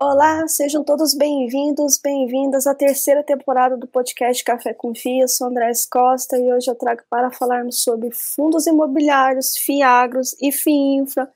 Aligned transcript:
Olá, 0.00 0.46
sejam 0.46 0.84
todos 0.84 1.12
bem-vindos, 1.12 1.98
bem-vindas 1.98 2.68
à 2.68 2.74
terceira 2.74 3.24
temporada 3.24 3.76
do 3.76 3.88
podcast 3.88 4.44
Café 4.44 4.72
com 4.72 4.94
FIA. 4.94 5.24
Eu 5.24 5.28
sou 5.28 5.48
Andrés 5.48 5.84
Costa 5.84 6.38
e 6.38 6.52
hoje 6.52 6.70
eu 6.70 6.76
trago 6.76 7.02
para 7.10 7.32
falarmos 7.32 7.82
sobre 7.82 8.12
fundos 8.12 8.68
imobiliários, 8.68 9.56
FIAGROS 9.56 10.36
e 10.40 10.52
FIINFRA. 10.52 11.28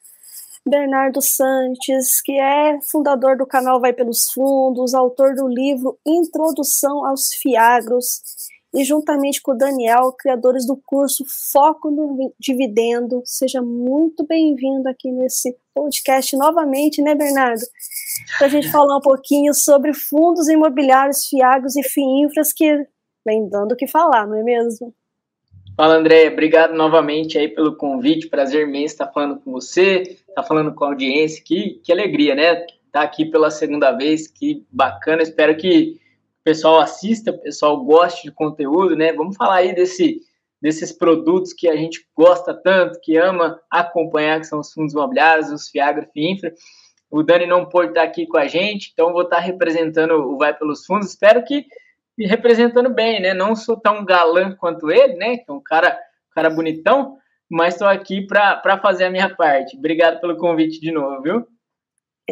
Bernardo 0.64 1.20
Santos, 1.20 2.20
que 2.20 2.38
é 2.38 2.80
fundador 2.82 3.36
do 3.36 3.44
canal 3.44 3.80
Vai 3.80 3.92
Pelos 3.92 4.30
Fundos, 4.30 4.94
autor 4.94 5.34
do 5.34 5.48
livro 5.48 5.98
Introdução 6.06 7.04
aos 7.04 7.32
FIAGROS, 7.34 8.22
e 8.74 8.84
juntamente 8.84 9.42
com 9.42 9.52
o 9.52 9.56
Daniel, 9.56 10.12
criadores 10.12 10.66
do 10.66 10.76
curso 10.76 11.24
Foco 11.52 11.90
no 11.90 12.32
Dividendo. 12.38 13.22
Seja 13.24 13.60
muito 13.60 14.26
bem-vindo 14.26 14.88
aqui 14.88 15.10
nesse 15.10 15.56
podcast 15.74 16.36
novamente, 16.36 17.02
né, 17.02 17.14
Bernardo? 17.14 17.62
para 18.38 18.46
a 18.46 18.50
gente 18.50 18.68
falar 18.72 18.96
um 18.96 19.00
pouquinho 19.00 19.52
sobre 19.54 19.92
fundos 19.92 20.48
imobiliários, 20.48 21.26
FIAGOS 21.26 21.76
e 21.76 21.82
FIINFRAS, 21.82 22.52
que 22.52 22.86
vem 23.24 23.48
dando 23.48 23.72
o 23.72 23.76
que 23.76 23.86
falar, 23.86 24.26
não 24.26 24.36
é 24.36 24.42
mesmo? 24.42 24.94
Fala, 25.76 25.96
André. 25.96 26.28
Obrigado 26.28 26.74
novamente 26.74 27.38
aí 27.38 27.48
pelo 27.48 27.76
convite. 27.76 28.28
Prazer 28.28 28.66
imenso 28.66 28.94
estar 28.94 29.08
falando 29.08 29.40
com 29.40 29.52
você, 29.52 30.18
estar 30.28 30.42
falando 30.42 30.74
com 30.74 30.84
a 30.84 30.88
audiência. 30.88 31.42
Que, 31.42 31.80
que 31.82 31.90
alegria, 31.90 32.34
né? 32.34 32.52
Estar 32.52 32.68
tá 32.92 33.02
aqui 33.02 33.24
pela 33.24 33.50
segunda 33.50 33.90
vez. 33.92 34.26
Que 34.26 34.66
bacana. 34.70 35.22
Espero 35.22 35.56
que 35.56 35.98
o 36.42 36.44
pessoal 36.44 36.80
assista, 36.80 37.30
o 37.30 37.40
pessoal 37.40 37.84
goste 37.84 38.24
de 38.24 38.32
conteúdo, 38.32 38.96
né? 38.96 39.12
Vamos 39.12 39.36
falar 39.36 39.56
aí 39.56 39.72
desse, 39.72 40.20
desses 40.60 40.90
produtos 40.92 41.52
que 41.52 41.68
a 41.68 41.76
gente 41.76 42.04
gosta 42.16 42.52
tanto, 42.52 43.00
que 43.00 43.16
ama 43.16 43.60
acompanhar, 43.70 44.40
que 44.40 44.46
são 44.48 44.58
os 44.58 44.72
fundos 44.72 44.92
imobiliários, 44.92 45.52
os 45.52 45.68
FIAGRA, 45.68 46.08
FIINFRA. 46.12 46.52
O 47.08 47.22
Dani 47.22 47.46
não 47.46 47.68
pôde 47.68 47.90
estar 47.90 48.02
aqui 48.02 48.26
com 48.26 48.38
a 48.38 48.48
gente, 48.48 48.90
então 48.92 49.12
vou 49.12 49.22
estar 49.22 49.38
representando 49.38 50.14
o 50.14 50.36
Vai 50.36 50.52
Pelos 50.52 50.84
Fundos. 50.84 51.10
Espero 51.10 51.44
que 51.44 51.64
representando 52.18 52.92
bem, 52.92 53.22
né? 53.22 53.32
Não 53.32 53.54
sou 53.54 53.76
tão 53.76 54.04
galã 54.04 54.56
quanto 54.56 54.90
ele, 54.90 55.14
né? 55.14 55.36
Que 55.36 55.44
é 55.48 55.52
um 55.52 55.62
cara, 55.62 55.96
um 56.30 56.34
cara 56.34 56.50
bonitão, 56.50 57.18
mas 57.48 57.74
estou 57.74 57.86
aqui 57.86 58.26
para 58.26 58.80
fazer 58.82 59.04
a 59.04 59.10
minha 59.10 59.32
parte. 59.32 59.76
Obrigado 59.76 60.20
pelo 60.20 60.36
convite 60.36 60.80
de 60.80 60.90
novo, 60.90 61.22
viu? 61.22 61.46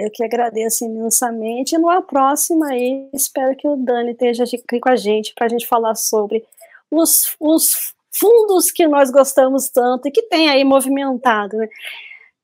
Eu 0.00 0.10
que 0.10 0.24
agradeço 0.24 0.84
imensamente. 0.84 1.74
E 1.74 1.78
numa 1.78 2.02
próxima 2.02 2.68
aí, 2.68 3.08
espero 3.12 3.56
que 3.56 3.68
o 3.68 3.76
Dani 3.76 4.12
esteja 4.12 4.44
aqui 4.44 4.80
com 4.80 4.88
a 4.88 4.96
gente 4.96 5.34
para 5.34 5.46
a 5.46 5.48
gente 5.48 5.66
falar 5.66 5.94
sobre 5.94 6.44
os, 6.90 7.36
os 7.38 7.94
fundos 8.12 8.70
que 8.70 8.86
nós 8.86 9.10
gostamos 9.10 9.68
tanto 9.68 10.08
e 10.08 10.10
que 10.10 10.22
tem 10.22 10.48
aí 10.48 10.64
movimentado, 10.64 11.56
né? 11.56 11.68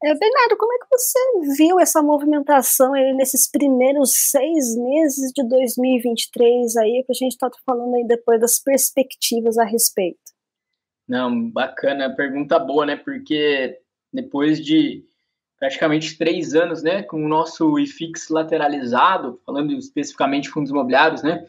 É, 0.05 0.15
Bernardo, 0.15 0.57
como 0.59 0.73
é 0.75 0.79
que 0.79 0.87
você 0.91 1.19
viu 1.57 1.81
essa 1.81 2.03
movimentação 2.03 2.93
aí 2.93 3.15
nesses 3.15 3.51
primeiros 3.51 4.13
seis 4.15 4.77
meses 4.77 5.33
de 5.33 5.43
2023 5.49 6.77
aí, 6.77 7.03
que 7.05 7.13
a 7.13 7.15
gente 7.15 7.33
está 7.33 7.51
falando 7.65 7.95
aí 7.95 8.07
depois 8.07 8.39
das 8.39 8.59
perspectivas 8.59 9.57
a 9.57 9.65
respeito? 9.65 10.19
Não, 11.09 11.51
bacana, 11.51 12.15
pergunta 12.15 12.59
boa, 12.59 12.85
né? 12.85 12.97
Porque 12.97 13.81
depois 14.13 14.63
de 14.63 15.03
praticamente 15.59 16.19
três 16.19 16.55
anos, 16.55 16.83
né, 16.83 17.03
com 17.03 17.25
o 17.25 17.29
nosso 17.29 17.79
IFIX 17.79 18.29
lateralizado, 18.29 19.41
falando 19.45 19.73
especificamente 19.73 20.45
de 20.45 20.51
fundos 20.51 20.71
imobiliários, 20.71 21.23
né, 21.23 21.47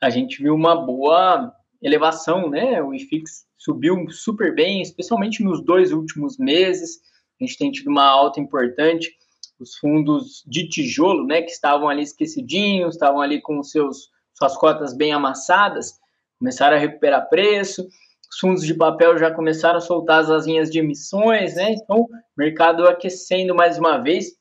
a 0.00 0.10
gente 0.10 0.42
viu 0.42 0.54
uma 0.54 0.76
boa 0.76 1.52
elevação, 1.80 2.50
né? 2.50 2.82
O 2.82 2.94
IFIX 2.94 3.46
subiu 3.56 4.08
super 4.10 4.54
bem, 4.54 4.82
especialmente 4.82 5.42
nos 5.42 5.64
dois 5.64 5.92
últimos 5.92 6.38
meses 6.38 7.00
a 7.40 7.44
gente 7.44 7.58
tem 7.58 7.70
tido 7.70 7.88
uma 7.88 8.04
alta 8.04 8.40
importante. 8.40 9.16
Os 9.58 9.76
fundos 9.76 10.42
de 10.46 10.68
tijolo, 10.68 11.26
né, 11.26 11.42
que 11.42 11.50
estavam 11.50 11.88
ali 11.88 12.02
esquecidinhos, 12.02 12.94
estavam 12.94 13.20
ali 13.20 13.40
com 13.40 13.62
seus, 13.62 14.10
suas 14.34 14.56
cotas 14.56 14.94
bem 14.94 15.12
amassadas, 15.12 15.98
começaram 16.38 16.76
a 16.76 16.80
recuperar 16.80 17.28
preço. 17.28 17.88
Os 18.30 18.38
fundos 18.38 18.64
de 18.64 18.74
papel 18.74 19.16
já 19.18 19.30
começaram 19.30 19.78
a 19.78 19.80
soltar 19.80 20.20
as 20.20 20.30
asinhas 20.30 20.70
de 20.70 20.78
emissões, 20.78 21.54
né? 21.54 21.72
Então, 21.72 22.06
mercado 22.36 22.86
aquecendo 22.86 23.54
mais 23.54 23.78
uma 23.78 23.98
vez. 23.98 24.36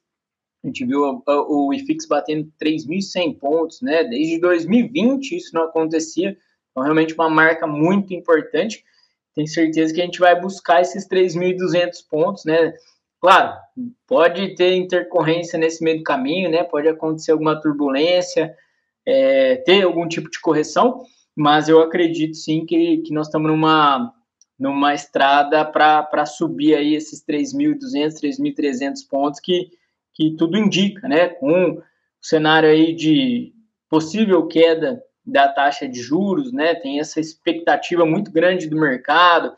A 0.64 0.68
gente 0.68 0.86
viu 0.86 1.24
o 1.26 1.74
IFIX 1.74 2.08
batendo 2.08 2.52
3.100 2.62 3.40
pontos, 3.40 3.82
né? 3.82 4.04
Desde 4.04 4.40
2020 4.40 5.38
isso 5.38 5.54
não 5.54 5.64
acontecia. 5.64 6.38
Então, 6.72 6.84
realmente 6.84 7.14
uma 7.14 7.30
marca 7.30 7.66
muito 7.66 8.14
importante 8.14 8.84
tenho 9.38 9.48
certeza 9.48 9.94
que 9.94 10.02
a 10.02 10.06
gente 10.06 10.20
vai 10.20 10.40
buscar 10.40 10.82
esses 10.82 11.08
3.200 11.08 12.04
pontos, 12.10 12.44
né? 12.44 12.74
Claro, 13.22 13.56
pode 14.08 14.56
ter 14.56 14.76
intercorrência 14.76 15.60
nesse 15.60 15.84
meio 15.84 16.00
do 16.00 16.04
caminho, 16.04 16.50
né? 16.50 16.64
Pode 16.64 16.88
acontecer 16.88 17.34
alguma 17.34 17.62
turbulência, 17.62 18.56
é, 19.06 19.58
ter 19.58 19.84
algum 19.84 20.08
tipo 20.08 20.28
de 20.28 20.42
correção, 20.42 21.06
mas 21.38 21.70
eu 21.70 21.80
acredito 21.80 22.36
sim 22.36 22.66
que, 22.66 22.98
que 22.98 23.14
nós 23.14 23.28
estamos 23.28 23.52
numa, 23.52 24.12
numa 24.58 24.96
estrada 24.96 25.64
para 25.64 26.26
subir 26.26 26.74
aí 26.74 26.96
esses 26.96 27.24
3.200, 27.24 28.16
3.300 28.20 28.94
pontos 29.08 29.40
que, 29.40 29.70
que 30.16 30.36
tudo 30.36 30.58
indica, 30.58 31.08
né? 31.08 31.28
Com 31.28 31.74
o 31.74 31.84
cenário 32.20 32.68
aí 32.68 32.92
de 32.96 33.54
possível 33.88 34.48
queda 34.48 35.00
da 35.24 35.48
taxa 35.48 35.88
de 35.88 36.02
juros, 36.02 36.52
né? 36.52 36.74
Tem 36.74 37.00
essa 37.00 37.20
expectativa 37.20 38.04
muito 38.04 38.32
grande 38.32 38.68
do 38.68 38.76
mercado, 38.76 39.56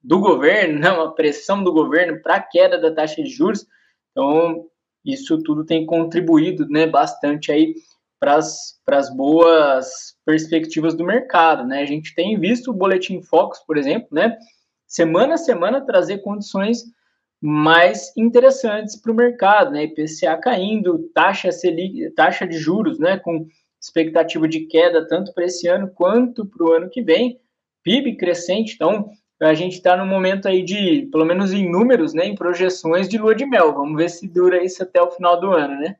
do 0.00 0.20
governo, 0.20 0.78
né? 0.80 0.92
Uma 0.92 1.12
pressão 1.12 1.64
do 1.64 1.72
governo 1.72 2.22
para 2.22 2.36
a 2.36 2.40
queda 2.40 2.78
da 2.78 2.94
taxa 2.94 3.20
de 3.20 3.30
juros. 3.30 3.66
Então, 4.12 4.64
isso 5.04 5.42
tudo 5.42 5.66
tem 5.66 5.84
contribuído, 5.84 6.68
né, 6.68 6.86
bastante 6.86 7.50
aí 7.50 7.74
para 8.84 8.98
as 8.98 9.14
boas 9.14 10.16
perspectivas 10.24 10.94
do 10.94 11.04
mercado, 11.04 11.64
né? 11.64 11.82
A 11.82 11.86
gente 11.86 12.14
tem 12.14 12.38
visto 12.38 12.70
o 12.70 12.74
boletim 12.74 13.22
Focus, 13.22 13.60
por 13.60 13.76
exemplo, 13.76 14.08
né, 14.10 14.36
semana 14.86 15.34
a 15.34 15.38
semana 15.38 15.84
trazer 15.86 16.18
condições 16.18 16.82
mais 17.40 18.12
interessantes 18.16 19.00
para 19.00 19.12
o 19.12 19.14
mercado, 19.14 19.70
né? 19.70 19.84
IPCA 19.84 20.36
caindo, 20.38 21.08
taxa 21.14 21.52
Selic, 21.52 22.10
taxa 22.16 22.46
de 22.46 22.58
juros, 22.58 22.98
né, 22.98 23.18
com 23.18 23.46
expectativa 23.80 24.48
de 24.48 24.60
queda 24.66 25.06
tanto 25.06 25.32
para 25.32 25.44
esse 25.44 25.68
ano 25.68 25.88
quanto 25.94 26.44
para 26.46 26.66
o 26.66 26.72
ano 26.72 26.90
que 26.90 27.02
vem, 27.02 27.38
PIB 27.84 28.16
crescente, 28.16 28.74
então 28.74 29.10
a 29.40 29.54
gente 29.54 29.74
está 29.74 29.96
no 29.96 30.06
momento 30.06 30.48
aí 30.48 30.64
de, 30.64 31.08
pelo 31.12 31.24
menos 31.24 31.52
em 31.52 31.70
números, 31.70 32.12
né, 32.14 32.26
em 32.26 32.34
projeções 32.34 33.08
de 33.08 33.18
lua 33.18 33.34
de 33.34 33.46
mel. 33.46 33.74
Vamos 33.74 33.96
ver 33.96 34.08
se 34.08 34.26
dura 34.26 34.64
isso 34.64 34.82
até 34.82 35.00
o 35.00 35.10
final 35.10 35.38
do 35.38 35.52
ano, 35.52 35.78
né? 35.78 35.96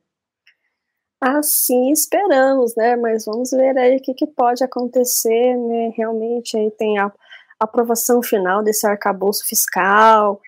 Assim 1.19 1.91
esperamos, 1.91 2.75
né? 2.75 2.95
Mas 2.95 3.25
vamos 3.25 3.51
ver 3.51 3.77
aí 3.77 3.97
o 3.97 4.01
que, 4.01 4.13
que 4.13 4.27
pode 4.27 4.63
acontecer, 4.63 5.57
né? 5.57 5.91
Realmente 5.95 6.57
aí 6.57 6.69
tem 6.71 6.99
a 6.99 7.11
aprovação 7.59 8.21
final 8.21 8.63
desse 8.63 8.85
arcabouço 8.85 9.45
fiscal, 9.47 10.39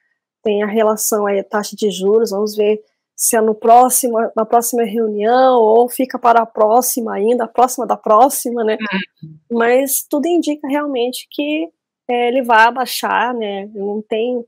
tem 0.44 0.62
a 0.62 0.68
relação 0.68 1.26
aí 1.26 1.42
taxa 1.44 1.76
de 1.76 1.90
juros, 1.90 2.30
vamos 2.30 2.56
ver 2.56 2.82
se 3.16 3.36
é 3.36 3.42
no 3.42 3.54
próximo, 3.54 4.18
na 4.34 4.46
próxima 4.46 4.84
reunião 4.84 5.60
ou 5.60 5.90
fica 5.90 6.18
para 6.18 6.42
a 6.42 6.46
próxima 6.46 7.14
ainda, 7.16 7.44
a 7.44 7.48
próxima 7.50 7.86
da 7.86 7.98
próxima, 7.98 8.64
né? 8.64 8.78
Uhum. 8.80 9.38
Mas 9.52 10.06
tudo 10.10 10.26
indica 10.26 10.66
realmente 10.68 11.28
que 11.30 11.68
é, 12.10 12.30
ele 12.30 12.44
vai 12.44 12.68
abaixar, 12.68 13.34
né? 13.34 13.70
Não 13.74 14.02
tem 14.02 14.46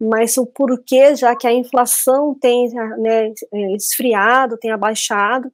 mais 0.00 0.36
o 0.36 0.46
porquê, 0.46 1.16
já 1.16 1.34
que 1.34 1.46
a 1.46 1.52
inflação 1.52 2.34
tem 2.34 2.68
né, 2.98 3.32
é, 3.52 3.72
esfriado, 3.74 4.56
tem 4.56 4.70
abaixado. 4.70 5.50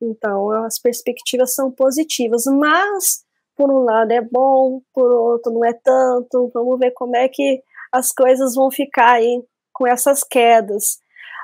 Então, 0.00 0.50
as 0.64 0.78
perspectivas 0.78 1.54
são 1.54 1.70
positivas, 1.70 2.44
mas 2.46 3.24
por 3.56 3.70
um 3.70 3.80
lado 3.80 4.12
é 4.12 4.20
bom, 4.20 4.80
por 4.94 5.10
outro 5.10 5.52
não 5.52 5.64
é 5.64 5.72
tanto. 5.72 6.50
Vamos 6.54 6.78
ver 6.78 6.92
como 6.92 7.16
é 7.16 7.28
que 7.28 7.62
as 7.92 8.12
coisas 8.12 8.54
vão 8.54 8.70
ficar 8.70 9.14
aí 9.14 9.42
com 9.72 9.86
essas 9.86 10.22
quedas. 10.22 10.98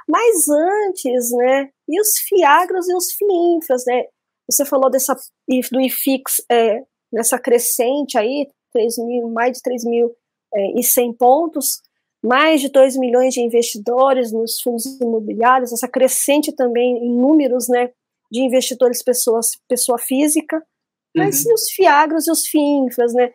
Mas 0.09 0.48
antes, 0.48 1.32
né, 1.32 1.70
e 1.88 2.00
os 2.00 2.19
fiagros 2.19 2.88
e 2.88 2.94
os 2.94 3.12
fiinfras, 3.12 3.84
né, 3.87 4.04
você 4.48 4.65
falou 4.65 4.91
dessa, 4.91 5.16
do 5.72 5.80
IFIX, 5.80 6.45
é, 6.51 6.83
nessa 7.12 7.39
crescente 7.39 8.18
aí, 8.18 8.48
3 8.72 8.98
mil, 8.98 9.28
mais 9.30 9.56
de 9.56 9.62
3 9.62 9.84
mil 9.84 10.15
é, 10.54 10.78
e 10.78 10.83
100 10.83 11.15
pontos, 11.15 11.80
mais 12.22 12.60
de 12.60 12.68
2 12.68 12.97
milhões 12.97 13.34
de 13.34 13.41
investidores 13.41 14.33
nos 14.33 14.60
fundos 14.60 14.84
imobiliários, 15.01 15.72
essa 15.72 15.89
crescente 15.89 16.53
também 16.53 16.98
em 16.98 17.10
números, 17.10 17.68
né, 17.68 17.91
de 18.30 18.41
investidores 18.41 19.03
pessoas, 19.03 19.53
pessoa 19.68 19.98
física, 19.98 20.62
mas 21.16 21.44
uhum. 21.44 21.53
e 21.53 21.54
os 21.54 21.71
fiagros 21.71 22.26
e 22.26 22.30
os 22.30 22.47
fiinfras, 22.47 23.15
né, 23.15 23.32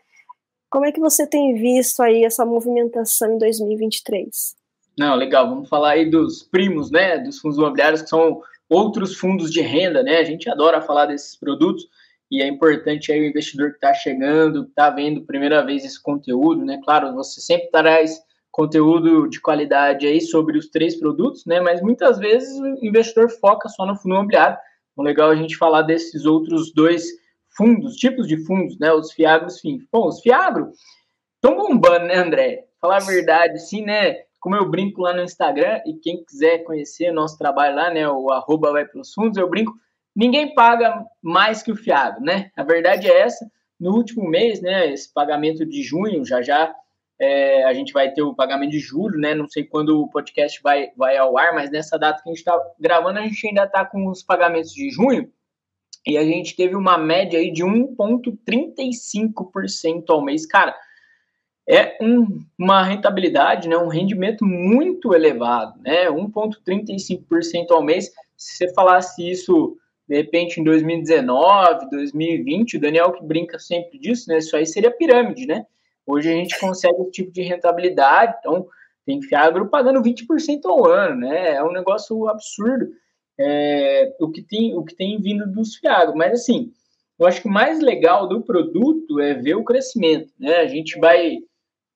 como 0.70 0.86
é 0.86 0.92
que 0.92 1.00
você 1.00 1.26
tem 1.26 1.56
visto 1.56 2.02
aí 2.02 2.24
essa 2.24 2.46
movimentação 2.46 3.34
em 3.34 3.38
2023? 3.38 4.56
Não, 4.98 5.16
legal. 5.16 5.50
Vamos 5.50 5.68
falar 5.68 5.92
aí 5.92 6.10
dos 6.10 6.44
primos, 6.44 6.92
né? 6.92 7.18
Dos 7.18 7.40
fundos 7.40 7.58
imobiliários, 7.58 8.02
que 8.02 8.10
são 8.10 8.42
outros 8.70 9.16
fundos 9.16 9.50
de 9.50 9.62
renda, 9.62 10.04
né? 10.04 10.18
A 10.18 10.24
gente 10.24 10.50
adora 10.50 10.82
falar 10.82 11.08
desses 11.08 11.36
produtos 11.36 11.88
e 12.30 12.44
é 12.44 12.48
importante 12.48 13.12
aí 13.12 13.22
o 13.22 13.26
investidor 13.26 13.72
que 13.72 13.78
está 13.78 13.94
chegando, 13.94 14.64
está 14.64 14.92
vendo 14.92 15.26
primeira 15.26 15.66
vez 15.66 15.84
esse 15.84 16.02
conteúdo, 16.02 16.64
né? 16.64 16.80
Claro, 16.84 17.16
você 17.16 17.42
sempre 17.42 17.72
traz 17.72 18.22
conteúdo 18.52 19.28
de 19.28 19.42
qualidade 19.42 20.06
aí 20.06 20.22
sobre 20.22 20.58
os 20.58 20.70
três 20.70 20.96
produtos, 21.00 21.46
né? 21.46 21.60
Mas 21.60 21.82
muitas 21.82 22.20
vezes 22.20 22.60
o 22.60 22.86
investidor 22.86 23.30
foca 23.30 23.68
só 23.70 23.86
no 23.86 23.96
fundo 23.96 24.16
imobiliário, 24.16 24.58
Então, 25.00 25.06
legal 25.06 25.30
a 25.30 25.36
gente 25.36 25.56
falar 25.56 25.84
desses 25.84 26.26
outros 26.26 26.74
dois 26.74 27.06
fundos, 27.56 27.96
tipos 27.96 28.28
de 28.28 28.44
fundos, 28.46 28.78
né? 28.78 28.92
Os 28.92 29.14
fiagros 29.14 29.60
FINFRA. 29.62 29.88
Bom, 29.92 30.08
os 30.08 30.20
fiagro 30.20 30.72
estão 31.36 31.56
bombando, 31.56 32.06
né, 32.06 32.18
André? 32.18 32.66
Falar 32.82 32.98
a 32.98 33.06
verdade, 33.06 33.60
sim, 33.60 33.82
né? 33.82 34.18
Como 34.42 34.56
eu 34.56 34.70
brinco 34.70 35.02
lá 35.02 35.14
no 35.14 35.24
Instagram, 35.24 35.82
e 35.86 35.94
quem 35.94 36.24
quiser 36.26 36.66
conhecer 36.66 37.14
nosso 37.14 37.38
trabalho 37.38 37.76
lá, 37.76 37.90
né? 37.94 38.10
O 38.10 38.30
arroba 38.30 38.74
vai 38.74 38.86
pelos 38.86 39.14
fundos, 39.14 39.38
eu 39.38 39.50
brinco, 39.50 39.74
ninguém 40.14 40.54
paga 40.54 41.06
mais 41.22 41.64
que 41.64 41.72
o 41.72 41.78
fiagro, 41.78 42.22
né? 42.22 42.52
A 42.58 42.64
verdade 42.64 43.08
é 43.08 43.22
essa. 43.22 43.50
No 43.80 43.96
último 43.96 44.28
mês, 44.30 44.62
né? 44.62 44.92
Esse 44.92 45.12
pagamento 45.14 45.66
de 45.66 45.82
junho, 45.82 46.26
já 46.26 46.42
já 46.42 46.74
é, 47.20 47.66
a 47.66 47.74
gente 47.74 47.92
vai 47.92 48.10
ter 48.12 48.22
o 48.22 48.34
pagamento 48.34 48.72
de 48.72 48.80
julho, 48.80 49.20
né? 49.20 49.36
Não 49.36 49.50
sei 49.50 49.66
quando 49.66 50.02
o 50.02 50.10
podcast 50.10 50.62
vai, 50.64 50.92
vai 50.96 51.18
ao 51.18 51.38
ar, 51.38 51.54
mas 51.54 51.70
nessa 51.70 52.00
data 52.00 52.24
que 52.24 52.30
a 52.30 52.32
gente 52.32 52.40
está 52.40 52.58
gravando, 52.80 53.20
a 53.20 53.24
gente 53.24 53.48
ainda 53.48 53.66
está 53.66 53.84
com 53.86 54.08
os 54.08 54.24
pagamentos 54.24 54.72
de 54.72 54.90
junho 54.90 55.30
e 56.08 56.18
a 56.18 56.24
gente 56.24 56.56
teve 56.56 56.76
uma 56.76 56.98
média 56.98 57.38
aí 57.38 57.52
de 57.52 57.62
1,35% 57.64 60.06
ao 60.10 60.24
mês. 60.24 60.46
Cara, 60.46 60.74
é 61.68 61.98
um, 62.02 62.40
uma 62.58 62.82
rentabilidade, 62.84 63.68
né? 63.68 63.78
Um 63.78 63.90
rendimento 63.90 64.46
muito 64.46 65.14
elevado, 65.14 65.78
né? 65.82 66.10
1,35% 66.10 67.72
ao 67.72 67.84
mês. 67.84 68.10
Se 68.38 68.56
você 68.56 68.74
falasse 68.74 69.30
isso 69.30 69.76
de 70.08 70.16
repente 70.16 70.58
em 70.60 70.64
2019, 70.64 71.90
2020, 71.92 72.78
o 72.78 72.80
Daniel 72.80 73.12
que 73.12 73.24
brinca 73.24 73.60
sempre 73.60 74.00
disso, 74.00 74.30
né? 74.30 74.40
Isso 74.40 74.56
aí 74.56 74.66
seria 74.66 74.90
pirâmide, 74.90 75.46
né? 75.46 75.66
Hoje 76.10 76.30
a 76.30 76.34
gente 76.34 76.60
consegue 76.60 77.02
esse 77.02 77.12
tipo 77.12 77.32
de 77.32 77.42
rentabilidade, 77.42 78.36
então 78.40 78.68
tem 79.06 79.22
Fiagro 79.22 79.70
pagando 79.70 80.02
20% 80.02 80.62
ao 80.66 80.86
ano, 80.86 81.22
né? 81.22 81.56
É 81.56 81.64
um 81.64 81.72
negócio 81.72 82.28
absurdo 82.28 82.90
é, 83.40 84.16
o, 84.20 84.30
que 84.30 84.42
tem, 84.42 84.76
o 84.76 84.84
que 84.84 84.96
tem 84.96 85.20
vindo 85.22 85.46
dos 85.46 85.76
Fiagro. 85.76 86.16
Mas 86.16 86.34
assim, 86.34 86.72
eu 87.18 87.28
acho 87.28 87.42
que 87.42 87.48
o 87.48 87.52
mais 87.52 87.80
legal 87.80 88.28
do 88.28 88.42
produto 88.42 89.20
é 89.20 89.34
ver 89.34 89.56
o 89.56 89.64
crescimento, 89.64 90.32
né? 90.40 90.58
A 90.58 90.68
gente 90.68 91.00
vai 91.00 91.40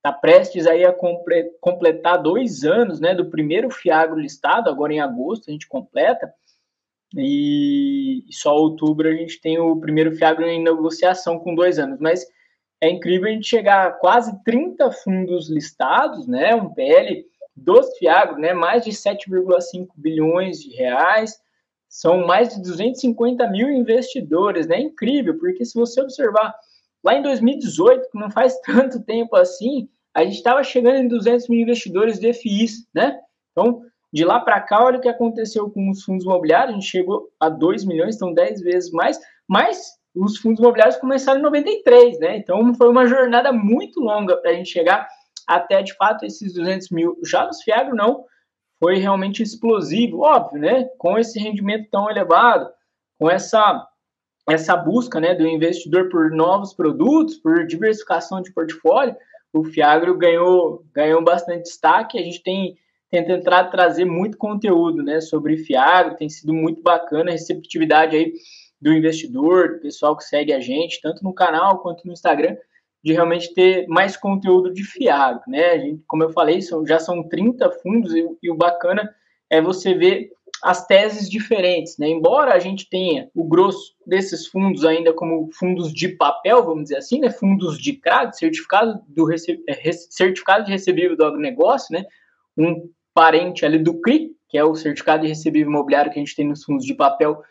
tá 0.04 0.12
prestes 0.12 0.68
aí 0.68 0.84
a 0.84 0.92
comple 0.92 1.46
completar 1.62 2.22
dois 2.22 2.66
anos, 2.66 3.00
né, 3.00 3.16
do 3.16 3.30
primeiro 3.30 3.72
Fiagro 3.72 4.20
listado, 4.20 4.70
agora 4.70 4.94
em 4.94 5.00
agosto 5.00 5.50
a 5.50 5.52
gente 5.54 5.66
completa, 5.66 6.30
e 7.16 8.26
só 8.30 8.54
outubro 8.54 9.08
a 9.08 9.14
gente 9.14 9.40
tem 9.40 9.58
o 9.60 9.80
primeiro 9.80 10.14
Fiagro 10.14 10.46
em 10.46 10.62
negociação 10.62 11.40
com 11.40 11.56
dois 11.56 11.80
anos, 11.80 12.00
mas 12.02 12.26
é 12.84 12.90
incrível 12.90 13.30
a 13.30 13.32
gente 13.32 13.48
chegar 13.48 13.88
a 13.88 13.92
quase 13.92 14.38
30 14.44 14.92
fundos 14.92 15.50
listados, 15.50 16.28
né? 16.28 16.54
Um 16.54 16.74
PL 16.74 17.26
dos 17.56 17.98
Fiagro, 17.98 18.38
né? 18.38 18.52
Mais 18.52 18.84
de 18.84 18.92
7,5 18.92 19.88
bilhões 19.96 20.60
de 20.60 20.70
reais. 20.76 21.40
São 21.88 22.28
mais 22.28 22.54
de 22.54 22.62
250 22.62 23.48
mil 23.48 23.70
investidores, 23.70 24.68
né? 24.68 24.82
Incrível, 24.82 25.40
porque 25.40 25.64
se 25.64 25.74
você 25.76 26.02
observar 26.02 26.54
lá 27.02 27.16
em 27.16 27.22
2018, 27.22 28.10
que 28.12 28.20
não 28.20 28.30
faz 28.30 28.60
tanto 28.68 29.02
tempo 29.02 29.34
assim, 29.38 29.88
a 30.14 30.26
gente 30.26 30.36
estava 30.36 30.62
chegando 30.62 30.98
em 30.98 31.08
200 31.08 31.48
mil 31.48 31.62
investidores 31.62 32.20
de 32.20 32.34
FIIs, 32.34 32.86
né? 32.94 33.18
Então, 33.52 33.82
de 34.12 34.26
lá 34.26 34.42
para 34.42 34.60
cá, 34.60 34.84
olha 34.84 34.98
o 34.98 35.02
que 35.02 35.08
aconteceu 35.08 35.70
com 35.70 35.90
os 35.90 36.04
fundos 36.04 36.26
imobiliários, 36.26 36.72
a 36.72 36.80
gente 36.80 36.90
chegou 36.90 37.30
a 37.40 37.48
2 37.48 37.86
milhões, 37.86 38.18
então 38.18 38.34
10 38.34 38.62
vezes 38.62 38.92
mais, 38.92 39.18
mas 39.48 39.94
os 40.16 40.38
fundos 40.38 40.60
imobiliários 40.60 40.98
começaram 40.98 41.40
em 41.40 41.44
93, 41.44 42.20
né? 42.20 42.38
Então 42.38 42.74
foi 42.76 42.90
uma 42.90 43.06
jornada 43.08 43.52
muito 43.52 44.00
longa 44.00 44.38
para 44.38 44.52
a 44.52 44.54
gente 44.54 44.70
chegar 44.70 45.08
até 45.48 45.82
de 45.82 45.94
fato 45.96 46.26
esses 46.26 46.54
200 46.54 46.90
mil. 46.90 47.18
Já 47.26 47.46
nos 47.46 47.62
Fiagro, 47.64 47.96
não, 47.96 48.26
foi 48.80 48.98
realmente 48.98 49.42
explosivo, 49.42 50.20
óbvio, 50.20 50.62
né? 50.62 50.86
Com 50.98 51.18
esse 51.18 51.40
rendimento 51.40 51.90
tão 51.90 52.10
elevado, 52.10 52.70
com 53.20 53.30
essa 53.30 53.88
essa 54.50 54.76
busca, 54.76 55.22
né, 55.22 55.34
do 55.34 55.48
investidor 55.48 56.10
por 56.10 56.30
novos 56.30 56.74
produtos, 56.74 57.38
por 57.38 57.66
diversificação 57.66 58.42
de 58.42 58.52
portfólio, 58.52 59.16
o 59.54 59.64
Fiagro 59.64 60.18
ganhou 60.18 60.86
ganhou 60.94 61.24
bastante 61.24 61.64
destaque. 61.64 62.20
A 62.20 62.22
gente 62.22 62.44
tem 62.44 62.78
tentado 63.10 63.72
trazer 63.72 64.04
muito 64.04 64.38
conteúdo, 64.38 65.02
né, 65.02 65.22
sobre 65.22 65.56
Fiagro, 65.58 66.18
tem 66.18 66.28
sido 66.28 66.54
muito 66.54 66.82
bacana 66.82 67.30
a 67.30 67.34
receptividade 67.34 68.18
aí 68.18 68.34
do 68.84 68.92
investidor, 68.92 69.76
do 69.76 69.80
pessoal 69.80 70.16
que 70.16 70.26
segue 70.26 70.52
a 70.52 70.60
gente, 70.60 71.00
tanto 71.02 71.24
no 71.24 71.34
canal 71.34 71.80
quanto 71.80 72.06
no 72.06 72.12
Instagram, 72.12 72.58
de 73.02 73.14
realmente 73.14 73.54
ter 73.54 73.88
mais 73.88 74.18
conteúdo 74.18 74.74
de 74.74 74.84
fiado, 74.84 75.42
né? 75.48 75.80
Gente, 75.80 76.04
como 76.06 76.24
eu 76.24 76.30
falei, 76.30 76.62
são, 76.62 76.86
já 76.86 77.00
são 77.00 77.28
30 77.28 77.72
fundos 77.82 78.14
e, 78.14 78.26
e, 78.42 78.52
o 78.52 78.56
bacana 78.56 79.14
é 79.50 79.62
você 79.62 79.94
ver 79.94 80.30
as 80.62 80.86
teses 80.86 81.30
diferentes, 81.30 81.98
né? 81.98 82.08
Embora 82.08 82.54
a 82.54 82.60
gente 82.60 82.90
tenha 82.90 83.30
o 83.34 83.44
grosso 83.46 83.94
desses 84.06 84.48
fundos 84.48 84.86
ainda 84.86 85.14
como 85.14 85.50
fundos 85.54 85.94
de 85.94 86.10
papel, 86.10 86.64
vamos 86.64 86.84
dizer 86.84 86.98
assim, 86.98 87.20
né? 87.20 87.30
Fundos 87.30 87.78
de 87.78 87.94
CRAD, 87.94 88.38
certificado, 88.38 89.02
do 89.08 89.26
rece 89.26 89.62
é, 89.68 89.92
certificado 89.92 90.66
de 90.66 90.72
recebível 90.72 91.18
do 91.18 91.26
agronegócio, 91.26 91.94
né? 91.94 92.06
Um 92.58 92.90
parente 93.14 93.66
ali 93.66 93.80
do 93.80 94.00
CRI, 94.02 94.32
que 94.50 94.58
é 94.58 94.64
o 94.64 94.76
certificado 94.76 95.24
de 95.24 95.30
recebível 95.30 95.70
imobiliário 95.70 96.12
que 96.12 96.20
a 96.20 96.24
gente 96.24 96.36
tem 96.36 96.48
nos 96.48 96.64
fundos 96.64 96.86
de 96.86 96.94
papel, 96.94 97.42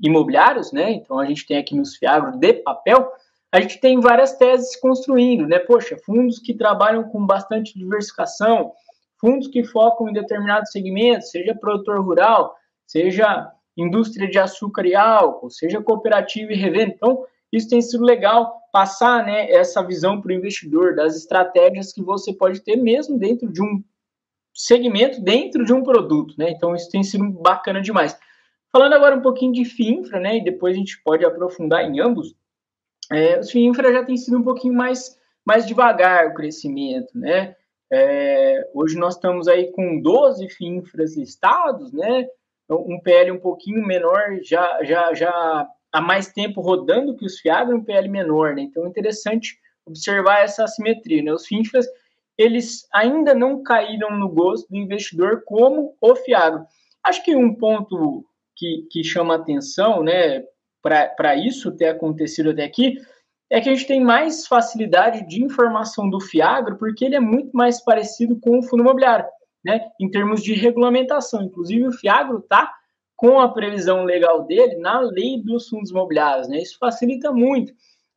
imobiliários, 0.00 0.72
né? 0.72 0.90
Então 0.92 1.18
a 1.18 1.24
gente 1.26 1.46
tem 1.46 1.58
aqui 1.58 1.74
nos 1.74 1.96
Fiagro 1.96 2.38
de 2.38 2.52
papel, 2.54 3.10
a 3.52 3.60
gente 3.60 3.78
tem 3.80 4.00
várias 4.00 4.32
teses 4.36 4.74
construindo, 4.76 5.46
né? 5.46 5.58
Poxa, 5.58 5.96
fundos 6.04 6.38
que 6.38 6.54
trabalham 6.54 7.04
com 7.04 7.24
bastante 7.24 7.78
diversificação, 7.78 8.72
fundos 9.20 9.48
que 9.48 9.62
focam 9.62 10.08
em 10.08 10.12
determinados 10.12 10.70
segmentos, 10.70 11.30
seja 11.30 11.54
produtor 11.54 12.02
rural, 12.02 12.56
seja 12.86 13.52
indústria 13.76 14.28
de 14.28 14.38
açúcar 14.38 14.86
e 14.86 14.94
álcool, 14.94 15.50
seja 15.50 15.80
cooperativa 15.80 16.52
e 16.52 16.56
revenda. 16.56 16.92
Então, 16.94 17.24
isso 17.52 17.68
tem 17.68 17.80
sido 17.80 18.04
legal 18.04 18.60
passar 18.72 19.24
né, 19.24 19.50
essa 19.50 19.82
visão 19.82 20.20
para 20.20 20.30
o 20.30 20.34
investidor 20.34 20.94
das 20.94 21.14
estratégias 21.16 21.92
que 21.92 22.02
você 22.02 22.32
pode 22.32 22.60
ter 22.60 22.76
mesmo 22.76 23.18
dentro 23.18 23.52
de 23.52 23.62
um 23.62 23.82
segmento, 24.54 25.20
dentro 25.20 25.64
de 25.64 25.72
um 25.72 25.82
produto. 25.82 26.34
Né? 26.38 26.50
Então, 26.50 26.74
isso 26.74 26.90
tem 26.90 27.02
sido 27.02 27.28
bacana 27.30 27.80
demais. 27.80 28.18
Falando 28.72 28.94
agora 28.94 29.14
um 29.14 29.20
pouquinho 29.20 29.52
de 29.52 29.66
FIINFRA, 29.66 30.18
né, 30.18 30.38
e 30.38 30.44
depois 30.44 30.74
a 30.74 30.78
gente 30.78 31.00
pode 31.02 31.26
aprofundar 31.26 31.84
em 31.84 32.00
ambos, 32.00 32.34
é, 33.12 33.38
os 33.38 33.50
FIINFRA 33.50 33.92
já 33.92 34.02
tem 34.02 34.16
sido 34.16 34.38
um 34.38 34.42
pouquinho 34.42 34.72
mais, 34.72 35.14
mais 35.44 35.66
devagar 35.66 36.28
o 36.28 36.34
crescimento, 36.34 37.10
né, 37.14 37.54
é, 37.92 38.66
hoje 38.72 38.96
nós 38.96 39.14
estamos 39.14 39.46
aí 39.46 39.70
com 39.72 40.00
12 40.00 40.48
FIINFRAs 40.48 41.14
listados, 41.14 41.92
né, 41.92 42.26
um 42.70 42.98
PL 42.98 43.32
um 43.32 43.38
pouquinho 43.38 43.86
menor, 43.86 44.38
já, 44.42 44.82
já, 44.82 45.12
já 45.12 45.68
há 45.92 46.00
mais 46.00 46.32
tempo 46.32 46.62
rodando 46.62 47.14
que 47.14 47.26
os 47.26 47.38
FIAGRO, 47.40 47.76
um 47.76 47.84
PL 47.84 48.08
menor, 48.08 48.54
né, 48.54 48.62
então 48.62 48.86
é 48.86 48.88
interessante 48.88 49.58
observar 49.84 50.44
essa 50.44 50.64
assimetria, 50.64 51.22
né, 51.22 51.30
os 51.34 51.46
FIINFRAs, 51.46 51.86
eles 52.38 52.88
ainda 52.94 53.34
não 53.34 53.62
caíram 53.62 54.16
no 54.18 54.30
gosto 54.30 54.66
do 54.70 54.76
investidor 54.76 55.42
como 55.44 55.94
o 56.00 56.16
FIAGRO. 56.16 56.64
Acho 57.04 57.22
que 57.22 57.36
um 57.36 57.54
ponto 57.54 58.24
que, 58.62 58.86
que 58.88 59.02
chama 59.02 59.34
atenção, 59.34 60.04
né, 60.04 60.44
para 60.80 61.34
isso 61.34 61.72
ter 61.72 61.88
acontecido 61.88 62.50
até 62.50 62.62
aqui, 62.62 62.96
é 63.50 63.60
que 63.60 63.68
a 63.68 63.74
gente 63.74 63.88
tem 63.88 64.00
mais 64.00 64.46
facilidade 64.46 65.26
de 65.26 65.42
informação 65.42 66.08
do 66.08 66.20
Fiagro, 66.20 66.78
porque 66.78 67.04
ele 67.04 67.16
é 67.16 67.20
muito 67.20 67.50
mais 67.52 67.82
parecido 67.82 68.38
com 68.40 68.60
o 68.60 68.62
fundo 68.62 68.82
imobiliário, 68.82 69.26
né, 69.64 69.80
em 70.00 70.08
termos 70.08 70.42
de 70.42 70.54
regulamentação. 70.54 71.42
Inclusive, 71.42 71.88
o 71.88 71.92
Fiagro 71.92 72.38
está 72.38 72.72
com 73.16 73.40
a 73.40 73.52
previsão 73.52 74.04
legal 74.04 74.44
dele 74.44 74.76
na 74.76 75.00
lei 75.00 75.42
dos 75.42 75.68
fundos 75.68 75.90
imobiliários, 75.90 76.48
né, 76.48 76.58
isso 76.58 76.78
facilita 76.78 77.32
muito 77.32 77.72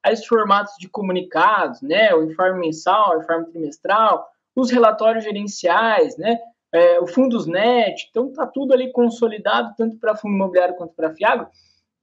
esses 0.07 0.27
formatos 0.27 0.75
de 0.79 0.87
comunicados, 0.87 1.81
né, 1.81 2.13
o 2.13 2.23
informe 2.23 2.59
mensal, 2.59 3.15
o 3.17 3.21
informe 3.21 3.47
trimestral, 3.47 4.27
os 4.55 4.69
relatórios 4.69 5.23
gerenciais, 5.23 6.15
né, 6.17 6.37
é, 6.73 6.99
o 6.99 7.07
Fundosnet, 7.07 8.07
então 8.09 8.27
está 8.27 8.45
tudo 8.45 8.73
ali 8.73 8.91
consolidado, 8.91 9.73
tanto 9.77 9.97
para 9.97 10.15
fundo 10.15 10.35
imobiliário 10.35 10.75
quanto 10.75 10.93
para 10.93 11.13
Fiagro, 11.13 11.47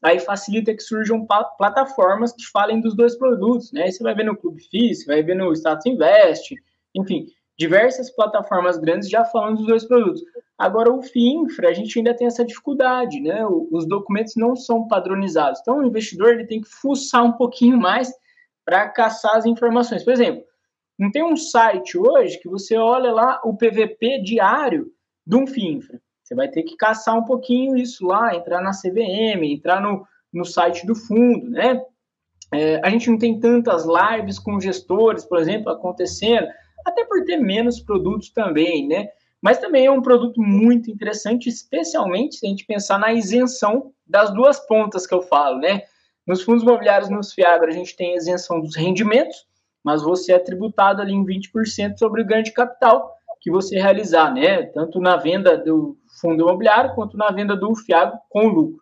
aí 0.02 0.18
facilita 0.18 0.74
que 0.74 0.82
surjam 0.82 1.26
plataformas 1.56 2.32
que 2.32 2.44
falem 2.50 2.80
dos 2.80 2.96
dois 2.96 3.16
produtos, 3.16 3.72
né? 3.72 3.84
Aí 3.84 3.92
você 3.92 4.02
vai 4.02 4.14
ver 4.14 4.24
no 4.24 4.36
Clube 4.36 4.62
você 4.62 5.04
vai 5.06 5.22
ver 5.22 5.36
no 5.36 5.52
Status 5.52 5.86
Invest, 5.86 6.54
enfim, 6.94 7.26
diversas 7.58 8.10
plataformas 8.10 8.78
grandes 8.78 9.08
já 9.08 9.24
falando 9.24 9.58
dos 9.58 9.66
dois 9.66 9.84
produtos. 9.84 10.22
Agora, 10.58 10.92
o 10.92 11.02
FIINFRA, 11.02 11.68
a 11.68 11.72
gente 11.72 11.98
ainda 11.98 12.14
tem 12.14 12.26
essa 12.26 12.44
dificuldade, 12.44 13.20
né? 13.20 13.44
Os 13.46 13.86
documentos 13.86 14.34
não 14.36 14.54
são 14.54 14.86
padronizados. 14.86 15.60
Então, 15.60 15.78
o 15.78 15.86
investidor 15.86 16.30
ele 16.30 16.46
tem 16.46 16.60
que 16.60 16.68
fuçar 16.68 17.24
um 17.24 17.32
pouquinho 17.32 17.76
mais 17.76 18.12
para 18.64 18.88
caçar 18.88 19.36
as 19.36 19.46
informações. 19.46 20.04
Por 20.04 20.12
exemplo, 20.12 20.44
não 21.02 21.10
tem 21.10 21.24
um 21.24 21.36
site 21.36 21.98
hoje 21.98 22.38
que 22.38 22.48
você 22.48 22.76
olha 22.76 23.10
lá 23.10 23.40
o 23.44 23.56
PVP 23.56 24.20
diário 24.20 24.86
de 25.26 25.34
um 25.34 25.48
FINFRA. 25.48 26.00
Você 26.22 26.32
vai 26.32 26.48
ter 26.48 26.62
que 26.62 26.76
caçar 26.76 27.18
um 27.18 27.24
pouquinho 27.24 27.76
isso 27.76 28.06
lá, 28.06 28.36
entrar 28.36 28.60
na 28.60 28.70
CVM, 28.70 29.42
entrar 29.42 29.80
no, 29.80 30.06
no 30.32 30.44
site 30.44 30.86
do 30.86 30.94
fundo, 30.94 31.50
né? 31.50 31.82
É, 32.54 32.80
a 32.84 32.88
gente 32.88 33.10
não 33.10 33.18
tem 33.18 33.40
tantas 33.40 33.84
lives 33.84 34.38
com 34.38 34.60
gestores, 34.60 35.24
por 35.24 35.38
exemplo, 35.38 35.72
acontecendo, 35.72 36.46
até 36.86 37.04
por 37.04 37.24
ter 37.24 37.38
menos 37.38 37.80
produtos 37.80 38.30
também, 38.30 38.86
né? 38.86 39.08
Mas 39.40 39.58
também 39.58 39.86
é 39.86 39.90
um 39.90 40.02
produto 40.02 40.40
muito 40.40 40.88
interessante, 40.88 41.48
especialmente 41.48 42.36
se 42.36 42.46
a 42.46 42.48
gente 42.48 42.64
pensar 42.64 42.96
na 42.96 43.12
isenção 43.12 43.92
das 44.06 44.32
duas 44.32 44.60
pontas 44.68 45.04
que 45.04 45.14
eu 45.14 45.22
falo, 45.22 45.58
né? 45.58 45.82
Nos 46.24 46.42
fundos 46.42 46.62
imobiliários, 46.62 47.10
nos 47.10 47.32
FIAGRO, 47.32 47.70
a 47.70 47.74
gente 47.74 47.96
tem 47.96 48.14
isenção 48.14 48.60
dos 48.60 48.76
rendimentos, 48.76 49.50
mas 49.84 50.02
você 50.02 50.32
é 50.32 50.38
tributado 50.38 51.02
ali 51.02 51.12
em 51.12 51.24
20% 51.24 51.98
sobre 51.98 52.22
o 52.22 52.26
ganho 52.26 52.44
de 52.44 52.52
capital 52.52 53.16
que 53.42 53.50
você 53.50 53.76
realizar, 53.76 54.32
né? 54.32 54.62
Tanto 54.66 55.00
na 55.00 55.16
venda 55.16 55.58
do 55.58 55.98
fundo 56.20 56.44
imobiliário 56.44 56.94
quanto 56.94 57.16
na 57.16 57.28
venda 57.30 57.56
do 57.56 57.74
FIAGRO 57.74 58.16
com 58.30 58.46
lucro. 58.46 58.80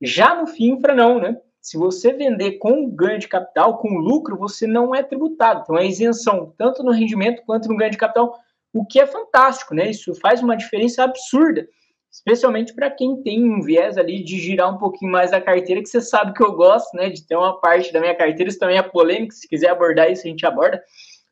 Já 0.00 0.34
no 0.34 0.46
FINFRA, 0.46 0.94
não, 0.94 1.20
né? 1.20 1.36
Se 1.60 1.76
você 1.76 2.10
vender 2.14 2.52
com 2.52 2.88
ganho 2.88 3.18
de 3.18 3.28
capital, 3.28 3.76
com 3.76 3.98
lucro, 3.98 4.38
você 4.38 4.66
não 4.66 4.94
é 4.94 5.02
tributado. 5.02 5.60
Então, 5.62 5.76
é 5.76 5.86
isenção, 5.86 6.54
tanto 6.56 6.82
no 6.82 6.90
rendimento 6.90 7.42
quanto 7.44 7.68
no 7.68 7.76
ganho 7.76 7.90
de 7.90 7.98
capital, 7.98 8.34
o 8.72 8.86
que 8.86 8.98
é 8.98 9.06
fantástico, 9.06 9.74
né? 9.74 9.90
Isso 9.90 10.14
faz 10.14 10.42
uma 10.42 10.56
diferença 10.56 11.04
absurda, 11.04 11.68
especialmente 12.10 12.74
para 12.74 12.90
quem 12.90 13.22
tem 13.22 13.44
um 13.44 13.62
viés 13.62 13.96
ali 13.96 14.22
de 14.22 14.38
girar 14.38 14.74
um 14.74 14.78
pouquinho 14.78 15.12
mais 15.12 15.30
da 15.30 15.40
carteira, 15.40 15.80
que 15.80 15.88
você 15.88 16.00
sabe 16.00 16.34
que 16.34 16.42
eu 16.42 16.52
gosto, 16.52 16.94
né? 16.96 17.08
De 17.08 17.24
ter 17.26 17.36
uma 17.36 17.60
parte 17.60 17.92
da 17.92 18.00
minha 18.00 18.14
carteira, 18.14 18.50
isso 18.50 18.58
também 18.58 18.78
é 18.78 18.82
polêmico, 18.82 19.32
se 19.32 19.48
quiser 19.48 19.70
abordar 19.70 20.10
isso, 20.10 20.26
a 20.26 20.30
gente 20.30 20.44
aborda. 20.44 20.82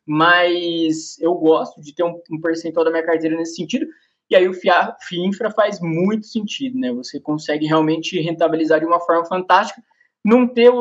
Mas 0.05 1.19
eu 1.19 1.35
gosto 1.35 1.81
de 1.81 1.93
ter 1.93 2.03
um, 2.03 2.19
um 2.31 2.39
percentual 2.41 2.85
da 2.85 2.91
minha 2.91 3.05
carteira 3.05 3.35
nesse 3.35 3.55
sentido. 3.55 3.85
E 4.29 4.35
aí 4.35 4.47
o 4.47 4.53
FIINFRA 4.53 5.51
faz 5.51 5.79
muito 5.81 6.27
sentido, 6.27 6.79
né? 6.79 6.93
Você 6.93 7.19
consegue 7.19 7.65
realmente 7.65 8.19
rentabilizar 8.19 8.79
de 8.79 8.85
uma 8.85 8.99
forma 8.99 9.25
fantástica 9.25 9.81
não 10.23 10.47
ter 10.47 10.71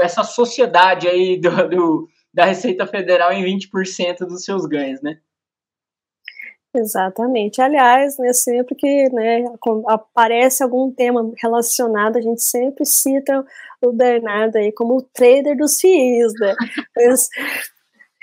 essa 0.00 0.22
sociedade 0.22 1.08
aí 1.08 1.38
do, 1.40 1.68
do, 1.68 2.08
da 2.32 2.44
Receita 2.44 2.86
Federal 2.86 3.32
em 3.32 3.44
20% 3.44 4.18
dos 4.20 4.44
seus 4.44 4.66
ganhos, 4.66 5.00
né? 5.02 5.18
Exatamente. 6.74 7.62
Aliás, 7.62 8.18
né, 8.18 8.32
sempre 8.32 8.74
que 8.74 9.08
né, 9.10 9.44
aparece 9.86 10.62
algum 10.62 10.90
tema 10.90 11.32
relacionado, 11.40 12.16
a 12.16 12.20
gente 12.20 12.42
sempre 12.42 12.84
cita 12.84 13.44
o 13.80 13.92
Bernardo 13.92 14.56
aí 14.56 14.72
como 14.72 14.96
o 14.96 15.02
trader 15.02 15.56
dos 15.56 15.80
FIIs, 15.80 16.32
né? 16.40 16.54
Mas 16.96 17.28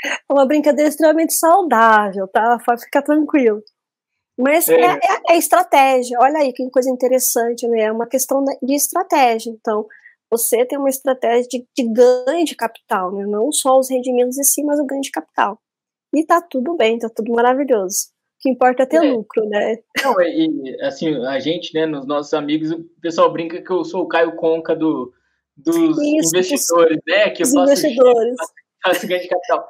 é 0.04 0.34
uma 0.34 0.46
brincadeira 0.46 0.90
extremamente 0.90 1.34
saudável, 1.34 2.28
tá? 2.28 2.58
Pode 2.66 2.84
ficar 2.84 3.04
tranquilo. 3.04 3.64
Mas 4.38 4.68
é. 4.68 4.76
É, 4.82 4.88
é, 4.88 5.34
é, 5.34 5.38
estratégia. 5.38 6.18
Olha 6.20 6.40
aí 6.40 6.52
que 6.52 6.70
coisa 6.72 6.90
interessante, 6.90 7.68
né? 7.68 7.84
É 7.84 7.92
uma 7.92 8.08
questão 8.08 8.44
de 8.62 8.76
estratégia. 8.76 9.52
Então, 9.52 9.88
você 10.30 10.66
tem 10.66 10.78
uma 10.78 10.90
estratégia 10.90 11.48
de, 11.48 11.68
de 11.78 11.84
ganho 11.94 12.46
de 12.46 12.56
capital, 12.56 13.14
né? 13.14 13.26
Não 13.26 13.52
só 13.52 13.78
os 13.80 13.90
rendimentos 13.90 14.38
em 14.38 14.44
si, 14.44 14.64
mas 14.64 14.80
o 14.80 14.86
ganho 14.86 15.02
de 15.02 15.12
capital. 15.12 15.60
E 16.14 16.26
tá 16.26 16.42
tudo 16.42 16.76
bem, 16.76 16.98
tá 17.00 17.10
tudo 17.10 17.32
maravilhoso. 17.32 18.08
Que 18.42 18.50
importa 18.50 18.84
é 18.84 18.86
ter 18.88 18.98
é. 18.98 19.12
lucro, 19.12 19.48
né? 19.48 19.78
Não, 20.04 20.20
e 20.20 20.78
assim, 20.82 21.16
a 21.26 21.40
gente, 21.40 21.74
né, 21.76 21.86
nos 21.86 22.08
nossos 22.08 22.34
amigos, 22.34 22.72
o 22.72 22.84
pessoal 23.00 23.32
brinca 23.32 23.62
que 23.62 23.72
eu 23.72 23.84
sou 23.86 24.04
o 24.04 24.08
Caio 24.08 24.36
Conca 24.36 24.76
do, 24.76 25.14
dos 25.56 25.78
Isso, 25.78 26.36
investidores, 26.36 26.98
dos, 26.98 27.16
né? 27.16 27.30
Que 27.30 27.44
eu 27.44 27.48
faço, 27.48 27.64
investidores. 27.64 28.36
faço 28.84 29.08
ganho 29.08 29.22
de 29.22 29.28
capital. 29.28 29.70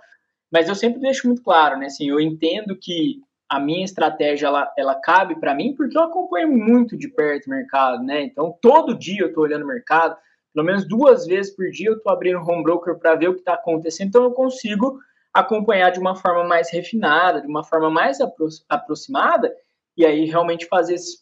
Mas 0.52 0.70
eu 0.70 0.76
sempre 0.76 1.02
deixo 1.02 1.28
muito 1.28 1.44
claro, 1.44 1.78
né? 1.78 1.88
Assim, 1.88 2.10
eu 2.10 2.20
entendo 2.20 2.78
que 2.80 3.20
a 3.50 3.60
minha 3.60 3.84
estratégia 3.84 4.48
ela, 4.48 4.74
ela 4.78 4.96
cabe 4.96 5.38
para 5.38 5.54
mim 5.54 5.76
porque 5.76 5.98
eu 5.98 6.04
acompanho 6.04 6.50
muito 6.50 6.98
de 6.98 7.10
perto 7.10 7.48
o 7.48 7.50
mercado, 7.50 8.02
né? 8.02 8.24
Então 8.24 8.58
todo 8.62 8.98
dia 8.98 9.24
eu 9.24 9.28
estou 9.28 9.44
olhando 9.44 9.66
o 9.66 9.68
mercado, 9.68 10.16
pelo 10.54 10.66
menos 10.66 10.88
duas 10.88 11.26
vezes 11.26 11.54
por 11.54 11.70
dia 11.70 11.90
eu 11.90 11.98
estou 11.98 12.14
abrindo 12.14 12.40
o 12.40 12.50
home 12.50 12.64
broker 12.64 12.98
para 12.98 13.16
ver 13.16 13.28
o 13.28 13.34
que 13.34 13.42
está 13.42 13.56
acontecendo, 13.56 14.08
então 14.08 14.24
eu 14.24 14.32
consigo 14.32 14.98
acompanhar 15.34 15.92
de 15.92 16.00
uma 16.00 16.16
forma 16.16 16.44
mais 16.44 16.72
refinada, 16.72 17.42
de 17.42 17.48
uma 17.48 17.64
forma 17.64 17.90
mais 17.90 18.20
apro 18.20 18.48
aproximada, 18.70 19.54
e 19.96 20.06
aí 20.06 20.26
realmente 20.26 20.66
fazer 20.68 20.96
esses 20.96 21.20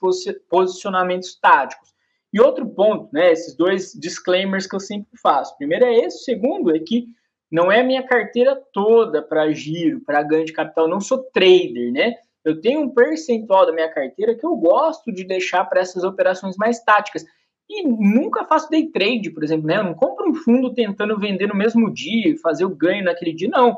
posicionamentos 0.50 1.36
táticos. 1.36 1.94
E 2.32 2.40
outro 2.40 2.68
ponto, 2.68 3.10
né, 3.12 3.32
esses 3.32 3.56
dois 3.56 3.94
disclaimers 3.94 4.68
que 4.68 4.76
eu 4.76 4.80
sempre 4.80 5.18
faço. 5.22 5.58
Primeiro 5.58 5.86
é 5.86 5.96
esse, 5.96 6.24
segundo 6.24 6.76
é 6.76 6.80
que 6.80 7.08
não 7.52 7.72
é 7.72 7.82
a 7.82 7.84
minha 7.84 8.04
carteira 8.04 8.56
toda 8.72 9.22
para 9.22 9.52
giro, 9.52 10.02
para 10.02 10.22
ganho 10.22 10.46
de 10.46 10.54
capital, 10.54 10.86
eu 10.86 10.92
não 10.92 11.02
sou 11.02 11.24
trader, 11.34 11.92
né? 11.92 12.16
Eu 12.46 12.62
tenho 12.62 12.82
um 12.82 12.90
percentual 12.90 13.66
da 13.66 13.72
minha 13.72 13.90
carteira 13.90 14.36
que 14.36 14.46
eu 14.46 14.56
gosto 14.56 15.12
de 15.12 15.24
deixar 15.24 15.66
para 15.66 15.82
essas 15.82 16.04
operações 16.04 16.56
mais 16.56 16.80
táticas. 16.80 17.26
E 17.70 17.84
nunca 17.84 18.46
faço 18.46 18.70
day 18.70 18.88
trade, 18.88 19.30
por 19.30 19.44
exemplo, 19.44 19.68
né? 19.68 19.78
Eu 19.78 19.84
não 19.84 19.94
compro 19.94 20.28
um 20.28 20.34
fundo 20.34 20.74
tentando 20.74 21.20
vender 21.20 21.48
no 21.48 21.56
mesmo 21.56 21.94
dia 21.94 22.36
fazer 22.40 22.66
o 22.66 22.76
ganho 22.76 23.04
naquele 23.04 23.32
dia, 23.32 23.48
não. 23.48 23.78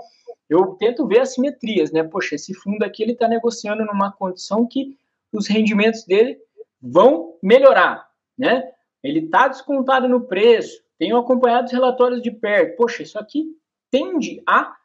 Eu 0.50 0.68
tento 0.76 1.06
ver 1.06 1.20
assimetrias, 1.20 1.92
né? 1.92 2.02
Poxa, 2.04 2.36
esse 2.36 2.54
fundo 2.54 2.84
aqui 2.84 3.04
ele 3.04 3.12
está 3.12 3.28
negociando 3.28 3.84
numa 3.84 4.12
condição 4.12 4.66
que 4.66 4.98
os 5.34 5.48
rendimentos 5.48 6.06
dele 6.06 6.38
vão 6.82 7.36
melhorar, 7.44 8.10
né? 8.38 8.72
Ele 9.04 9.20
está 9.20 9.48
descontado 9.48 10.08
no 10.08 10.22
preço, 10.22 10.82
tenho 10.98 11.18
acompanhado 11.18 11.66
os 11.66 11.72
relatórios 11.72 12.22
de 12.22 12.32
perto. 12.32 12.78
Poxa, 12.78 13.04
isso 13.04 13.20
aqui 13.20 13.46
tende 13.90 14.42
a 14.48 14.76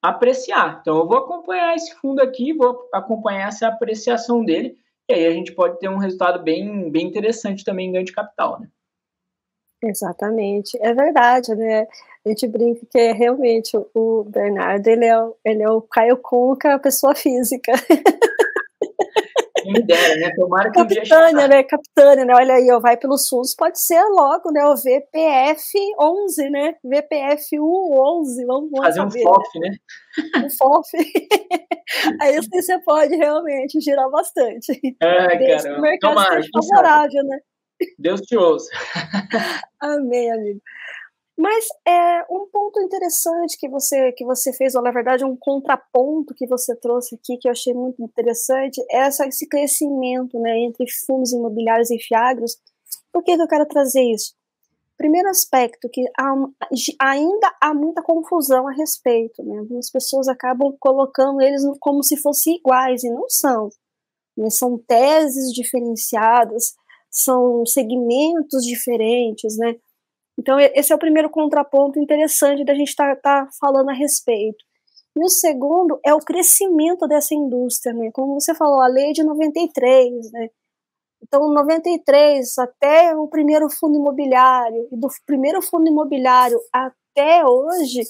apreciar. 0.00 0.78
Então, 0.80 0.98
eu 0.98 1.06
vou 1.06 1.18
acompanhar 1.18 1.74
esse 1.74 1.94
fundo 1.96 2.20
aqui, 2.20 2.52
vou 2.52 2.88
acompanhar 2.92 3.48
essa 3.48 3.68
apreciação 3.68 4.44
dele 4.44 4.76
e 5.12 5.14
aí 5.14 5.26
a 5.26 5.32
gente 5.32 5.52
pode 5.54 5.78
ter 5.78 5.88
um 5.88 5.98
resultado 5.98 6.42
bem, 6.42 6.90
bem 6.90 7.06
interessante 7.06 7.64
também 7.64 7.88
em 7.88 7.92
ganho 7.92 8.04
de 8.04 8.12
capital, 8.12 8.60
né? 8.60 8.68
Exatamente, 9.84 10.78
é 10.80 10.94
verdade, 10.94 11.54
né? 11.54 11.86
A 12.24 12.28
gente 12.28 12.46
brinca 12.46 12.86
que 12.88 12.98
é 12.98 13.12
realmente 13.12 13.76
o 13.94 14.24
Bernardo, 14.24 14.86
ele 14.86 15.04
é, 15.04 15.16
ele 15.44 15.62
é 15.62 15.70
o 15.70 15.82
Caio 15.82 16.16
Conca, 16.16 16.78
pessoa 16.78 17.14
física. 17.14 17.72
Quem 19.72 19.86
dera, 19.86 20.16
né? 20.16 20.32
Tomara 20.36 20.70
que 20.70 20.78
Capitânia, 20.78 21.48
né? 21.48 21.62
Capitânia, 21.62 22.24
né? 22.24 22.34
Olha 22.34 22.54
aí, 22.54 22.70
ó, 22.70 22.80
vai 22.80 22.96
pelos 22.96 23.26
SUS, 23.26 23.54
pode 23.56 23.80
ser 23.80 24.02
logo, 24.04 24.50
né? 24.50 24.64
O 24.64 24.76
VPF 24.76 25.78
11, 26.00 26.50
né? 26.50 26.74
VPF 26.84 27.60
11, 27.60 28.44
vamos, 28.46 28.70
vamos 28.70 28.86
Fazer 28.86 29.00
saber, 29.00 29.20
um 29.20 29.22
FOF, 29.22 29.58
né? 29.58 29.70
Um 30.44 30.50
FOF. 30.50 30.90
aí 32.20 32.36
assim 32.36 32.62
você 32.62 32.78
pode 32.80 33.14
realmente 33.16 33.80
girar 33.80 34.10
bastante. 34.10 34.72
É, 35.00 35.56
cara. 35.56 35.78
O 35.78 35.82
mercado 35.82 36.14
Tomara, 36.14 36.40
favorável, 36.52 37.24
né? 37.24 37.38
Deus 37.98 38.20
te 38.20 38.36
ouça. 38.36 38.70
Amém, 39.80 40.30
amigo. 40.30 40.60
Mas 41.42 41.66
é 41.84 42.24
um 42.30 42.46
ponto 42.46 42.80
interessante 42.80 43.58
que 43.58 43.68
você 43.68 44.12
que 44.12 44.24
você 44.24 44.52
fez, 44.52 44.76
ou 44.76 44.82
na 44.82 44.92
verdade 44.92 45.24
um 45.24 45.36
contraponto 45.36 46.32
que 46.36 46.46
você 46.46 46.76
trouxe 46.76 47.16
aqui 47.16 47.36
que 47.36 47.48
eu 47.48 47.50
achei 47.50 47.74
muito 47.74 48.00
interessante, 48.00 48.80
é 48.88 49.08
esse 49.08 49.48
crescimento, 49.48 50.38
né, 50.38 50.56
entre 50.60 50.88
fundos 51.04 51.32
imobiliários 51.32 51.90
e 51.90 51.98
fiagros. 51.98 52.56
Por 53.12 53.24
que, 53.24 53.34
que 53.34 53.42
eu 53.42 53.48
quero 53.48 53.66
trazer 53.66 54.02
isso? 54.02 54.36
Primeiro 54.96 55.28
aspecto 55.28 55.88
que 55.88 56.04
há, 56.16 56.32
ainda 57.00 57.52
há 57.60 57.74
muita 57.74 58.04
confusão 58.04 58.68
a 58.68 58.72
respeito, 58.72 59.42
né? 59.42 59.58
Algumas 59.58 59.90
pessoas 59.90 60.28
acabam 60.28 60.76
colocando 60.78 61.40
eles 61.40 61.62
como 61.80 62.04
se 62.04 62.16
fossem 62.18 62.54
iguais 62.58 63.02
e 63.02 63.10
não 63.10 63.28
são. 63.28 63.68
Né? 64.36 64.48
São 64.48 64.78
teses 64.78 65.52
diferenciadas, 65.52 66.74
são 67.10 67.66
segmentos 67.66 68.64
diferentes, 68.64 69.56
né? 69.58 69.74
Então, 70.38 70.58
esse 70.58 70.92
é 70.92 70.96
o 70.96 70.98
primeiro 70.98 71.30
contraponto 71.30 71.98
interessante 71.98 72.64
da 72.64 72.74
gente 72.74 72.88
estar 72.88 73.16
tá, 73.16 73.44
tá 73.44 73.48
falando 73.60 73.90
a 73.90 73.94
respeito. 73.94 74.64
E 75.16 75.24
o 75.24 75.28
segundo 75.28 76.00
é 76.04 76.14
o 76.14 76.20
crescimento 76.20 77.06
dessa 77.06 77.34
indústria, 77.34 77.94
né? 77.94 78.10
Como 78.12 78.40
você 78.40 78.54
falou, 78.54 78.80
a 78.80 78.88
lei 78.88 79.12
de 79.12 79.22
93, 79.22 80.32
né? 80.32 80.48
Então, 81.22 81.52
93 81.52 82.58
até 82.58 83.14
o 83.14 83.28
primeiro 83.28 83.68
fundo 83.70 83.96
imobiliário, 83.96 84.88
e 84.90 84.96
do 84.96 85.08
primeiro 85.26 85.62
fundo 85.62 85.86
imobiliário 85.86 86.58
até 86.72 87.44
hoje, 87.46 88.02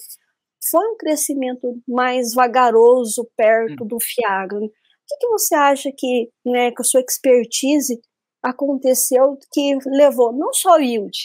foi 0.70 0.86
um 0.88 0.96
crescimento 0.96 1.76
mais 1.86 2.34
vagaroso 2.34 3.28
perto 3.36 3.84
hum. 3.84 3.86
do 3.86 3.98
Fiagro. 4.00 4.64
O 4.64 4.70
que, 5.08 5.16
que 5.18 5.28
você 5.28 5.54
acha 5.54 5.90
que, 5.96 6.30
né, 6.46 6.70
com 6.70 6.82
a 6.82 6.84
sua 6.84 7.00
expertise, 7.00 8.00
aconteceu 8.42 9.36
que 9.52 9.76
levou 9.86 10.32
não 10.32 10.52
só 10.52 10.76
o 10.76 10.80
yield, 10.80 11.16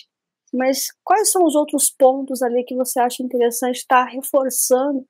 mas 0.53 0.87
quais 1.03 1.31
são 1.31 1.45
os 1.45 1.55
outros 1.55 1.89
pontos 1.89 2.41
ali 2.41 2.63
que 2.63 2.75
você 2.75 2.99
acha 2.99 3.23
interessante 3.23 3.77
estar 3.77 4.05
reforçando 4.05 5.05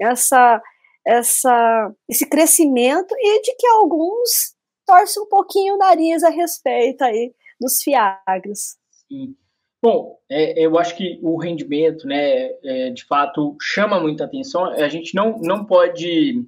essa, 0.00 0.62
essa, 1.06 1.92
esse 2.08 2.28
crescimento 2.28 3.14
e 3.18 3.42
de 3.42 3.54
que 3.56 3.66
alguns 3.66 4.54
torcem 4.86 5.22
um 5.22 5.28
pouquinho 5.28 5.74
o 5.74 5.78
nariz 5.78 6.22
a 6.22 6.30
respeito 6.30 7.02
aí 7.02 7.34
dos 7.60 7.82
fiagros? 7.82 8.76
Sim. 9.08 9.34
Bom, 9.82 10.18
é, 10.28 10.64
eu 10.64 10.78
acho 10.78 10.96
que 10.96 11.18
o 11.22 11.36
rendimento, 11.36 12.06
né, 12.06 12.50
é, 12.64 12.90
de 12.90 13.04
fato, 13.04 13.56
chama 13.60 14.00
muita 14.00 14.24
atenção. 14.24 14.64
A 14.64 14.88
gente 14.88 15.14
não, 15.14 15.38
não 15.38 15.64
pode, 15.64 16.44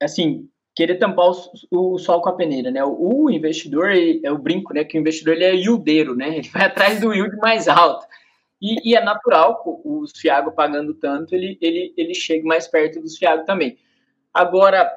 assim, 0.00 0.48
querer 0.74 0.96
tampar 0.96 1.30
o, 1.30 1.94
o, 1.94 1.98
sol 1.98 2.20
com 2.22 2.30
a 2.30 2.36
peneira, 2.36 2.70
né? 2.70 2.82
O, 2.84 3.30
investidor, 3.30 3.90
é 3.92 4.30
o 4.30 4.38
brinco, 4.38 4.72
né? 4.72 4.84
Que 4.84 4.96
o 4.96 5.00
investidor 5.00 5.34
ele 5.34 5.44
é 5.44 5.54
yieldeiro, 5.54 6.14
né? 6.14 6.38
Ele 6.38 6.48
vai 6.48 6.64
atrás 6.66 7.00
do 7.00 7.12
yield 7.12 7.36
mais 7.36 7.68
alto. 7.68 8.06
E, 8.60 8.90
e 8.90 8.94
é 8.94 9.04
natural, 9.04 9.60
o 9.64 10.04
Fiago 10.14 10.52
pagando 10.52 10.94
tanto, 10.94 11.34
ele, 11.34 11.58
ele, 11.60 11.92
ele 11.96 12.14
chega 12.14 12.46
mais 12.46 12.68
perto 12.68 13.00
dos 13.00 13.18
Fiago 13.18 13.44
também. 13.44 13.76
Agora, 14.32 14.88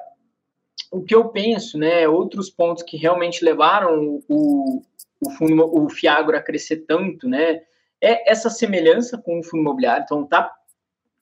o 0.90 1.02
que 1.02 1.14
eu 1.14 1.28
penso, 1.28 1.76
né, 1.76 2.06
outros 2.08 2.48
pontos 2.48 2.84
que 2.84 2.96
realmente 2.96 3.44
levaram 3.44 4.22
o, 4.28 4.82
o 5.20 5.30
fundo, 5.30 5.64
o 5.64 5.88
Fiagro 5.90 6.36
a 6.36 6.42
crescer 6.42 6.84
tanto, 6.86 7.28
né, 7.28 7.62
é 8.00 8.30
essa 8.30 8.48
semelhança 8.48 9.18
com 9.18 9.40
o 9.40 9.42
fundo 9.42 9.62
imobiliário. 9.62 10.04
Então, 10.04 10.24
tá 10.24 10.54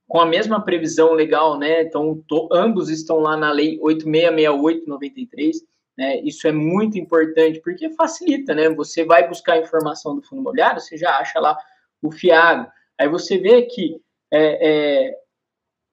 com 0.08 0.20
a 0.20 0.26
mesma 0.26 0.62
previsão 0.62 1.12
legal, 1.12 1.58
né? 1.58 1.82
Então, 1.82 2.22
to, 2.28 2.48
ambos 2.52 2.90
estão 2.90 3.18
lá 3.18 3.36
na 3.36 3.50
lei 3.50 3.78
8668-93. 3.80 5.52
Né? 5.96 6.20
Isso 6.22 6.46
é 6.46 6.52
muito 6.52 6.98
importante 6.98 7.60
porque 7.60 7.90
facilita, 7.90 8.54
né? 8.54 8.68
Você 8.70 9.04
vai 9.04 9.28
buscar 9.28 9.58
informação 9.58 10.16
do 10.16 10.22
fundo 10.22 10.40
imobiliário, 10.40 10.80
você 10.80 10.96
já 10.96 11.18
acha 11.18 11.40
lá 11.40 11.56
o 12.02 12.10
FIAGRO. 12.10 12.66
Aí 12.98 13.08
você 13.08 13.38
vê 13.38 13.62
que 13.62 14.00
é, 14.32 14.68
é, 15.08 15.14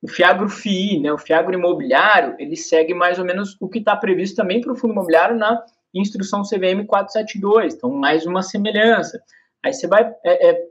o 0.01 0.07
FIAGRO 0.07 0.49
FII, 0.49 0.99
né? 1.01 1.13
O 1.13 1.17
FIAGRO 1.17 1.53
imobiliário, 1.53 2.35
ele 2.39 2.55
segue 2.55 2.93
mais 2.93 3.19
ou 3.19 3.25
menos 3.25 3.55
o 3.59 3.69
que 3.69 3.79
está 3.79 3.95
previsto 3.95 4.35
também 4.35 4.59
para 4.59 4.73
o 4.73 4.75
fundo 4.75 4.91
imobiliário 4.91 5.37
na 5.37 5.63
instrução 5.93 6.41
CVM 6.41 6.85
472. 6.85 7.75
Então, 7.75 7.89
mais 7.91 8.25
uma 8.25 8.41
semelhança. 8.41 9.21
Aí 9.63 9.73
você 9.73 9.87
vai 9.87 10.03
é, 10.23 10.49
é 10.49 10.70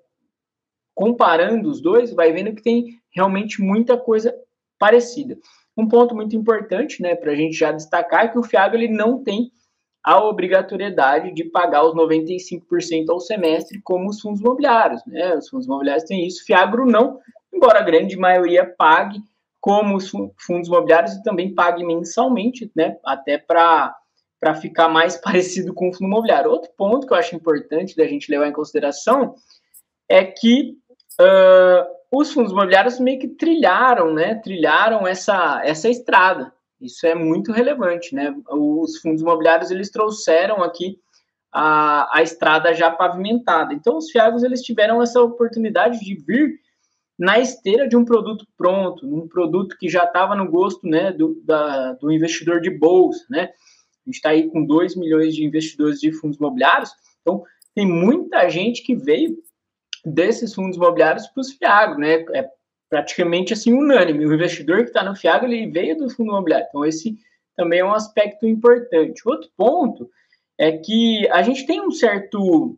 comparando 1.00 1.70
os 1.70 1.80
dois, 1.80 2.12
vai 2.12 2.30
vendo 2.30 2.54
que 2.54 2.62
tem 2.62 3.00
realmente 3.10 3.62
muita 3.62 3.96
coisa 3.96 4.34
parecida. 4.78 5.34
Um 5.74 5.88
ponto 5.88 6.14
muito 6.14 6.36
importante, 6.36 7.00
né, 7.00 7.14
para 7.14 7.32
a 7.32 7.34
gente 7.34 7.56
já 7.56 7.72
destacar, 7.72 8.26
é 8.26 8.28
que 8.28 8.38
o 8.38 8.42
FIAG 8.42 8.76
ele 8.76 8.88
não 8.88 9.24
tem 9.24 9.50
a 10.04 10.22
obrigatoriedade 10.22 11.32
de 11.32 11.44
pagar 11.44 11.86
os 11.86 11.94
95% 11.94 13.08
ao 13.08 13.18
semestre, 13.18 13.80
como 13.82 14.10
os 14.10 14.20
fundos 14.20 14.42
imobiliários. 14.42 15.00
Né? 15.06 15.36
Os 15.38 15.48
fundos 15.48 15.64
imobiliários 15.64 16.04
têm 16.04 16.26
isso, 16.26 16.44
Fiagro 16.44 16.84
não, 16.84 17.18
embora 17.50 17.78
a 17.78 17.84
grande 17.84 18.18
maioria 18.18 18.66
pague, 18.76 19.22
como 19.58 19.96
os 19.96 20.10
fundos 20.10 20.68
imobiliários, 20.68 21.14
e 21.14 21.22
também 21.22 21.54
pague 21.54 21.82
mensalmente, 21.82 22.70
né? 22.76 22.98
até 23.06 23.38
para 23.38 23.94
ficar 24.60 24.90
mais 24.90 25.16
parecido 25.24 25.72
com 25.72 25.88
o 25.88 25.92
fundo 25.94 26.08
imobiliário. 26.08 26.50
Outro 26.50 26.70
ponto 26.76 27.06
que 27.06 27.12
eu 27.14 27.16
acho 27.16 27.34
importante 27.34 27.96
da 27.96 28.06
gente 28.06 28.30
levar 28.30 28.48
em 28.48 28.52
consideração 28.52 29.34
é 30.06 30.24
que 30.24 30.79
uh, 31.20 31.86
os 32.10 32.32
fundos 32.32 32.52
imobiliários 32.52 32.98
meio 32.98 33.18
que 33.18 33.28
trilharam, 33.28 34.12
né? 34.12 34.36
Trilharam 34.36 35.06
essa, 35.06 35.60
essa 35.64 35.88
estrada. 35.88 36.52
Isso 36.80 37.06
é 37.06 37.14
muito 37.14 37.52
relevante, 37.52 38.14
né? 38.14 38.34
Os 38.48 38.98
fundos 38.98 39.20
imobiliários 39.20 39.70
eles 39.70 39.90
trouxeram 39.90 40.62
aqui 40.62 40.98
a, 41.52 42.18
a 42.18 42.22
estrada 42.22 42.72
já 42.74 42.90
pavimentada. 42.90 43.74
Então, 43.74 43.98
os 43.98 44.10
fiagos 44.10 44.42
eles 44.42 44.62
tiveram 44.62 45.02
essa 45.02 45.20
oportunidade 45.20 46.00
de 46.00 46.14
vir 46.14 46.58
na 47.18 47.38
esteira 47.38 47.86
de 47.86 47.96
um 47.96 48.04
produto 48.04 48.46
pronto, 48.56 49.06
um 49.06 49.28
produto 49.28 49.76
que 49.78 49.88
já 49.90 50.04
estava 50.04 50.34
no 50.34 50.50
gosto 50.50 50.86
né, 50.86 51.12
do, 51.12 51.38
da, 51.44 51.92
do 51.92 52.10
investidor 52.10 52.62
de 52.62 52.70
bolsa. 52.70 53.22
Né? 53.28 53.42
A 53.42 54.08
gente 54.08 54.14
está 54.14 54.30
aí 54.30 54.48
com 54.50 54.64
2 54.64 54.96
milhões 54.96 55.34
de 55.34 55.44
investidores 55.44 56.00
de 56.00 56.12
fundos 56.12 56.38
imobiliários, 56.38 56.90
então 57.20 57.42
tem 57.74 57.86
muita 57.86 58.48
gente 58.48 58.82
que 58.82 58.94
veio 58.94 59.36
desses 60.04 60.54
fundos 60.54 60.76
imobiliários 60.76 61.26
para 61.26 61.40
os 61.40 61.52
FIAGRO, 61.52 61.98
né? 61.98 62.24
É 62.34 62.48
praticamente 62.88 63.52
assim 63.52 63.72
unânime. 63.72 64.26
O 64.26 64.34
investidor 64.34 64.78
que 64.78 64.88
está 64.90 65.02
no 65.02 65.14
FIAGRO 65.14 65.46
ele 65.46 65.70
veio 65.70 65.96
do 65.96 66.10
fundo 66.10 66.30
imobiliário. 66.30 66.66
Então, 66.68 66.84
esse 66.84 67.16
também 67.56 67.80
é 67.80 67.84
um 67.84 67.94
aspecto 67.94 68.46
importante. 68.46 69.22
Outro 69.26 69.50
ponto 69.56 70.10
é 70.58 70.72
que 70.72 71.28
a 71.30 71.42
gente 71.42 71.66
tem 71.66 71.80
um 71.80 71.90
certo. 71.90 72.76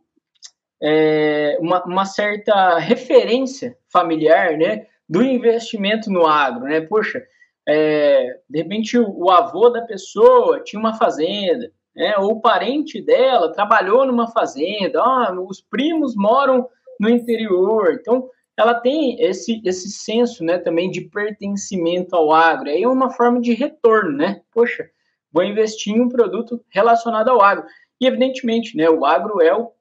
É, 0.81 1.57
uma, 1.61 1.83
uma, 1.85 2.05
certa 2.05 2.77
referência 2.77 3.77
familiar, 3.87 4.57
né, 4.57 4.85
do 5.07 5.23
investimento 5.23 6.11
no 6.11 6.27
agro, 6.27 6.65
né? 6.65 6.81
Poxa, 6.81 7.23
é, 7.67 8.37
de 8.49 8.57
repente 8.57 8.97
o, 8.97 9.09
o, 9.09 9.31
avô 9.31 9.69
da 9.69 9.81
pessoa 9.81 10.59
tinha 10.61 10.79
uma 10.79 10.95
fazenda, 10.95 11.71
né? 11.95 12.17
Ou 12.17 12.33
o 12.33 12.41
parente 12.41 13.01
dela 13.01 13.53
trabalhou 13.53 14.05
numa 14.05 14.27
fazenda. 14.27 15.01
Ah, 15.01 15.33
os 15.47 15.61
primos 15.61 16.15
moram 16.15 16.67
no 17.03 17.09
interior. 17.09 17.97
Então, 17.99 18.29
ela 18.57 18.73
tem 18.75 19.21
esse, 19.21 19.61
esse 19.65 19.89
senso 19.89 20.43
né, 20.43 20.57
também 20.57 20.89
de 20.89 21.01
pertencimento 21.01 22.15
ao 22.15 22.31
agro. 22.31 22.69
Aí 22.69 22.83
é 22.83 22.87
uma 22.87 23.11
forma 23.11 23.41
de 23.41 23.53
retorno, 23.53 24.11
né? 24.11 24.41
Poxa, 24.51 24.89
vou 25.31 25.43
investir 25.43 25.93
em 25.93 26.01
um 26.01 26.09
produto 26.09 26.63
relacionado 26.69 27.29
ao 27.29 27.41
agro. 27.41 27.65
E, 27.99 28.05
evidentemente, 28.05 28.77
né, 28.77 28.89
o 28.89 29.05
agro 29.05 29.41
é 29.41 29.53
o 29.53 29.71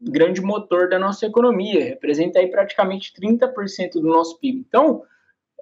grande 0.00 0.40
motor 0.40 0.88
da 0.88 0.98
nossa 0.98 1.26
economia, 1.26 1.84
representa 1.84 2.38
aí 2.38 2.46
praticamente 2.46 3.12
30% 3.12 3.92
do 3.94 4.02
nosso 4.02 4.38
PIB. 4.38 4.64
Então, 4.66 5.02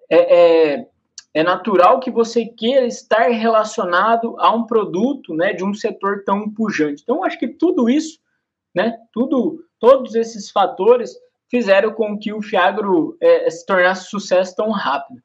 é, 0.09 0.75
é, 0.77 0.87
é, 1.35 1.43
natural 1.43 1.99
que 1.99 2.11
você 2.11 2.47
queira 2.47 2.87
estar 2.87 3.29
relacionado 3.31 4.37
a 4.39 4.55
um 4.55 4.65
produto 4.65 5.35
né, 5.35 5.53
de 5.53 5.65
um 5.65 5.75
setor 5.75 6.23
tão 6.25 6.49
pujante. 6.49 7.03
Então, 7.03 7.25
acho 7.25 7.39
que 7.39 7.49
tudo 7.49 7.91
isso, 7.91 8.21
né, 8.75 8.97
tudo 9.13 9.65
Todos 9.79 10.15
esses 10.15 10.51
fatores 10.51 11.17
fizeram 11.49 11.93
com 11.93 12.19
que 12.19 12.33
o 12.33 12.43
Fiagro 12.43 13.17
é, 13.21 13.49
se 13.49 13.65
tornasse 13.65 14.09
sucesso 14.11 14.55
tão 14.57 14.71
rápido. 14.71 15.21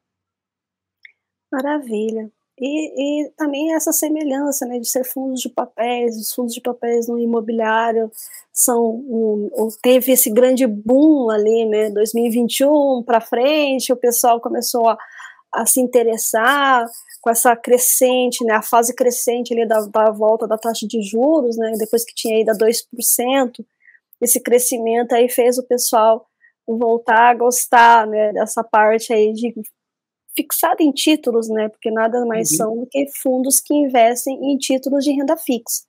Maravilha. 1.51 2.31
E, 2.59 3.25
e, 3.25 3.29
também 3.31 3.73
essa 3.73 3.91
semelhança 3.91 4.65
né, 4.67 4.79
de 4.79 4.87
ser 4.87 5.03
fundos 5.03 5.41
de 5.41 5.49
papéis, 5.49 6.15
os 6.17 6.31
fundos 6.31 6.53
de 6.53 6.61
papéis 6.61 7.07
no 7.07 7.17
imobiliário 7.17 8.11
são 8.53 8.85
um, 8.85 9.49
teve 9.81 10.11
esse 10.11 10.29
grande 10.31 10.67
boom 10.67 11.31
ali, 11.31 11.65
né, 11.65 11.89
2021 11.89 13.01
para 13.03 13.19
frente, 13.19 13.91
o 13.91 13.97
pessoal 13.97 14.39
começou 14.39 14.87
a, 14.87 14.97
a, 15.51 15.65
se 15.65 15.81
interessar 15.81 16.85
com 17.23 17.29
essa 17.29 17.55
crescente, 17.55 18.43
né, 18.43 18.53
a 18.53 18.61
fase 18.61 18.93
crescente 18.93 19.53
ali 19.53 19.65
da, 19.65 19.79
da 19.85 20.11
volta 20.11 20.45
da 20.45 20.57
taxa 20.57 20.85
de 20.85 21.01
juros, 21.01 21.55
né, 21.55 21.71
depois 21.77 22.03
que 22.03 22.13
tinha 22.13 22.41
ido 22.41 22.51
a 22.51 22.53
2%, 22.53 23.65
esse 24.19 24.41
crescimento 24.41 25.13
aí 25.13 25.29
fez 25.29 25.57
o 25.57 25.65
pessoal 25.65 26.27
voltar 26.67 27.29
a 27.29 27.33
gostar, 27.33 28.05
né, 28.07 28.33
dessa 28.33 28.61
parte 28.61 29.13
aí 29.13 29.31
de 29.31 29.53
fixado 30.35 30.83
em 30.83 30.91
títulos, 30.91 31.47
né, 31.47 31.69
porque 31.69 31.89
nada 31.89 32.25
mais 32.25 32.51
uhum. 32.51 32.57
são 32.57 32.77
do 32.79 32.87
que 32.87 33.07
fundos 33.21 33.61
que 33.61 33.73
investem 33.73 34.37
em 34.43 34.57
títulos 34.57 35.05
de 35.05 35.13
renda 35.13 35.37
fixa. 35.37 35.85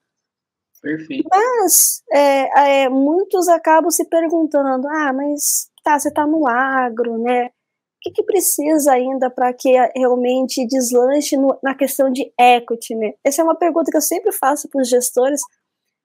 Perfeito. 0.81 1.29
Mas 1.29 2.01
é, 2.13 2.83
é, 2.85 2.89
muitos 2.89 3.49
acabam 3.49 3.91
se 3.91 4.05
perguntando, 4.09 4.87
ah, 4.87 5.13
mas 5.13 5.69
tá, 5.83 5.99
você 5.99 6.11
está 6.11 6.29
no 6.29 6.47
agro, 6.47 7.19
né? 7.19 7.51
Que, 8.05 8.11
que 8.11 8.23
precisa 8.23 8.93
ainda 8.93 9.31
para 9.31 9.51
que 9.55 9.73
realmente 9.97 10.67
deslanche 10.67 11.39
no, 11.39 11.59
na 11.63 11.75
questão 11.75 12.13
de 12.13 12.31
equity, 12.39 12.95
né? 12.95 13.15
Essa 13.25 13.41
é 13.41 13.45
uma 13.45 13.57
pergunta 13.57 13.91
que 13.91 13.97
eu 13.97 14.03
sempre 14.03 14.31
faço 14.31 14.69
para 14.69 14.83
os 14.83 14.91
gestores, 14.91 15.41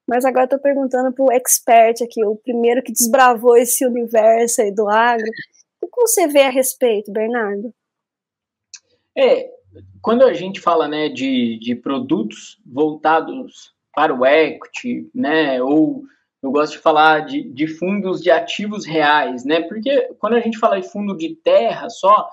mas 0.08 0.24
agora 0.24 0.44
estou 0.44 0.58
perguntando 0.58 1.12
para 1.12 1.22
o 1.22 1.30
expert 1.30 2.02
aqui, 2.02 2.24
o 2.24 2.36
primeiro 2.36 2.82
que 2.82 2.90
desbravou 2.90 3.54
esse 3.54 3.84
universo 3.84 4.62
aí 4.62 4.74
do 4.74 4.88
agro. 4.88 5.30
O 5.82 5.86
que 5.86 6.00
você 6.00 6.26
vê 6.26 6.40
a 6.40 6.48
respeito, 6.48 7.12
Bernardo? 7.12 7.70
É, 9.14 9.50
quando 10.00 10.24
a 10.24 10.32
gente 10.32 10.58
fala 10.58 10.88
né, 10.88 11.10
de, 11.10 11.58
de 11.58 11.74
produtos 11.74 12.58
voltados 12.64 13.74
para 13.94 14.14
o 14.14 14.24
equity, 14.24 15.10
né, 15.14 15.62
ou 15.62 16.02
eu 16.42 16.50
gosto 16.50 16.72
de 16.72 16.78
falar 16.78 17.20
de, 17.20 17.42
de 17.42 17.66
fundos 17.66 18.20
de 18.20 18.30
ativos 18.30 18.86
reais, 18.86 19.44
né, 19.44 19.60
porque 19.62 20.14
quando 20.18 20.34
a 20.34 20.40
gente 20.40 20.58
fala 20.58 20.80
de 20.80 20.90
fundo 20.90 21.16
de 21.16 21.36
terra 21.36 21.88
só, 21.90 22.28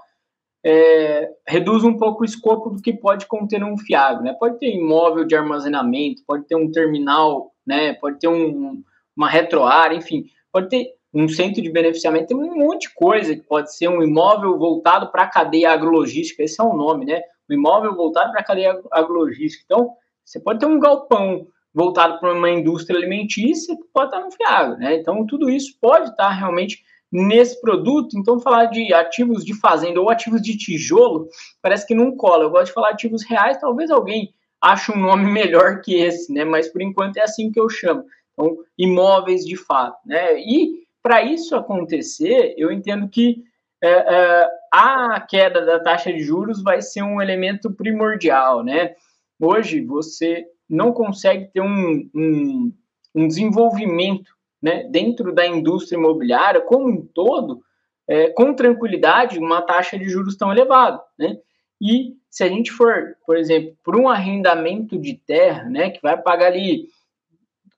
é, 0.66 1.30
reduz 1.48 1.84
um 1.84 1.98
pouco 1.98 2.22
o 2.22 2.26
escopo 2.26 2.70
do 2.70 2.82
que 2.82 2.94
pode 2.94 3.26
conter 3.26 3.64
um 3.64 3.78
fiado, 3.78 4.24
né? 4.24 4.34
Pode 4.34 4.58
ter 4.58 4.74
imóvel 4.74 5.24
de 5.24 5.36
armazenamento, 5.36 6.24
pode 6.26 6.46
ter 6.46 6.56
um 6.56 6.70
terminal 6.70 7.54
né? 7.68 7.94
Pode 7.96 8.18
ter 8.18 8.30
um, 8.30 8.82
uma 9.16 9.30
retroárea, 9.30 9.98
enfim, 9.98 10.26
pode 10.52 10.70
ter 10.70 10.94
um 11.14 11.28
centro 11.28 11.62
de 11.62 11.70
beneficiamento, 11.70 12.28
tem 12.28 12.38
um 12.38 12.56
monte 12.56 12.88
de 12.88 12.94
coisa 12.94 13.36
que 13.36 13.42
pode 13.42 13.76
ser 13.76 13.90
um 13.90 14.02
imóvel 14.02 14.58
voltado 14.58 15.12
para 15.12 15.24
a 15.24 15.30
cadeia 15.30 15.72
agrologística, 15.72 16.44
esse 16.44 16.62
é 16.62 16.64
o 16.64 16.74
nome, 16.74 17.06
né? 17.06 17.22
Um 17.50 17.56
imóvel 17.56 17.94
voltado 17.96 18.32
para 18.32 18.42
a 18.42 18.46
cadeia 18.46 18.80
agrologística. 18.92 19.64
Então, 19.66 19.92
você 20.24 20.40
pode 20.40 20.60
ter 20.60 20.66
um 20.66 20.80
galpão 20.80 21.48
voltado 21.78 22.20
para 22.20 22.34
uma 22.34 22.50
indústria 22.50 22.98
alimentícia 22.98 23.78
que 23.78 23.84
pode 23.94 24.08
estar 24.08 24.26
no 24.26 24.32
fiado, 24.32 24.78
né? 24.78 24.96
Então, 24.96 25.24
tudo 25.28 25.48
isso 25.48 25.78
pode 25.80 26.10
estar 26.10 26.32
realmente 26.32 26.84
nesse 27.12 27.62
produto. 27.62 28.18
Então, 28.18 28.40
falar 28.40 28.66
de 28.66 28.92
ativos 28.92 29.46
de 29.46 29.54
fazenda 29.54 30.02
ou 30.02 30.10
ativos 30.10 30.42
de 30.42 30.58
tijolo 30.58 31.28
parece 31.62 31.86
que 31.86 31.94
não 31.94 32.18
cola. 32.18 32.46
Eu 32.46 32.50
gosto 32.50 32.66
de 32.66 32.74
falar 32.74 32.90
ativos 32.90 33.24
reais, 33.24 33.62
talvez 33.62 33.92
alguém 33.92 34.34
acho 34.60 34.92
um 34.92 35.00
nome 35.00 35.26
melhor 35.32 35.82
que 35.82 35.94
esse, 35.94 36.34
né? 36.34 36.44
Mas 36.44 36.68
por 36.68 36.82
enquanto 36.82 37.18
é 37.18 37.22
assim 37.22 37.52
que 37.52 37.60
eu 37.60 37.70
chamo. 37.70 38.04
Então, 38.34 38.58
imóveis 38.76 39.46
de 39.46 39.56
fato, 39.56 40.00
né? 40.04 40.36
E 40.40 40.80
para 41.04 41.22
isso 41.22 41.56
acontecer, 41.56 42.56
eu 42.58 42.72
entendo 42.72 43.08
que 43.08 43.44
é, 43.84 43.90
é, 43.92 44.50
a 44.74 45.22
queda 45.22 45.64
da 45.64 45.80
taxa 45.80 46.12
de 46.12 46.22
juros 46.22 46.64
vai 46.64 46.82
ser 46.82 47.04
um 47.04 47.22
elemento 47.22 47.72
primordial, 47.72 48.64
né? 48.64 48.96
Hoje 49.40 49.80
você 49.80 50.48
não 50.70 50.92
consegue 50.92 51.50
ter 51.54 51.62
um, 51.62 52.10
um, 52.14 52.74
um 53.16 53.28
desenvolvimento 53.28 54.32
né, 54.62 54.84
dentro 54.90 55.34
da 55.34 55.46
indústria 55.46 55.98
imobiliária 55.98 56.62
como 56.62 56.88
um 56.88 57.06
todo, 57.06 57.62
é, 58.08 58.30
com 58.30 58.54
tranquilidade, 58.54 59.40
uma 59.40 59.62
taxa 59.62 59.98
de 59.98 60.08
juros 60.10 60.36
tão 60.36 60.52
elevada, 60.52 61.02
né? 61.18 61.38
E 61.80 62.16
se 62.30 62.44
a 62.44 62.48
gente 62.48 62.72
for, 62.72 63.16
por 63.26 63.38
exemplo, 63.38 63.76
por 63.84 63.96
um 63.96 64.10
arrendamento 64.10 64.98
de 64.98 65.14
terra, 65.14 65.64
né, 65.66 65.92
que 65.92 66.02
vai 66.02 66.20
pagar 66.20 66.48
ali 66.48 66.88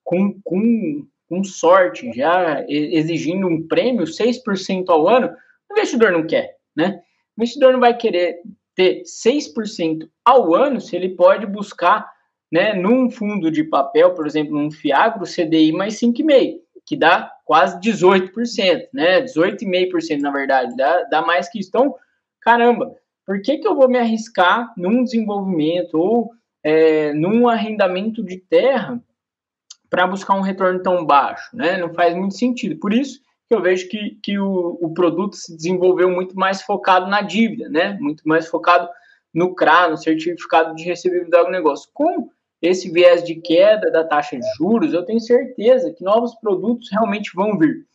com, 0.03 0.39
com, 0.43 1.05
com 1.27 1.43
sorte, 1.43 2.11
já 2.13 2.65
exigindo 2.67 3.47
um 3.47 3.67
prêmio, 3.67 4.05
6% 4.05 4.85
ao 4.87 5.07
ano, 5.07 5.35
o 5.69 5.73
investidor 5.73 6.11
não 6.11 6.25
quer, 6.25 6.55
né? 6.75 7.01
O 7.37 7.41
investidor 7.41 7.73
não 7.73 7.79
vai 7.79 7.95
querer 7.95 8.41
ter 8.75 9.03
6% 9.03 10.09
ao 10.23 10.55
ano 10.55 10.79
se 10.79 10.95
ele 10.95 11.09
pode 11.09 11.45
buscar, 11.45 12.09
né, 12.51 12.73
num 12.73 13.09
fundo 13.09 13.51
de 13.51 13.63
papel, 13.63 14.13
por 14.13 14.25
exemplo, 14.25 14.55
num 14.55 14.71
Fiagro, 14.71 15.25
CDI 15.25 15.71
mais 15.71 15.99
5,5%, 15.99 16.59
que 16.85 16.97
dá 16.97 17.31
quase 17.45 17.79
18%, 17.79 18.87
né? 18.91 19.21
18,5% 19.21 20.21
na 20.21 20.31
verdade, 20.31 20.75
dá, 20.75 21.03
dá 21.03 21.21
mais 21.21 21.47
que 21.47 21.59
isso. 21.59 21.69
Então, 21.69 21.95
caramba, 22.41 22.95
por 23.25 23.39
que, 23.43 23.59
que 23.59 23.67
eu 23.67 23.75
vou 23.75 23.87
me 23.87 23.99
arriscar 23.99 24.73
num 24.75 25.03
desenvolvimento 25.03 25.93
ou 25.99 26.31
é, 26.63 27.13
num 27.13 27.47
arrendamento 27.47 28.23
de 28.23 28.37
terra 28.37 28.99
para 29.87 30.07
buscar 30.07 30.33
um 30.33 30.41
retorno 30.41 30.81
tão 30.81 31.05
baixo? 31.05 31.55
Né? 31.55 31.77
Não 31.77 31.93
faz 31.93 32.15
muito 32.15 32.35
sentido. 32.35 32.79
Por 32.79 32.91
isso 32.91 33.21
que 33.47 33.53
eu 33.53 33.61
vejo 33.61 33.87
que, 33.87 34.17
que 34.23 34.39
o, 34.39 34.79
o 34.81 34.91
produto 34.95 35.35
se 35.35 35.55
desenvolveu 35.55 36.09
muito 36.09 36.35
mais 36.35 36.63
focado 36.63 37.05
na 37.07 37.21
dívida, 37.21 37.69
né? 37.69 37.95
muito 38.01 38.27
mais 38.27 38.47
focado 38.47 38.89
no 39.31 39.53
CRA, 39.53 39.89
no 39.89 39.97
certificado 39.97 40.73
de 40.73 40.83
recebível 40.83 41.29
do 41.29 41.37
agronegócio. 41.37 41.87
Com 41.93 42.31
esse 42.61 42.91
viés 42.91 43.23
de 43.23 43.35
queda 43.35 43.91
da 43.91 44.03
taxa 44.03 44.37
de 44.37 44.45
juros, 44.57 44.93
eu 44.93 45.05
tenho 45.05 45.19
certeza 45.19 45.93
que 45.93 46.03
novos 46.03 46.35
produtos 46.35 46.89
realmente 46.91 47.31
vão 47.33 47.57
vir. 47.57 47.85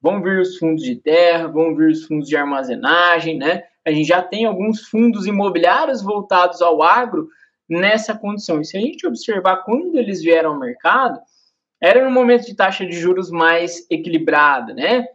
Vão 0.00 0.22
vir 0.22 0.40
os 0.40 0.58
fundos 0.58 0.82
de 0.84 0.96
terra, 0.96 1.48
vão 1.48 1.74
vir 1.74 1.90
os 1.90 2.04
fundos 2.04 2.28
de 2.28 2.36
armazenagem, 2.36 3.36
né? 3.36 3.64
a 3.88 3.92
gente 3.92 4.06
já 4.06 4.22
tem 4.22 4.44
alguns 4.44 4.86
fundos 4.88 5.26
imobiliários 5.26 6.02
voltados 6.02 6.60
ao 6.62 6.82
agro 6.82 7.28
nessa 7.68 8.16
condição. 8.16 8.60
E 8.60 8.64
se 8.64 8.76
a 8.76 8.80
gente 8.80 9.06
observar 9.06 9.64
quando 9.64 9.98
eles 9.98 10.22
vieram 10.22 10.50
ao 10.50 10.58
mercado, 10.58 11.18
era 11.80 12.04
no 12.04 12.10
momento 12.10 12.46
de 12.46 12.54
taxa 12.54 12.86
de 12.86 12.92
juros 12.92 13.30
mais 13.30 13.86
equilibrada, 13.90 14.74
né? 14.74 15.06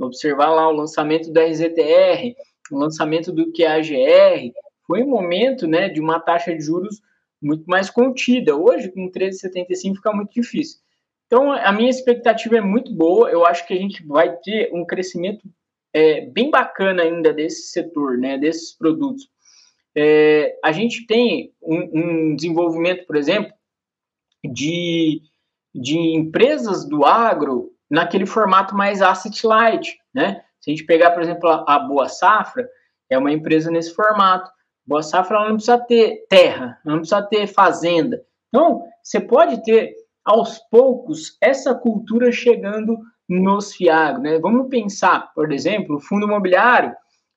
Observar 0.00 0.50
lá 0.50 0.68
o 0.68 0.72
lançamento 0.72 1.32
do 1.32 1.40
RZTR, 1.40 2.34
o 2.70 2.78
lançamento 2.78 3.32
do 3.32 3.52
QAGR, 3.52 4.52
foi 4.86 5.02
um 5.02 5.08
momento, 5.08 5.66
né, 5.66 5.88
de 5.88 6.00
uma 6.00 6.20
taxa 6.20 6.54
de 6.54 6.60
juros 6.60 7.00
muito 7.40 7.64
mais 7.66 7.90
contida. 7.90 8.56
Hoje, 8.56 8.90
com 8.90 9.10
13,75 9.10 9.96
fica 9.96 10.12
muito 10.12 10.32
difícil. 10.32 10.80
Então, 11.26 11.52
a 11.52 11.72
minha 11.72 11.90
expectativa 11.90 12.56
é 12.56 12.60
muito 12.60 12.92
boa. 12.92 13.30
Eu 13.30 13.44
acho 13.46 13.66
que 13.66 13.74
a 13.74 13.76
gente 13.76 14.04
vai 14.06 14.34
ter 14.36 14.70
um 14.72 14.84
crescimento 14.84 15.46
é, 15.92 16.22
bem 16.22 16.50
bacana 16.50 17.02
ainda 17.02 17.32
desse 17.32 17.70
setor, 17.70 18.16
né, 18.18 18.38
desses 18.38 18.76
produtos. 18.76 19.28
É, 19.96 20.56
a 20.64 20.72
gente 20.72 21.06
tem 21.06 21.52
um, 21.62 22.30
um, 22.30 22.36
desenvolvimento, 22.36 23.06
por 23.06 23.16
exemplo, 23.16 23.52
de, 24.44 25.20
de 25.74 25.98
empresas 25.98 26.88
do 26.88 27.04
agro 27.04 27.72
naquele 27.90 28.26
formato 28.26 28.76
mais 28.76 29.02
asset 29.02 29.46
light, 29.46 29.98
né? 30.14 30.42
Se 30.60 30.70
a 30.70 30.74
gente 30.74 30.86
pegar, 30.86 31.10
por 31.12 31.22
exemplo, 31.22 31.48
a, 31.48 31.64
a 31.66 31.78
Boa 31.78 32.08
Safra, 32.08 32.68
é 33.10 33.18
uma 33.18 33.32
empresa 33.32 33.70
nesse 33.70 33.94
formato. 33.94 34.50
Boa 34.88 35.02
Safra 35.02 35.40
não 35.40 35.56
precisa 35.56 35.76
ter 35.76 36.24
terra, 36.30 36.80
não 36.82 36.96
precisa 36.96 37.20
ter 37.20 37.46
fazenda. 37.46 38.24
Então, 38.48 38.82
você 39.02 39.20
pode 39.20 39.62
ter 39.62 39.94
aos 40.24 40.58
poucos 40.70 41.36
essa 41.42 41.74
cultura 41.74 42.32
chegando 42.32 42.98
nos 43.28 43.74
FIAG. 43.74 44.18
Né? 44.18 44.38
Vamos 44.38 44.70
pensar, 44.70 45.30
por 45.34 45.52
exemplo, 45.52 45.96
o 45.96 46.00
fundo 46.00 46.24
imobiliário, 46.24 46.96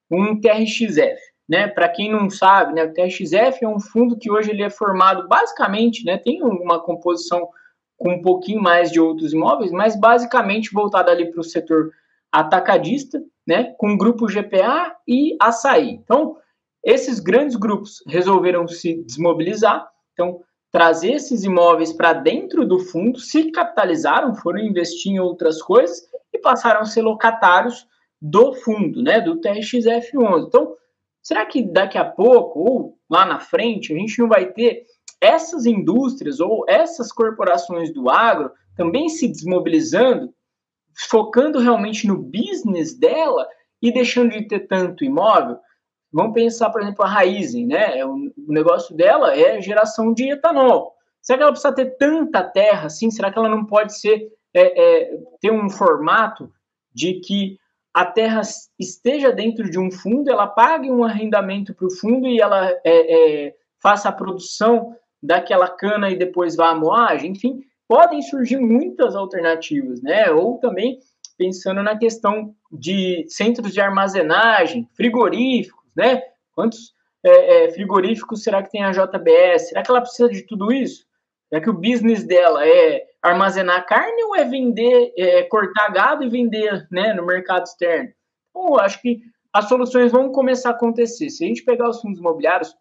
um 0.10 0.40
TRXF. 0.40 1.20
Né? 1.50 1.68
Para 1.68 1.90
quem 1.90 2.10
não 2.10 2.30
sabe, 2.30 2.74
né, 2.74 2.86
o 2.86 2.94
TRXF 2.94 3.66
é 3.66 3.68
um 3.68 3.82
fundo 3.82 4.18
que 4.18 4.32
hoje 4.32 4.52
ele 4.52 4.64
é 4.64 4.70
formado 4.70 5.28
basicamente, 5.28 6.06
né, 6.06 6.18
tem 6.18 6.42
uma 6.42 6.80
composição 6.80 7.50
com 7.98 8.14
um 8.14 8.22
pouquinho 8.22 8.62
mais 8.62 8.90
de 8.90 9.02
outros 9.02 9.34
imóveis, 9.34 9.72
mas 9.72 10.00
basicamente 10.00 10.72
voltado 10.72 11.12
ali 11.12 11.30
para 11.30 11.42
o 11.42 11.44
setor 11.44 11.92
atacadista, 12.32 13.22
né, 13.46 13.76
com 13.78 13.98
grupo 13.98 14.28
GPA 14.28 14.96
e 15.06 15.36
açaí. 15.42 15.90
Então, 15.90 16.38
esses 16.84 17.20
grandes 17.20 17.56
grupos 17.56 18.04
resolveram 18.08 18.68
se 18.68 19.04
desmobilizar, 19.04 19.88
então 20.14 20.42
trazer 20.72 21.14
esses 21.14 21.44
imóveis 21.44 21.92
para 21.92 22.14
dentro 22.14 22.66
do 22.66 22.80
fundo, 22.80 23.20
se 23.20 23.52
capitalizaram, 23.52 24.34
foram 24.34 24.60
investir 24.60 25.12
em 25.12 25.20
outras 25.20 25.62
coisas 25.62 26.02
e 26.34 26.40
passaram 26.40 26.82
a 26.82 26.86
ser 26.86 27.02
locatários 27.02 27.86
do 28.22 28.54
fundo, 28.54 29.02
né, 29.02 29.20
do 29.20 29.40
TRXF11. 29.42 30.48
Então, 30.48 30.76
será 31.22 31.46
que 31.46 31.62
daqui 31.62 31.98
a 31.98 32.06
pouco 32.06 32.60
ou 32.60 32.98
lá 33.10 33.26
na 33.26 33.40
frente 33.40 33.94
a 33.94 33.98
gente 33.98 34.18
não 34.20 34.30
vai 34.30 34.46
ter 34.52 34.86
essas 35.20 35.66
indústrias 35.66 36.40
ou 36.40 36.64
essas 36.68 37.12
corporações 37.12 37.94
do 37.94 38.10
agro 38.10 38.52
também 38.76 39.10
se 39.10 39.28
desmobilizando, 39.28 40.34
focando 41.10 41.60
realmente 41.60 42.08
no 42.08 42.18
business 42.18 42.98
dela 42.98 43.48
e 43.82 43.92
deixando 43.92 44.32
de 44.32 44.48
ter 44.48 44.68
tanto 44.68 45.04
imóvel? 45.04 45.58
Vamos 46.12 46.34
pensar, 46.34 46.70
por 46.70 46.82
exemplo, 46.82 47.06
a 47.06 47.08
Raizen, 47.08 47.68
né? 47.68 48.00
É 48.00 48.06
o 48.06 48.32
negócio 48.48 48.96
dela 48.96 49.34
é 49.34 49.62
geração 49.62 50.14
de 50.14 50.32
etanol. 50.32 50.94
Será 51.22 51.38
que 51.38 51.44
ela 51.44 51.52
precisa 51.52 51.74
ter 51.74 51.98
tanta 51.98 52.44
terra 52.44 52.88
assim? 52.88 53.10
Será 53.10 53.32
que 53.32 53.38
ela 53.38 53.48
não 53.48 53.66
pode 53.66 53.98
ser 53.98 54.28
é, 54.54 54.62
é, 55.04 55.18
ter 55.40 55.52
um 55.52 55.70
formato 55.70 56.52
de 56.94 57.22
que 57.22 57.58
a 57.94 58.06
terra 58.06 58.42
esteja 58.80 59.32
dentro 59.32 59.70
de 59.70 59.80
um 59.80 59.92
fundo, 59.92 60.30
ela 60.30 60.48
pague 60.48 60.90
um 60.90 61.04
arrendamento 61.04 61.74
para 61.74 61.88
o 61.88 61.92
fundo 61.92 62.28
e 62.28 62.40
ela 62.40 62.70
é, 62.70 62.80
é, 63.48 63.56
faça 63.82 64.10
a 64.10 64.14
produção 64.14 64.96
daquela 65.22 65.70
cana 65.70 66.10
e 66.10 66.18
depois 66.18 66.56
vá 66.56 66.70
à 66.70 66.76
moagem? 66.76 67.32
Enfim, 67.32 67.62
podem 67.88 68.22
surgir 68.22 68.58
muitas 68.58 69.16
alternativas, 69.16 70.02
né? 70.02 70.32
Ou 70.32 70.58
também 70.58 71.00
pensando 71.38 71.84
na 71.84 71.98
questão 71.98 72.54
de 72.72 73.26
centros 73.28 73.74
de 73.74 73.82
armazenagem, 73.82 74.88
frigoríficos 74.96 75.81
né? 75.96 76.22
Quantos 76.54 76.94
é, 77.24 77.66
é, 77.66 77.72
frigoríficos 77.72 78.44
será 78.44 78.62
que 78.64 78.72
tem 78.72 78.84
a 78.84 78.92
JBS? 78.92 79.70
Será 79.70 79.84
que 79.84 79.92
ela 79.92 80.02
precisa 80.02 80.30
de 80.30 80.44
tudo 80.44 80.72
isso? 80.72 81.06
Será 81.50 81.62
que 81.62 81.70
o 81.70 81.74
business 81.74 82.24
dela 82.24 82.66
é 82.66 83.06
armazenar 83.22 83.86
carne 83.86 84.24
ou 84.24 84.36
é 84.36 84.46
vender, 84.46 85.14
é, 85.18 85.44
cortar 85.44 85.92
gado 85.92 86.24
e 86.24 86.30
vender 86.30 86.88
né, 86.90 87.14
no 87.14 87.26
mercado 87.26 87.66
externo? 87.66 88.12
Então, 88.50 88.68
eu 88.70 88.80
acho 88.80 89.02
que 89.02 89.22
as 89.54 89.68
soluções 89.68 90.12
vão 90.12 90.32
começar 90.32 90.70
a 90.70 90.74
acontecer. 90.74 91.30
Se 91.30 91.44
a 91.44 91.48
gente 91.48 91.64
pegar 91.64 91.90
os 91.90 92.02
fundos 92.02 92.20
imobiliários 92.20 92.74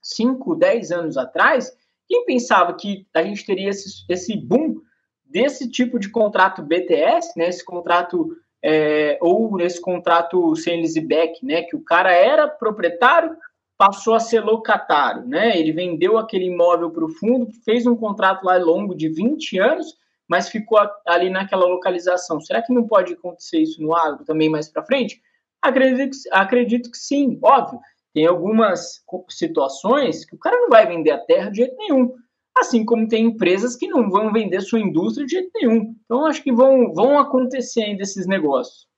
5, 0.00 0.54
10 0.54 0.92
anos 0.92 1.16
atrás, 1.16 1.76
quem 2.06 2.24
pensava 2.24 2.74
que 2.74 3.06
a 3.12 3.22
gente 3.22 3.44
teria 3.44 3.70
esse, 3.70 4.04
esse 4.08 4.36
boom 4.36 4.76
desse 5.24 5.68
tipo 5.68 5.98
de 5.98 6.08
contrato 6.08 6.62
BTS, 6.62 7.32
né, 7.36 7.48
esse 7.48 7.64
contrato 7.64 8.36
é, 8.68 9.16
ou 9.20 9.56
nesse 9.56 9.80
contrato 9.80 10.56
sem 10.56 10.78
leaseback, 10.78 11.46
né, 11.46 11.62
que 11.62 11.76
o 11.76 11.84
cara 11.84 12.12
era 12.12 12.48
proprietário, 12.48 13.36
passou 13.78 14.14
a 14.14 14.18
ser 14.18 14.40
locatário, 14.40 15.24
né, 15.24 15.56
ele 15.56 15.70
vendeu 15.70 16.18
aquele 16.18 16.46
imóvel 16.46 16.90
para 16.90 17.04
o 17.04 17.08
fundo, 17.08 17.48
fez 17.64 17.86
um 17.86 17.94
contrato 17.94 18.42
lá 18.42 18.56
longo 18.56 18.92
de 18.92 19.08
20 19.08 19.56
anos, 19.60 19.94
mas 20.28 20.48
ficou 20.48 20.80
ali 21.06 21.30
naquela 21.30 21.64
localização. 21.66 22.40
Será 22.40 22.60
que 22.60 22.72
não 22.72 22.88
pode 22.88 23.12
acontecer 23.12 23.60
isso 23.60 23.80
no 23.80 23.94
agro 23.94 24.24
também 24.24 24.50
mais 24.50 24.68
para 24.68 24.84
frente? 24.84 25.22
Acredito, 25.62 26.16
acredito 26.32 26.90
que 26.90 26.98
sim, 26.98 27.38
óbvio. 27.40 27.78
Tem 28.12 28.26
algumas 28.26 29.04
situações 29.28 30.24
que 30.24 30.34
o 30.34 30.38
cara 30.38 30.56
não 30.56 30.68
vai 30.68 30.84
vender 30.84 31.12
a 31.12 31.18
terra 31.18 31.50
de 31.50 31.58
jeito 31.58 31.76
nenhum 31.76 32.12
assim 32.56 32.84
como 32.84 33.08
tem 33.08 33.26
empresas 33.26 33.76
que 33.76 33.86
não 33.86 34.08
vão 34.10 34.32
vender 34.32 34.60
sua 34.62 34.80
indústria 34.80 35.26
de 35.26 35.32
jeito 35.32 35.50
nenhum. 35.54 35.94
Então, 36.04 36.26
acho 36.26 36.42
que 36.42 36.52
vão, 36.52 36.92
vão 36.92 37.18
acontecer 37.18 37.82
ainda 37.82 38.02
esses 38.02 38.26
negócios. 38.26 38.88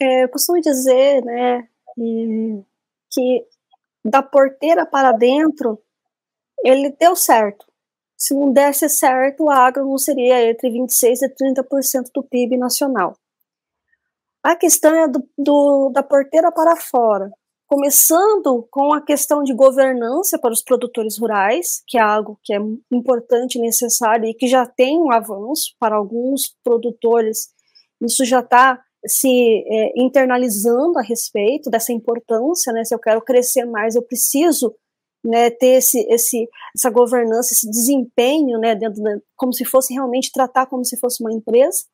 É, 0.00 0.24
eu 0.24 0.28
costumo 0.28 0.60
dizer, 0.60 1.22
né, 1.24 1.68
que 3.10 3.46
da 4.04 4.22
porteira 4.22 4.84
para 4.86 5.12
dentro, 5.12 5.78
ele 6.64 6.90
deu 6.98 7.14
certo. 7.14 7.66
Se 8.16 8.34
não 8.34 8.52
desse 8.52 8.88
certo, 8.88 9.44
o 9.44 9.50
agro 9.50 9.84
não 9.84 9.98
seria 9.98 10.48
entre 10.48 10.70
26% 10.70 11.22
e 11.22 11.28
30% 11.28 12.10
do 12.14 12.22
PIB 12.22 12.56
nacional. 12.56 13.16
A 14.42 14.56
questão 14.56 14.94
é 14.94 15.06
do, 15.08 15.28
do, 15.38 15.90
da 15.90 16.02
porteira 16.02 16.50
para 16.50 16.76
fora 16.76 17.30
começando 17.72 18.68
com 18.70 18.92
a 18.92 19.00
questão 19.00 19.42
de 19.42 19.54
governança 19.54 20.38
para 20.38 20.52
os 20.52 20.62
produtores 20.62 21.18
rurais, 21.18 21.82
que 21.86 21.96
é 21.96 22.02
algo 22.02 22.38
que 22.44 22.52
é 22.52 22.58
importante 22.90 23.56
e 23.56 23.62
necessário 23.62 24.26
e 24.26 24.34
que 24.34 24.46
já 24.46 24.66
tem 24.66 24.98
um 24.98 25.10
avanço 25.10 25.74
para 25.80 25.96
alguns 25.96 26.54
produtores. 26.62 27.48
Isso 28.02 28.26
já 28.26 28.40
está 28.40 28.78
se 29.06 29.64
é, 29.66 29.92
internalizando 29.96 30.98
a 30.98 31.02
respeito 31.02 31.70
dessa 31.70 31.94
importância, 31.94 32.74
né? 32.74 32.84
Se 32.84 32.94
eu 32.94 32.98
quero 32.98 33.22
crescer 33.22 33.64
mais, 33.64 33.94
eu 33.94 34.02
preciso 34.02 34.74
né, 35.24 35.48
ter 35.48 35.78
esse, 35.78 35.98
esse, 36.10 36.46
essa 36.76 36.90
governança, 36.90 37.54
esse 37.54 37.70
desempenho, 37.70 38.58
né, 38.58 38.74
dentro 38.74 39.02
da, 39.02 39.16
como 39.34 39.54
se 39.54 39.64
fosse 39.64 39.94
realmente 39.94 40.30
tratar 40.30 40.66
como 40.66 40.84
se 40.84 40.98
fosse 40.98 41.22
uma 41.24 41.32
empresa. 41.32 41.84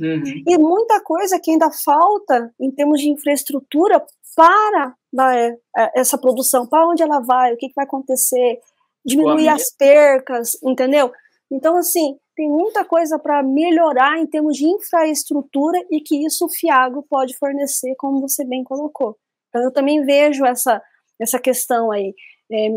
Uhum. 0.00 0.42
E 0.46 0.58
muita 0.58 1.00
coisa 1.00 1.38
que 1.40 1.50
ainda 1.50 1.70
falta 1.70 2.52
em 2.60 2.70
termos 2.70 3.00
de 3.00 3.10
infraestrutura 3.10 4.04
para 4.34 4.94
né, 5.12 5.56
essa 5.94 6.18
produção, 6.18 6.66
para 6.66 6.88
onde 6.88 7.02
ela 7.02 7.20
vai, 7.20 7.52
o 7.52 7.56
que, 7.56 7.68
que 7.68 7.74
vai 7.74 7.84
acontecer, 7.84 8.58
diminuir 9.04 9.48
as 9.48 9.70
percas, 9.76 10.52
entendeu? 10.62 11.12
Então, 11.50 11.76
assim, 11.76 12.16
tem 12.34 12.48
muita 12.48 12.84
coisa 12.84 13.18
para 13.18 13.42
melhorar 13.42 14.18
em 14.18 14.26
termos 14.26 14.56
de 14.56 14.66
infraestrutura 14.66 15.78
e 15.90 16.00
que 16.00 16.26
isso 16.26 16.46
o 16.46 16.50
Fiagro 16.50 17.04
pode 17.08 17.36
fornecer, 17.36 17.94
como 17.96 18.20
você 18.20 18.44
bem 18.44 18.64
colocou. 18.64 19.16
Então, 19.48 19.62
eu 19.62 19.72
também 19.72 20.04
vejo 20.04 20.44
essa, 20.44 20.82
essa 21.20 21.38
questão 21.38 21.92
aí, 21.92 22.12
é, 22.50 22.68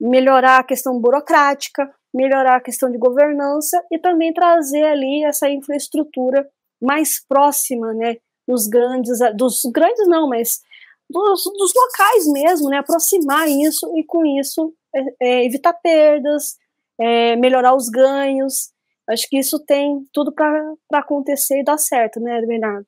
melhorar 0.00 0.58
a 0.58 0.64
questão 0.64 1.00
burocrática, 1.00 1.92
melhorar 2.14 2.56
a 2.56 2.60
questão 2.60 2.90
de 2.90 2.98
governança 2.98 3.82
e 3.90 3.98
também 3.98 4.32
trazer 4.32 4.84
ali 4.84 5.24
essa 5.24 5.48
infraestrutura 5.50 6.48
mais 6.80 7.24
próxima, 7.26 7.92
né, 7.94 8.16
dos 8.46 8.66
grandes, 8.66 9.18
dos 9.36 9.62
grandes 9.72 10.08
não, 10.08 10.28
mas 10.28 10.60
dos, 11.08 11.44
dos 11.44 11.72
locais 11.74 12.26
mesmo, 12.26 12.68
né, 12.68 12.78
aproximar 12.78 13.48
isso 13.48 13.92
e 13.96 14.04
com 14.04 14.24
isso 14.24 14.72
é, 14.94 15.00
é, 15.20 15.44
evitar 15.44 15.74
perdas, 15.74 16.56
é, 16.98 17.36
melhorar 17.36 17.74
os 17.74 17.88
ganhos. 17.88 18.70
Acho 19.08 19.28
que 19.28 19.38
isso 19.38 19.58
tem 19.64 20.04
tudo 20.12 20.32
para 20.32 20.74
acontecer 20.92 21.60
e 21.60 21.64
dar 21.64 21.78
certo, 21.78 22.20
né, 22.20 22.40
Bernardo? 22.46 22.86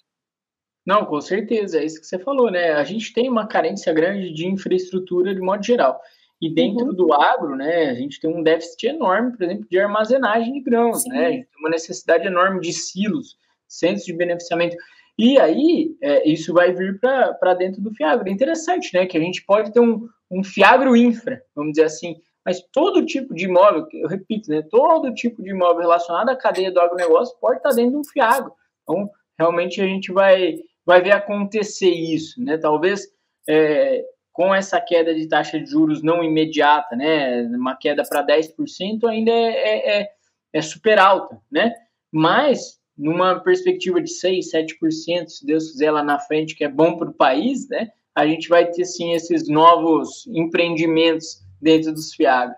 Não, 0.85 1.05
com 1.05 1.21
certeza, 1.21 1.79
é 1.79 1.85
isso 1.85 2.01
que 2.01 2.07
você 2.07 2.19
falou, 2.19 2.51
né? 2.51 2.73
A 2.73 2.85
gente 2.85 3.13
tem 3.13 3.29
uma 3.29 3.47
carência 3.47 3.93
grande 3.93 4.33
de 4.33 4.47
infraestrutura 4.47 5.35
de 5.35 5.41
modo 5.41 5.65
geral. 5.65 6.01
E 6.41 6.53
dentro 6.53 6.87
uhum. 6.87 6.95
do 6.95 7.13
agro, 7.13 7.55
né, 7.55 7.91
a 7.91 7.95
gente 7.95 8.19
tem 8.19 8.29
um 8.29 8.43
déficit 8.43 8.89
enorme, 8.89 9.37
por 9.37 9.45
exemplo, 9.45 9.67
de 9.71 9.79
armazenagem 9.79 10.53
de 10.55 10.61
grãos, 10.61 11.03
Sim. 11.03 11.11
né? 11.11 11.27
A 11.27 11.31
gente 11.31 11.47
tem 11.47 11.61
uma 11.61 11.71
necessidade 11.71 12.27
enorme 12.27 12.61
de 12.61 12.73
silos, 12.73 13.37
centros 13.73 14.05
de 14.05 14.13
beneficiamento. 14.13 14.77
E 15.19 15.39
aí, 15.39 15.95
é, 16.03 16.29
isso 16.29 16.53
vai 16.53 16.73
vir 16.73 16.99
para 17.01 17.55
dentro 17.55 17.81
do 17.81 17.95
Fiagro. 17.95 18.29
É 18.29 18.33
interessante, 18.33 18.93
né? 18.95 19.07
Que 19.07 19.17
a 19.17 19.21
gente 19.21 19.45
pode 19.45 19.73
ter 19.73 19.81
um, 19.81 20.09
um 20.31 20.43
Fiagro 20.43 20.97
infra, 20.97 21.43
vamos 21.55 21.73
dizer 21.73 21.85
assim, 21.85 22.17
mas 22.45 22.61
todo 22.73 23.07
tipo 23.07 23.35
de 23.35 23.45
imóvel, 23.45 23.87
eu 23.93 24.09
repito, 24.09 24.51
né? 24.51 24.63
Todo 24.71 25.15
tipo 25.15 25.43
de 25.43 25.51
imóvel 25.51 25.83
relacionado 25.83 26.29
à 26.29 26.37
cadeia 26.37 26.73
do 26.73 26.81
agronegócio 26.81 27.37
pode 27.41 27.59
estar 27.59 27.71
dentro 27.71 27.93
de 27.93 27.97
um 27.99 28.05
Fiagro. 28.05 28.53
Então, 28.83 29.09
realmente 29.39 29.81
a 29.81 29.87
gente 29.87 30.13
vai, 30.13 30.59
vai 30.85 31.01
ver 31.01 31.13
acontecer 31.13 31.91
isso, 31.91 32.43
né? 32.43 32.59
Talvez 32.59 33.07
é, 33.49 34.05
com 34.33 34.55
essa 34.55 34.81
queda 34.81 35.15
de 35.15 35.29
taxa 35.29 35.61
de 35.61 35.71
juros 35.71 36.03
não 36.03 36.25
imediata, 36.25 36.97
né? 36.97 37.43
Uma 37.43 37.77
queda 37.77 38.03
para 38.09 38.27
10% 38.27 39.05
ainda 39.09 39.31
é, 39.31 39.47
é, 39.47 40.01
é, 40.01 40.09
é 40.55 40.63
super 40.63 40.99
alta, 40.99 41.41
né? 41.51 41.73
Mas 42.11 42.82
numa 42.97 43.41
perspectiva 43.41 44.01
de 44.01 44.11
6, 44.11 44.51
7%, 44.53 45.29
se 45.29 45.47
Deus 45.47 45.71
quiser 45.73 45.91
lá 45.91 46.03
na 46.03 46.19
frente, 46.19 46.55
que 46.55 46.65
é 46.65 46.69
bom 46.69 46.97
para 46.97 47.11
o 47.11 47.15
país, 47.15 47.69
né? 47.69 47.91
A 48.15 48.27
gente 48.27 48.49
vai 48.49 48.71
ter 48.71 48.85
sim 48.85 49.13
esses 49.13 49.49
novos 49.49 50.27
empreendimentos 50.27 51.41
dentro 51.61 51.93
dos 51.93 52.15
FIAG. 52.15 52.55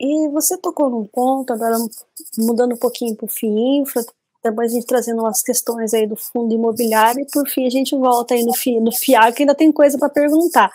E 0.00 0.28
você 0.28 0.58
tocou 0.58 0.90
num 0.90 1.06
ponto, 1.06 1.52
agora 1.52 1.76
mudando 2.36 2.74
um 2.74 2.78
pouquinho 2.78 3.14
para 3.14 3.26
o 3.26 3.28
FIINFRA, 3.28 4.04
depois 4.42 4.70
a 4.70 4.74
gente 4.74 4.86
trazendo 4.86 5.20
umas 5.20 5.42
questões 5.42 5.94
aí 5.94 6.06
do 6.06 6.16
fundo 6.16 6.52
imobiliário, 6.52 7.22
e 7.22 7.26
por 7.32 7.48
fim 7.48 7.66
a 7.66 7.70
gente 7.70 7.96
volta 7.96 8.34
aí 8.34 8.44
no, 8.44 8.52
FI, 8.52 8.80
no 8.80 8.92
FIAG, 8.92 9.34
que 9.34 9.42
ainda 9.42 9.54
tem 9.54 9.72
coisa 9.72 9.96
para 9.96 10.10
perguntar. 10.10 10.70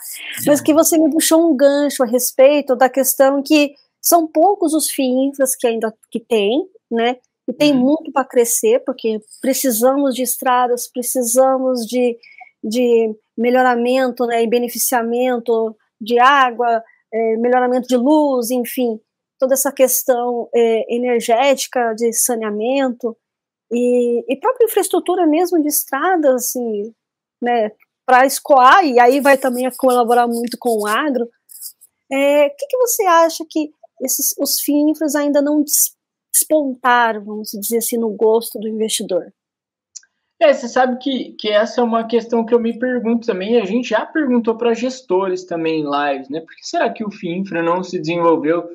Mas 0.48 0.60
que 0.60 0.74
você 0.74 0.98
me 0.98 1.12
puxou 1.12 1.52
um 1.52 1.56
gancho 1.56 2.02
a 2.02 2.06
respeito 2.08 2.76
da 2.76 2.90
questão 2.90 3.44
que 3.44 3.76
são 4.02 4.26
poucos 4.26 4.74
os 4.74 4.90
FIINFRAs 4.90 5.56
que 5.56 5.68
ainda 5.68 5.94
que 6.10 6.20
tem, 6.20 6.68
né? 6.90 7.18
E 7.50 7.54
tem 7.54 7.74
uhum. 7.74 7.80
muito 7.80 8.12
para 8.12 8.24
crescer, 8.24 8.84
porque 8.86 9.20
precisamos 9.42 10.14
de 10.14 10.22
estradas, 10.22 10.88
precisamos 10.88 11.80
de, 11.88 12.16
de 12.64 13.12
melhoramento 13.36 14.28
né, 14.28 14.44
e 14.44 14.48
beneficiamento 14.48 15.76
de 16.00 16.20
água, 16.20 16.84
é, 17.12 17.38
melhoramento 17.38 17.88
de 17.88 17.98
luz, 17.98 18.52
enfim, 18.52 19.00
toda 19.40 19.56
essa 19.56 19.72
questão 19.72 20.48
é, 20.54 20.96
energética, 20.96 21.96
de 21.96 22.14
saneamento, 22.14 23.18
e, 23.72 24.24
e 24.32 24.36
própria 24.40 24.66
infraestrutura 24.66 25.26
mesmo 25.26 25.60
de 25.60 25.70
estradas, 25.70 26.36
assim, 26.36 26.94
né, 27.42 27.72
para 28.06 28.28
escoar, 28.28 28.86
e 28.86 29.00
aí 29.00 29.20
vai 29.20 29.40
também 29.40 29.68
colaborar 29.76 30.28
muito 30.28 30.56
com 30.60 30.84
o 30.84 30.86
agro. 30.86 31.26
O 31.26 32.16
é, 32.16 32.50
que, 32.50 32.68
que 32.68 32.78
você 32.78 33.04
acha 33.06 33.44
que 33.50 33.72
esses, 34.04 34.36
os 34.38 34.60
FINFRAs 34.62 35.16
ainda 35.16 35.42
não 35.42 35.64
despontaram, 36.40 37.24
vamos 37.24 37.50
dizer 37.52 37.78
assim, 37.78 37.98
no 37.98 38.10
gosto 38.10 38.60
do 38.60 38.68
investidor? 38.68 39.32
É, 40.42 40.54
você 40.54 40.70
sabe 40.70 40.98
que, 41.00 41.34
que 41.34 41.50
essa 41.50 41.82
é 41.82 41.84
uma 41.84 42.06
questão 42.08 42.46
que 42.46 42.54
eu 42.54 42.60
me 42.60 42.78
pergunto 42.80 43.28
também, 43.28 43.60
a 43.60 43.66
gente 43.66 43.90
já 43.90 44.06
perguntou 44.06 44.56
para 44.56 44.74
gestores 44.74 45.44
também 45.44 45.82
em 45.82 45.84
lives, 45.84 46.30
né? 46.30 46.40
Por 46.40 46.56
que 46.56 46.66
será 46.66 46.90
que 46.90 47.04
o 47.04 47.12
FINFRA 47.12 47.62
não 47.62 47.84
se 47.84 48.00
desenvolveu 48.00 48.70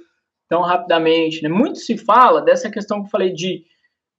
tão 0.46 0.60
rapidamente? 0.60 1.42
Né? 1.42 1.48
Muito 1.48 1.78
se 1.78 1.96
fala 1.96 2.42
dessa 2.42 2.70
questão 2.70 3.00
que 3.00 3.06
eu 3.06 3.10
falei 3.10 3.32
de, 3.32 3.64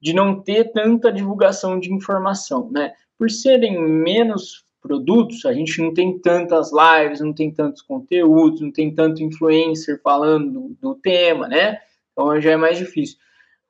de 0.01 0.12
não 0.12 0.41
ter 0.41 0.71
tanta 0.71 1.12
divulgação 1.12 1.79
de 1.79 1.93
informação, 1.93 2.71
né? 2.71 2.93
Por 3.15 3.29
serem 3.29 3.79
menos 3.79 4.65
produtos, 4.81 5.45
a 5.45 5.53
gente 5.53 5.79
não 5.81 5.93
tem 5.93 6.17
tantas 6.19 6.71
lives, 6.71 7.21
não 7.21 7.34
tem 7.34 7.51
tantos 7.51 7.84
conteúdos, 7.84 8.62
não 8.62 8.71
tem 8.71 8.93
tanto 8.93 9.21
influencer 9.21 10.01
falando 10.01 10.51
do, 10.51 10.77
do 10.81 10.95
tema, 10.95 11.47
né? 11.47 11.79
Então 12.12 12.41
já 12.41 12.51
é 12.51 12.58
mais 12.58 12.77
difícil. 12.77 13.17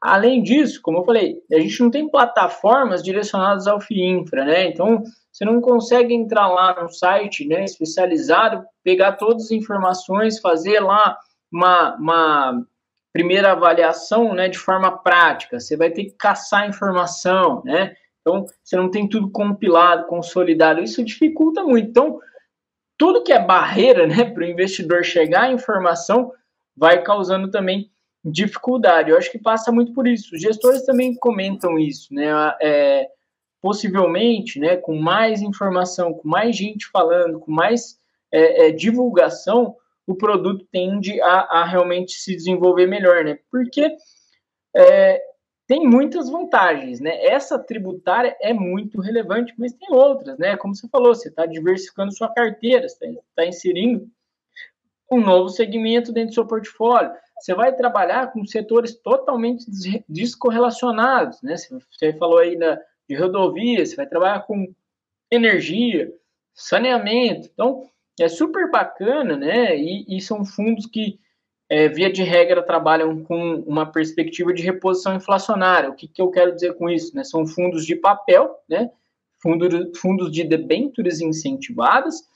Além 0.02 0.44
disso, 0.44 0.82
como 0.82 1.00
eu 1.00 1.06
falei, 1.06 1.42
a 1.52 1.60
gente 1.60 1.82
não 1.82 1.90
tem 1.90 2.10
plataformas 2.10 3.02
direcionadas 3.02 3.66
ao 3.66 3.80
FIINFRA, 3.80 4.46
né? 4.46 4.68
Então, 4.68 5.04
você 5.32 5.44
não 5.44 5.60
consegue 5.60 6.14
entrar 6.14 6.48
lá 6.48 6.82
no 6.82 6.90
site 6.90 7.48
né, 7.48 7.64
especializado, 7.64 8.64
pegar 8.84 9.14
todas 9.14 9.46
as 9.46 9.52
informações, 9.52 10.40
fazer 10.40 10.80
lá 10.80 11.18
uma, 11.52 11.96
uma 11.96 12.66
primeira 13.12 13.54
avaliação 13.54 14.34
né, 14.34 14.48
de 14.48 14.58
forma 14.58 14.92
prática. 14.92 15.60
Você 15.60 15.76
vai 15.76 15.90
ter 15.90 16.06
que 16.06 16.16
caçar 16.18 16.70
informação, 16.70 17.64
né? 17.66 17.96
Então, 18.22 18.46
você 18.64 18.76
não 18.76 18.90
tem 18.90 19.08
tudo 19.08 19.30
compilado, 19.30 20.08
consolidado. 20.08 20.82
Isso 20.82 21.04
dificulta 21.04 21.64
muito. 21.64 21.90
Então, 21.90 22.20
tudo 22.98 23.24
que 23.24 23.32
é 23.32 23.40
barreira 23.40 24.08
né, 24.08 24.26
para 24.26 24.44
o 24.44 24.48
investidor 24.48 25.04
chegar 25.04 25.44
à 25.44 25.52
informação 25.52 26.32
vai 26.76 27.02
causando 27.04 27.50
também 27.50 27.90
dificuldade. 28.32 29.12
Eu 29.12 29.18
acho 29.18 29.32
que 29.32 29.38
passa 29.38 29.72
muito 29.72 29.94
por 29.94 30.08
isso. 30.08 30.36
Os 30.36 30.42
gestores 30.42 30.84
também 30.84 31.16
comentam 31.16 31.78
isso, 31.78 32.14
né? 32.14 32.26
É, 32.62 33.08
possivelmente, 33.62 34.60
né, 34.60 34.78
com 34.78 34.96
mais 34.96 35.42
informação, 35.42 36.14
com 36.14 36.28
mais 36.28 36.56
gente 36.56 36.86
falando, 36.88 37.40
com 37.40 37.52
mais 37.52 37.98
é, 38.32 38.68
é, 38.68 38.72
divulgação, 38.72 39.76
o 40.06 40.14
produto 40.14 40.68
tende 40.72 41.20
a, 41.20 41.62
a, 41.62 41.66
realmente 41.66 42.14
se 42.14 42.36
desenvolver 42.36 42.86
melhor, 42.86 43.24
né? 43.24 43.40
Porque 43.50 43.96
é, 44.76 45.20
tem 45.66 45.84
muitas 45.84 46.30
vantagens, 46.30 47.00
né? 47.00 47.26
Essa 47.26 47.58
tributária 47.58 48.38
é 48.40 48.54
muito 48.54 49.02
relevante, 49.02 49.54
mas 49.58 49.74
tem 49.74 49.92
outras, 49.92 50.38
né? 50.38 50.56
Como 50.58 50.76
você 50.76 50.88
falou, 50.88 51.16
você 51.16 51.30
está 51.30 51.48
diversificando 51.48 52.16
sua 52.16 52.32
carteira, 52.32 52.86
está 52.86 53.08
tá 53.36 53.48
inserindo 53.48 54.08
um 55.12 55.20
novo 55.20 55.50
segmento 55.50 56.12
dentro 56.12 56.30
do 56.30 56.36
seu 56.36 56.46
portfólio 56.46 57.12
você 57.40 57.54
vai 57.54 57.76
trabalhar 57.76 58.32
com 58.32 58.46
setores 58.46 58.96
totalmente 58.96 59.66
descorrelacionados, 60.08 61.42
né? 61.42 61.56
Você 61.58 62.14
falou 62.14 62.38
aí 62.38 62.58
da, 62.58 62.80
de 63.08 63.16
rodovias, 63.16 63.90
você 63.90 63.96
vai 63.96 64.08
trabalhar 64.08 64.42
com 64.42 64.74
energia, 65.30 66.12
saneamento. 66.54 67.50
Então, 67.54 67.90
é 68.20 68.28
super 68.30 68.72
bacana, 68.72 69.36
né? 69.36 69.78
E, 69.78 70.06
e 70.08 70.22
são 70.22 70.46
fundos 70.46 70.86
que, 70.86 71.20
é, 71.70 71.90
via 71.90 72.12
de 72.12 72.24
regra, 72.24 72.64
trabalham 72.64 73.24
com 73.24 73.56
uma 73.68 73.86
perspectiva 73.86 74.54
de 74.54 74.64
reposição 74.64 75.16
inflacionária. 75.16 75.90
O 75.90 75.96
que, 75.96 76.08
que 76.08 76.22
eu 76.22 76.32
quero 76.32 76.54
dizer 76.54 76.76
com 76.76 76.90
isso? 76.90 77.16
Né? 77.16 77.24
São 77.24 77.46
fundos 77.46 77.86
de 77.86 77.96
papel, 77.96 78.56
né? 78.70 78.90
Fundo, 79.42 79.92
fundos 79.96 80.32
de 80.32 80.44
debêntures 80.44 81.20
incentivadas, 81.22 82.28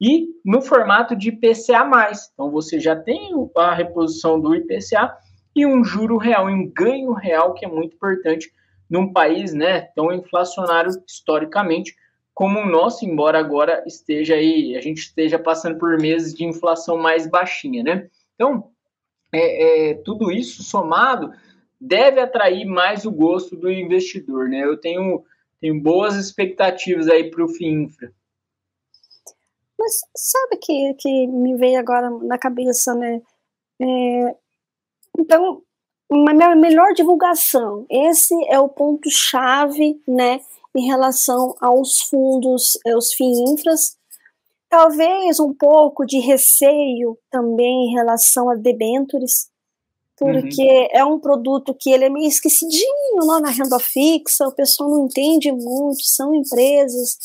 e 0.00 0.28
no 0.44 0.62
formato 0.62 1.14
de 1.14 1.28
IPCA+. 1.28 1.88
Então 2.32 2.50
você 2.50 2.80
já 2.80 2.96
tem 2.96 3.32
a 3.56 3.74
reposição 3.74 4.40
do 4.40 4.54
IPCA 4.54 5.14
e 5.54 5.66
um 5.66 5.84
juro 5.84 6.16
real, 6.16 6.46
um 6.46 6.66
ganho 6.68 7.12
real 7.12 7.54
que 7.54 7.64
é 7.64 7.68
muito 7.68 7.94
importante 7.94 8.50
num 8.88 9.12
país, 9.12 9.52
né, 9.52 9.82
tão 9.94 10.12
inflacionário 10.12 10.90
historicamente 11.06 11.94
como 12.40 12.58
o 12.60 12.66
nosso, 12.66 13.04
embora 13.04 13.38
agora 13.38 13.84
esteja 13.86 14.34
aí, 14.34 14.74
a 14.74 14.80
gente 14.80 14.98
esteja 14.98 15.38
passando 15.38 15.78
por 15.78 16.00
meses 16.00 16.32
de 16.32 16.42
inflação 16.42 16.96
mais 16.96 17.26
baixinha, 17.26 17.82
né? 17.82 18.08
Então, 18.34 18.70
é, 19.30 19.90
é, 19.90 19.94
tudo 20.02 20.32
isso 20.32 20.62
somado 20.62 21.32
deve 21.78 22.18
atrair 22.18 22.64
mais 22.64 23.04
o 23.04 23.10
gosto 23.10 23.54
do 23.56 23.70
investidor, 23.70 24.48
né? 24.48 24.64
Eu 24.64 24.78
tenho, 24.78 25.22
tenho 25.60 25.78
boas 25.82 26.16
expectativas 26.16 27.08
aí 27.08 27.30
para 27.30 27.44
o 27.44 27.48
FIINFRA. 27.48 28.10
Mas 29.90 30.00
sabe 30.16 30.56
que, 30.56 30.94
que 30.94 31.26
me 31.26 31.56
veio 31.56 31.80
agora 31.80 32.08
na 32.10 32.38
cabeça, 32.38 32.94
né? 32.94 33.20
É, 33.82 34.36
então, 35.18 35.62
uma 36.08 36.32
melhor 36.54 36.92
divulgação. 36.94 37.86
Esse 37.90 38.34
é 38.48 38.58
o 38.60 38.68
ponto 38.68 39.10
chave, 39.10 40.00
né, 40.06 40.40
em 40.76 40.86
relação 40.86 41.56
aos 41.60 42.02
fundos, 42.02 42.78
aos 42.86 43.12
FIINFRAs, 43.14 43.96
talvez 44.68 45.40
um 45.40 45.52
pouco 45.52 46.06
de 46.06 46.20
receio 46.20 47.18
também 47.28 47.88
em 47.88 47.92
relação 47.92 48.48
a 48.48 48.54
debentures, 48.54 49.50
porque 50.16 50.62
uhum. 50.62 50.88
é 50.92 51.04
um 51.04 51.18
produto 51.18 51.74
que 51.74 51.90
ele 51.90 52.04
é 52.04 52.08
meio 52.08 52.28
esquecidinho 52.28 53.24
lá 53.24 53.40
na 53.40 53.50
renda 53.50 53.80
fixa, 53.80 54.46
o 54.46 54.52
pessoal 54.52 54.90
não 54.90 55.06
entende 55.06 55.50
muito, 55.50 56.04
são 56.04 56.32
empresas 56.32 57.18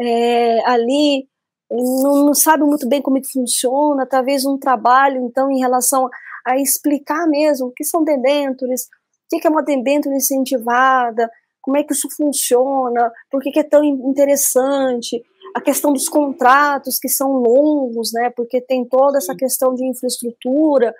é, 0.00 0.64
ali, 0.68 1.28
não, 1.70 2.24
não 2.26 2.34
sabe 2.34 2.64
muito 2.64 2.88
bem 2.88 3.00
como 3.00 3.20
que 3.20 3.32
funciona, 3.32 4.04
talvez 4.04 4.44
um 4.44 4.58
trabalho, 4.58 5.24
então, 5.24 5.50
em 5.50 5.60
relação 5.60 6.08
a 6.44 6.58
explicar 6.58 7.26
mesmo 7.28 7.68
o 7.68 7.72
que 7.72 7.84
são 7.84 8.02
debêntures, 8.02 8.88
o 9.32 9.38
que 9.38 9.46
é 9.46 9.50
uma 9.50 9.62
debênture 9.62 10.14
incentivada, 10.14 11.30
como 11.62 11.76
é 11.76 11.84
que 11.84 11.92
isso 11.92 12.08
funciona, 12.16 13.12
por 13.30 13.40
que, 13.40 13.58
é 13.58 13.62
tão 13.62 13.84
interessante, 13.84 15.22
a 15.54 15.60
questão 15.60 15.92
dos 15.92 16.08
contratos 16.08 16.98
que 16.98 17.08
são 17.08 17.32
longos, 17.32 18.12
né, 18.12 18.30
porque 18.30 18.60
tem 18.60 18.84
toda 18.84 19.18
essa 19.18 19.34
questão 19.36 19.74
de 19.74 19.84
infraestrutura, 19.84 20.94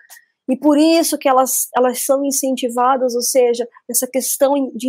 e 0.49 0.57
por 0.57 0.77
isso 0.77 1.17
que 1.17 1.29
elas, 1.29 1.69
elas 1.77 2.05
são 2.05 2.25
incentivadas, 2.25 3.15
ou 3.15 3.23
seja, 3.23 3.67
essa 3.89 4.07
questão 4.07 4.71
de, 4.75 4.89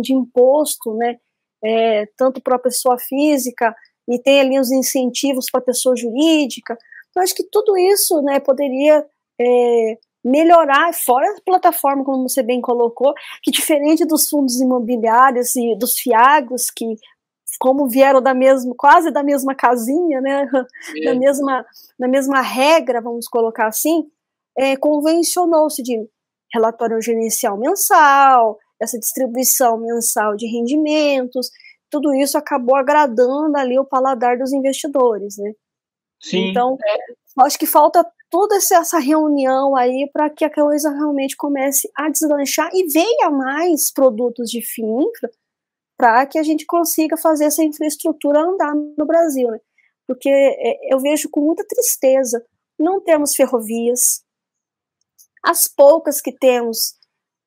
de 0.00 0.14
imposto, 0.14 0.94
né, 0.94 1.16
é, 1.62 2.06
tanto 2.16 2.40
para 2.42 2.56
a 2.56 2.58
pessoa 2.58 2.98
física, 2.98 3.74
e 4.08 4.18
tem 4.18 4.40
ali 4.40 4.58
os 4.58 4.70
incentivos 4.70 5.46
para 5.50 5.60
a 5.60 5.64
pessoa 5.64 5.96
jurídica, 5.96 6.76
então 7.10 7.22
acho 7.22 7.34
que 7.34 7.44
tudo 7.44 7.76
isso, 7.76 8.20
né, 8.22 8.40
poderia 8.40 9.04
é, 9.40 9.98
melhorar, 10.24 10.92
fora 10.94 11.26
a 11.30 11.40
plataforma, 11.44 12.04
como 12.04 12.28
você 12.28 12.42
bem 12.42 12.60
colocou, 12.60 13.12
que 13.42 13.50
diferente 13.50 14.04
dos 14.04 14.28
fundos 14.28 14.60
imobiliários 14.60 15.54
e 15.56 15.76
dos 15.76 15.98
fiagos, 15.98 16.70
que 16.70 16.96
como 17.60 17.86
vieram 17.86 18.22
da 18.22 18.32
mesma, 18.32 18.74
quase 18.76 19.10
da 19.10 19.22
mesma 19.22 19.54
casinha, 19.54 20.20
né, 20.20 20.48
é. 20.96 21.04
da, 21.04 21.14
mesma, 21.14 21.66
da 21.98 22.08
mesma 22.08 22.40
regra, 22.40 23.00
vamos 23.00 23.28
colocar 23.28 23.66
assim, 23.66 24.06
é, 24.56 24.76
convencionou-se 24.76 25.82
de 25.82 26.08
relatório 26.52 27.00
gerencial 27.00 27.58
mensal, 27.58 28.58
essa 28.80 28.98
distribuição 28.98 29.78
mensal 29.78 30.34
de 30.36 30.46
rendimentos, 30.46 31.50
tudo 31.92 32.14
isso 32.14 32.38
acabou 32.38 32.74
agradando 32.74 33.54
ali 33.58 33.78
o 33.78 33.84
paladar 33.84 34.38
dos 34.38 34.50
investidores, 34.50 35.36
né? 35.36 35.52
Sim. 36.18 36.48
Então, 36.48 36.78
é. 36.82 37.44
acho 37.44 37.58
que 37.58 37.66
falta 37.66 38.02
toda 38.30 38.56
essa 38.56 38.98
reunião 38.98 39.76
aí 39.76 40.08
para 40.10 40.30
que 40.30 40.42
a 40.42 40.52
coisa 40.52 40.90
realmente 40.90 41.36
comece 41.36 41.90
a 41.94 42.08
deslanchar 42.08 42.70
e 42.72 42.90
venha 42.90 43.30
mais 43.30 43.92
produtos 43.92 44.48
de 44.48 44.62
FIINFRA 44.62 45.30
para 45.98 46.24
que 46.24 46.38
a 46.38 46.42
gente 46.42 46.64
consiga 46.64 47.16
fazer 47.16 47.44
essa 47.44 47.62
infraestrutura 47.62 48.40
andar 48.40 48.74
no 48.74 49.04
Brasil, 49.04 49.50
né? 49.50 49.58
Porque 50.08 50.30
é, 50.30 50.94
eu 50.94 50.98
vejo 50.98 51.28
com 51.30 51.42
muita 51.42 51.66
tristeza, 51.66 52.42
não 52.78 53.00
temos 53.00 53.34
ferrovias, 53.34 54.24
as 55.44 55.68
poucas 55.68 56.22
que 56.22 56.32
temos 56.32 56.94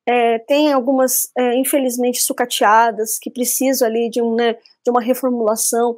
é, 0.07 0.39
tem 0.39 0.71
algumas, 0.71 1.29
é, 1.37 1.55
infelizmente, 1.55 2.21
sucateadas, 2.21 3.17
que 3.19 3.31
precisam 3.31 3.87
ali 3.87 4.09
de, 4.09 4.21
um, 4.21 4.35
né, 4.35 4.53
de 4.53 4.91
uma 4.91 5.01
reformulação, 5.01 5.97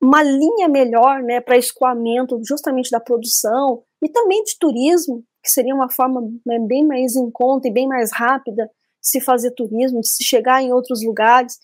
uma 0.00 0.22
linha 0.22 0.68
melhor 0.68 1.22
né, 1.22 1.40
para 1.40 1.56
escoamento 1.56 2.40
justamente 2.44 2.90
da 2.90 2.98
produção, 2.98 3.82
e 4.02 4.08
também 4.08 4.42
de 4.42 4.58
turismo, 4.58 5.22
que 5.42 5.50
seria 5.50 5.74
uma 5.74 5.90
forma 5.90 6.22
né, 6.46 6.58
bem 6.58 6.84
mais 6.86 7.14
em 7.14 7.30
conta 7.30 7.68
e 7.68 7.72
bem 7.72 7.86
mais 7.86 8.10
rápida 8.12 8.64
de 8.64 9.08
se 9.08 9.20
fazer 9.20 9.50
turismo, 9.52 10.00
de 10.00 10.08
se 10.08 10.24
chegar 10.24 10.62
em 10.62 10.72
outros 10.72 11.04
lugares. 11.04 11.58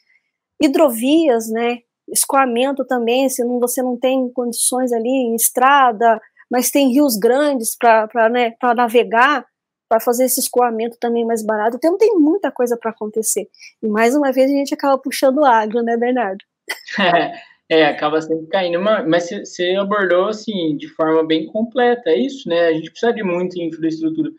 Hidrovias, 0.61 1.48
né, 1.48 1.79
escoamento 2.09 2.85
também, 2.85 3.29
se 3.29 3.42
não, 3.44 3.59
você 3.59 3.83
não 3.83 3.96
tem 3.96 4.31
condições 4.33 4.92
ali 4.92 5.09
em 5.09 5.35
estrada, 5.35 6.20
mas 6.51 6.70
tem 6.70 6.92
rios 6.92 7.16
grandes 7.16 7.77
para 7.77 8.29
né, 8.29 8.55
navegar, 8.77 9.44
para 9.88 10.01
fazer 10.01 10.24
esse 10.24 10.40
escoamento 10.40 10.96
também 11.01 11.24
mais 11.24 11.44
barato. 11.44 11.77
Então 11.77 11.96
tem 11.96 12.14
muita 12.14 12.51
coisa 12.51 12.77
para 12.77 12.90
acontecer. 12.90 13.48
E 13.83 13.88
mais 13.88 14.14
uma 14.14 14.33
vez 14.33 14.51
a 14.51 14.55
gente 14.55 14.74
acaba 14.74 14.98
puxando 14.98 15.38
o 15.38 15.46
agro, 15.46 15.83
né, 15.83 15.96
Bernardo? 15.96 16.44
É, 17.70 17.85
acaba 17.85 18.18
sempre 18.22 18.46
caindo, 18.46 18.81
mas 18.81 19.29
você 19.29 19.74
abordou 19.79 20.29
assim 20.29 20.74
de 20.79 20.88
forma 20.88 21.22
bem 21.22 21.46
completa, 21.48 22.09
é 22.09 22.16
isso, 22.16 22.48
né? 22.48 22.68
A 22.68 22.72
gente 22.72 22.90
precisa 22.90 23.12
de 23.12 23.22
muita 23.22 23.61
infraestrutura. 23.61 24.31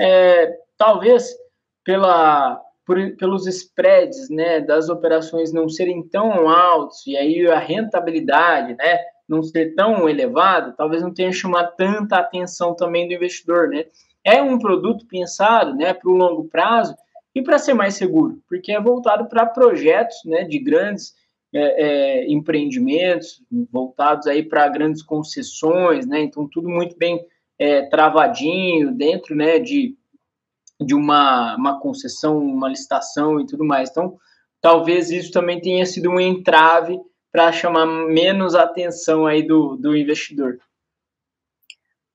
É, 0.00 0.52
talvez 0.76 1.32
pela, 1.84 2.60
por, 2.84 2.98
pelos 3.16 3.46
spreads, 3.46 4.28
né, 4.30 4.60
das 4.60 4.88
operações 4.88 5.52
não 5.52 5.68
serem 5.68 6.02
tão 6.08 6.48
altos 6.48 7.06
e 7.06 7.16
aí 7.16 7.46
a 7.46 7.58
rentabilidade, 7.60 8.74
né, 8.74 8.98
não 9.28 9.44
ser 9.44 9.74
tão 9.76 10.08
elevada, 10.08 10.74
talvez 10.76 11.02
não 11.02 11.14
tenha 11.14 11.32
chamado 11.32 11.72
tanta 11.76 12.16
atenção 12.16 12.74
também 12.74 13.06
do 13.06 13.14
investidor, 13.14 13.68
né? 13.68 13.84
É 14.26 14.42
um 14.42 14.58
produto 14.58 15.06
pensado, 15.06 15.72
né, 15.76 15.94
para 15.94 16.10
o 16.10 16.16
longo 16.16 16.48
prazo 16.48 16.96
e 17.32 17.40
para 17.40 17.58
ser 17.58 17.74
mais 17.74 17.94
seguro, 17.94 18.42
porque 18.48 18.72
é 18.72 18.80
voltado 18.80 19.28
para 19.28 19.46
projetos, 19.46 20.16
né, 20.24 20.42
de 20.42 20.58
grandes 20.58 21.14
é, 21.54 21.60
é, 21.60 22.30
empreendimentos 22.30 23.40
voltados 23.70 24.26
aí 24.26 24.42
para 24.42 24.68
grandes 24.68 25.02
concessões, 25.02 26.06
né? 26.06 26.20
Então 26.20 26.46
tudo 26.46 26.68
muito 26.68 26.96
bem 26.98 27.24
é, 27.58 27.82
travadinho 27.82 28.92
dentro, 28.92 29.34
né? 29.34 29.58
De, 29.58 29.96
de 30.80 30.94
uma, 30.94 31.56
uma 31.56 31.80
concessão, 31.80 32.38
uma 32.38 32.68
licitação 32.68 33.40
e 33.40 33.46
tudo 33.46 33.64
mais. 33.64 33.88
Então 33.88 34.18
talvez 34.60 35.10
isso 35.10 35.30
também 35.30 35.60
tenha 35.60 35.86
sido 35.86 36.10
um 36.10 36.20
entrave 36.20 37.00
para 37.32 37.52
chamar 37.52 37.86
menos 37.86 38.54
atenção 38.54 39.26
aí 39.26 39.42
do, 39.42 39.76
do 39.76 39.96
investidor. 39.96 40.58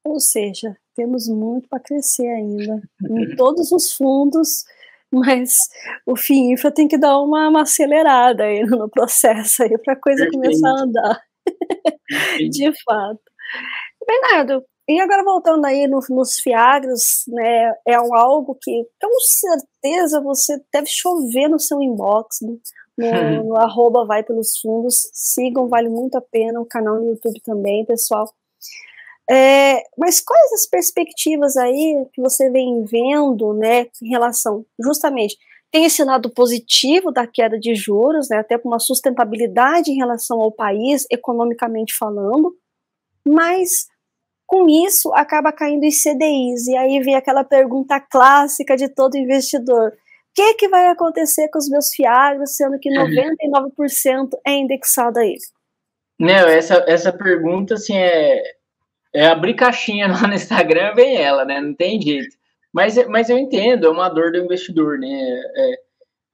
Ou 0.03 0.19
seja, 0.19 0.75
temos 0.95 1.27
muito 1.27 1.69
para 1.69 1.79
crescer 1.79 2.27
ainda 2.27 2.81
em 3.09 3.35
todos 3.35 3.71
os 3.71 3.93
fundos 3.93 4.63
mas 5.13 5.67
o 6.05 6.15
FIINFRA 6.15 6.71
tem 6.71 6.87
que 6.87 6.97
dar 6.97 7.19
uma, 7.19 7.49
uma 7.49 7.63
acelerada 7.63 8.43
aí 8.43 8.63
no 8.63 8.89
processo 8.89 9.63
aí 9.63 9.77
para 9.77 9.93
a 9.93 9.99
coisa 9.99 10.23
Perfeito. 10.23 10.41
começar 10.41 10.69
a 10.69 10.83
andar. 10.83 11.21
de 12.49 12.71
fato. 12.83 13.21
Bernardo, 14.07 14.63
e 14.87 14.99
agora 14.99 15.23
voltando 15.23 15.65
aí 15.65 15.87
no, 15.87 15.99
nos 16.09 16.39
Fiagros, 16.39 17.23
né, 17.27 17.73
é 17.85 17.99
um, 17.99 18.15
algo 18.15 18.57
que 18.61 18.85
com 19.01 19.19
certeza 19.19 20.21
você 20.21 20.61
deve 20.73 20.87
chover 20.87 21.49
no 21.49 21.59
seu 21.59 21.81
inbox, 21.81 22.39
no, 22.41 22.59
no, 22.97 23.43
no 23.43 23.57
arroba 23.57 24.05
vai 24.05 24.23
pelos 24.23 24.57
fundos, 24.59 25.09
sigam, 25.13 25.67
vale 25.67 25.89
muito 25.89 26.17
a 26.17 26.21
pena, 26.21 26.61
o 26.61 26.65
canal 26.65 26.95
no 26.95 27.09
YouTube 27.09 27.41
também, 27.41 27.85
pessoal. 27.85 28.33
É, 29.29 29.84
mas 29.97 30.19
quais 30.19 30.51
as 30.53 30.65
perspectivas 30.65 31.55
aí 31.55 32.05
que 32.13 32.21
você 32.21 32.49
vem 32.49 32.84
vendo, 32.84 33.53
né, 33.53 33.88
em 34.01 34.10
relação, 34.10 34.65
justamente, 34.84 35.38
tem 35.71 35.86
esse 35.86 36.03
lado 36.03 36.29
positivo 36.29 37.12
da 37.12 37.25
queda 37.25 37.57
de 37.57 37.73
juros, 37.75 38.27
né, 38.29 38.38
até 38.38 38.57
com 38.57 38.67
uma 38.67 38.79
sustentabilidade 38.79 39.89
em 39.89 39.95
relação 39.95 40.41
ao 40.41 40.51
país, 40.51 41.05
economicamente 41.10 41.95
falando, 41.97 42.53
mas 43.25 43.88
com 44.45 44.67
isso 44.67 45.13
acaba 45.13 45.53
caindo 45.53 45.86
em 45.86 45.91
CDIs, 45.91 46.67
e 46.67 46.75
aí 46.75 46.99
vem 46.99 47.15
aquela 47.15 47.43
pergunta 47.43 48.01
clássica 48.01 48.75
de 48.75 48.89
todo 48.89 49.15
investidor, 49.15 49.93
o 50.31 50.34
que, 50.34 50.53
que 50.55 50.69
vai 50.69 50.88
acontecer 50.88 51.49
com 51.49 51.60
os 51.60 51.69
meus 51.69 51.93
fiagos, 51.93 52.55
sendo 52.55 52.79
que 52.79 52.89
99% 52.89 54.29
é 54.45 54.53
indexado 54.53 55.19
a 55.19 55.25
ele? 55.25 55.38
Não, 56.17 56.47
essa, 56.47 56.86
essa 56.88 57.12
pergunta, 57.12 57.73
assim, 57.73 57.97
é, 57.97 58.41
é, 59.13 59.28
abrir 59.28 59.56
caixinha 59.56 60.08
lá 60.12 60.28
no 60.28 60.34
Instagram, 60.34 60.93
vem 60.93 61.17
ela, 61.17 61.45
né? 61.45 61.60
Não 61.62 61.74
tem 61.74 62.02
jeito. 62.02 62.36
Mas, 62.74 62.95
mas 63.08 63.30
eu 63.30 63.38
entendo, 63.38 63.88
é 63.88 63.89
uma 63.89 64.10
dor 64.10 64.32
do 64.32 64.39
investidor, 64.39 64.97
né? 64.97 65.08
É, 65.10 65.80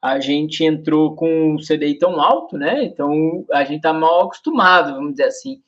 a 0.01 0.19
gente 0.19 0.63
entrou 0.63 1.15
com 1.15 1.55
um 1.55 1.57
CDI 1.57 1.97
tão 1.97 2.21
alto, 2.21 2.57
né? 2.57 2.83
Então 2.83 3.45
a 3.51 3.63
gente 3.63 3.81
tá 3.81 3.93
mal 3.93 4.25
acostumado, 4.25 4.93
vamos 4.93 5.11
dizer 5.11 5.25
assim. 5.25 5.61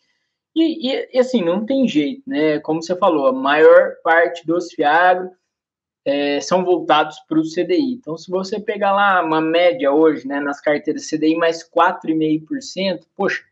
E, 0.56 0.92
e, 0.92 1.10
e 1.14 1.20
assim, 1.20 1.44
não 1.44 1.66
tem 1.66 1.88
jeito, 1.88 2.22
né? 2.28 2.60
Como 2.60 2.82
você 2.82 2.96
falou, 2.96 3.28
a 3.28 3.34
maior 3.34 3.96
parte 4.04 4.46
dos 4.46 4.72
FIAGRO 4.74 5.32
é, 6.06 6.40
são 6.42 6.64
voltados 6.64 7.20
para 7.28 7.40
o 7.40 7.44
CDI. 7.44 7.94
Então, 7.94 8.18
se 8.18 8.30
você 8.30 8.60
pegar 8.60 8.92
lá 8.92 9.24
uma 9.24 9.42
média 9.42 9.92
hoje, 9.92 10.28
né, 10.28 10.40
nas 10.40 10.62
carteiras 10.62 11.08
CDI 11.08 11.36
mais 11.36 11.64
4,5%, 11.70 13.02
poxa, 13.16 13.44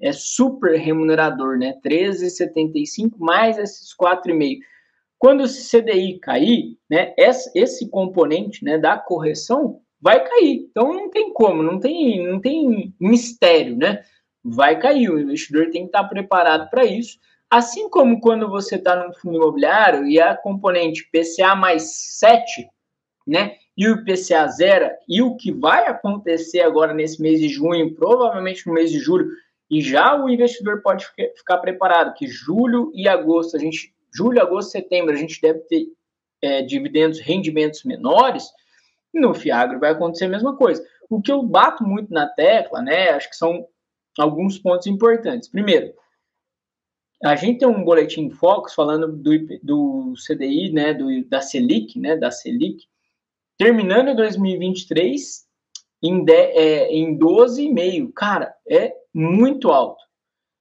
é 0.00 0.12
super 0.12 0.78
remunerador, 0.78 1.58
né? 1.58 1.74
13,75 1.84 3.12
mais 3.18 3.58
esses 3.58 3.94
4,5. 3.96 4.58
Quando 5.18 5.44
o 5.44 5.48
CDI 5.48 6.18
cair, 6.18 6.76
né, 6.90 7.14
esse 7.54 7.88
componente, 7.88 8.64
né, 8.64 8.76
da 8.76 8.98
correção 8.98 9.80
vai 10.00 10.24
cair. 10.24 10.66
Então 10.68 10.92
não 10.92 11.08
tem 11.08 11.32
como, 11.32 11.62
não 11.62 11.78
tem, 11.78 12.26
não 12.26 12.40
tem 12.40 12.92
mistério, 13.00 13.76
né? 13.76 14.02
Vai 14.44 14.80
cair. 14.80 15.08
O 15.08 15.20
investidor 15.20 15.70
tem 15.70 15.82
que 15.82 15.86
estar 15.86 16.04
preparado 16.04 16.68
para 16.68 16.84
isso. 16.84 17.18
Assim 17.48 17.88
como 17.88 18.20
quando 18.20 18.48
você 18.48 18.74
está 18.76 18.96
no 18.96 19.14
fundo 19.14 19.36
imobiliário 19.36 20.08
e 20.08 20.20
a 20.20 20.34
componente 20.34 21.08
PCA 21.12 21.54
mais 21.54 22.16
7, 22.18 22.66
né? 23.24 23.56
E 23.76 23.86
o 23.86 24.00
IPCA 24.00 24.48
zero, 24.48 24.90
e 25.08 25.22
o 25.22 25.36
que 25.36 25.52
vai 25.52 25.86
acontecer 25.86 26.62
agora 26.62 26.92
nesse 26.92 27.22
mês 27.22 27.40
de 27.40 27.48
junho, 27.48 27.94
provavelmente 27.94 28.66
no 28.66 28.74
mês 28.74 28.90
de 28.90 28.98
julho, 28.98 29.30
e 29.72 29.80
já 29.80 30.22
o 30.22 30.28
investidor 30.28 30.82
pode 30.82 31.06
ficar 31.34 31.56
preparado 31.56 32.12
que 32.12 32.26
julho 32.26 32.92
e 32.94 33.08
agosto, 33.08 33.56
a 33.56 33.58
gente, 33.58 33.90
julho, 34.14 34.38
agosto, 34.38 34.72
setembro, 34.72 35.14
a 35.14 35.16
gente 35.16 35.40
deve 35.40 35.60
ter 35.60 35.86
é, 36.42 36.60
dividendos, 36.60 37.18
rendimentos 37.20 37.82
menores, 37.82 38.44
no 39.14 39.32
Fiagro 39.32 39.80
vai 39.80 39.92
acontecer 39.92 40.26
a 40.26 40.28
mesma 40.28 40.54
coisa. 40.58 40.86
O 41.08 41.22
que 41.22 41.32
eu 41.32 41.42
bato 41.42 41.84
muito 41.84 42.12
na 42.12 42.26
tecla, 42.26 42.82
né, 42.82 43.12
acho 43.12 43.30
que 43.30 43.36
são 43.36 43.66
alguns 44.18 44.58
pontos 44.58 44.86
importantes. 44.86 45.48
Primeiro, 45.48 45.94
a 47.24 47.34
gente 47.34 47.60
tem 47.60 47.68
um 47.68 47.82
boletim 47.82 48.28
Focus 48.28 48.74
falando 48.74 49.10
do, 49.10 49.30
do 49.62 50.12
CDI, 50.26 50.70
né, 50.70 50.92
do, 50.92 51.24
da 51.30 51.40
Selic, 51.40 51.98
né, 51.98 52.14
da 52.14 52.30
Selic, 52.30 52.84
terminando 53.56 54.08
em 54.08 54.16
2023 54.16 55.46
em, 56.02 56.22
de, 56.22 56.32
é, 56.32 56.92
em 56.92 57.18
12,5. 57.18 58.12
Cara, 58.12 58.54
é 58.68 59.00
muito 59.14 59.70
alto. 59.70 60.02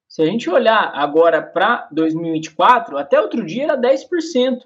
Se 0.08 0.22
a 0.22 0.26
gente 0.26 0.49
olhar 0.49 0.91
agora 0.93 1.41
para 1.41 1.88
2024, 1.91 2.97
até 2.97 3.20
outro 3.20 3.45
dia 3.45 3.64
era 3.64 3.78
10%. 3.78 4.62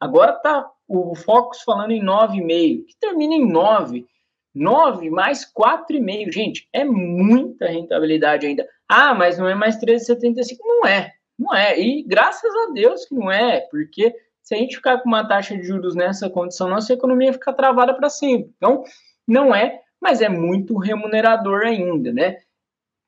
Agora 0.00 0.32
está 0.32 0.70
o 0.86 1.14
Focus 1.14 1.60
falando 1.62 1.90
em 1.90 2.02
9,5, 2.02 2.86
que 2.86 2.96
termina 2.98 3.34
em 3.34 3.46
9. 3.46 4.06
9 4.54 5.10
mais 5.10 5.44
4,5. 5.44 6.32
Gente, 6.32 6.68
é 6.72 6.84
muita 6.84 7.66
rentabilidade 7.66 8.46
ainda. 8.46 8.66
Ah, 8.88 9.14
mas 9.14 9.38
não 9.38 9.46
é 9.46 9.54
mais 9.54 9.76
13,75. 9.76 10.56
Não 10.64 10.86
é. 10.86 11.12
Não 11.38 11.54
é. 11.54 11.78
E 11.78 12.02
graças 12.02 12.50
a 12.50 12.72
Deus 12.72 13.04
que 13.04 13.14
não 13.14 13.30
é, 13.30 13.60
porque 13.70 14.14
se 14.42 14.54
a 14.54 14.58
gente 14.58 14.76
ficar 14.76 14.98
com 14.98 15.08
uma 15.08 15.28
taxa 15.28 15.54
de 15.54 15.62
juros 15.62 15.94
nessa 15.94 16.30
condição, 16.30 16.68
nossa 16.68 16.94
economia 16.94 17.32
fica 17.34 17.52
travada 17.52 17.92
para 17.92 18.08
sempre. 18.08 18.50
Então, 18.56 18.82
não 19.26 19.54
é, 19.54 19.82
mas 20.00 20.22
é 20.22 20.28
muito 20.30 20.78
remunerador 20.78 21.66
ainda, 21.66 22.10
né? 22.10 22.38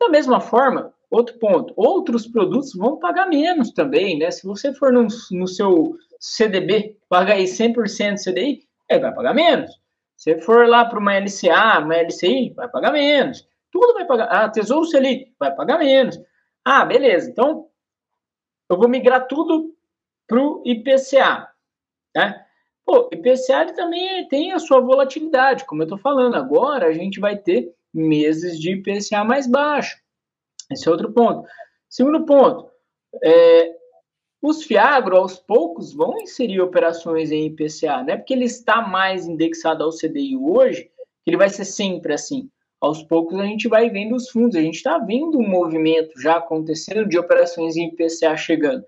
Da 0.00 0.08
mesma 0.08 0.40
forma, 0.40 0.94
outro 1.10 1.38
ponto, 1.38 1.74
outros 1.76 2.26
produtos 2.26 2.74
vão 2.74 2.98
pagar 2.98 3.28
menos 3.28 3.70
também, 3.72 4.18
né? 4.18 4.30
Se 4.30 4.46
você 4.46 4.72
for 4.72 4.92
no, 4.92 5.06
no 5.32 5.46
seu 5.46 5.96
CDB, 6.18 6.96
paga 7.08 7.34
aí 7.34 7.44
100% 7.44 8.16
CDI, 8.16 8.66
é, 8.88 8.98
vai 8.98 9.14
pagar 9.14 9.34
menos. 9.34 9.70
Se 10.16 10.38
for 10.40 10.68
lá 10.68 10.84
para 10.84 10.98
uma 10.98 11.16
LCA, 11.18 11.78
uma 11.78 11.96
LCI, 11.96 12.52
vai 12.54 12.68
pagar 12.68 12.92
menos. 12.92 13.48
Tudo 13.70 13.94
vai 13.94 14.04
pagar. 14.04 14.24
Ah, 14.26 14.48
Tesouro 14.48 14.84
Selic, 14.84 15.32
vai 15.38 15.54
pagar 15.54 15.78
menos. 15.78 16.20
Ah, 16.64 16.84
beleza. 16.84 17.30
Então, 17.30 17.68
eu 18.68 18.76
vou 18.76 18.88
migrar 18.88 19.26
tudo 19.26 19.74
para 20.26 20.38
o 20.38 20.62
IPCA. 20.64 21.48
Né? 22.14 22.44
Pô, 22.84 23.08
IPCA 23.12 23.72
também 23.74 24.28
tem 24.28 24.52
a 24.52 24.58
sua 24.58 24.80
volatilidade. 24.80 25.64
Como 25.64 25.82
eu 25.82 25.84
estou 25.84 25.98
falando, 25.98 26.36
agora 26.36 26.86
a 26.86 26.92
gente 26.92 27.20
vai 27.20 27.36
ter 27.36 27.74
meses 27.92 28.58
de 28.58 28.72
IPCA 28.72 29.24
mais 29.24 29.46
baixo. 29.46 29.96
Esse 30.70 30.88
é 30.88 30.90
outro 30.90 31.12
ponto. 31.12 31.46
Segundo 31.88 32.24
ponto, 32.24 32.70
é, 33.22 33.74
os 34.42 34.62
Fiagro, 34.62 35.16
aos 35.16 35.38
poucos, 35.38 35.92
vão 35.92 36.18
inserir 36.20 36.60
operações 36.60 37.30
em 37.30 37.46
IPCA. 37.46 38.02
Não 38.02 38.14
é 38.14 38.16
porque 38.16 38.32
ele 38.32 38.44
está 38.44 38.80
mais 38.80 39.26
indexado 39.26 39.84
ao 39.84 39.90
CDI 39.90 40.36
hoje 40.36 40.90
que 41.22 41.30
ele 41.30 41.36
vai 41.36 41.48
ser 41.48 41.64
sempre 41.64 42.14
assim. 42.14 42.48
Aos 42.80 43.02
poucos 43.02 43.38
a 43.38 43.44
gente 43.44 43.68
vai 43.68 43.90
vendo 43.90 44.16
os 44.16 44.30
fundos, 44.30 44.56
a 44.56 44.62
gente 44.62 44.76
está 44.76 44.96
vendo 44.96 45.38
um 45.38 45.46
movimento 45.46 46.18
já 46.18 46.36
acontecendo 46.36 47.06
de 47.06 47.18
operações 47.18 47.76
em 47.76 47.88
IPCA 47.88 48.36
chegando. 48.36 48.84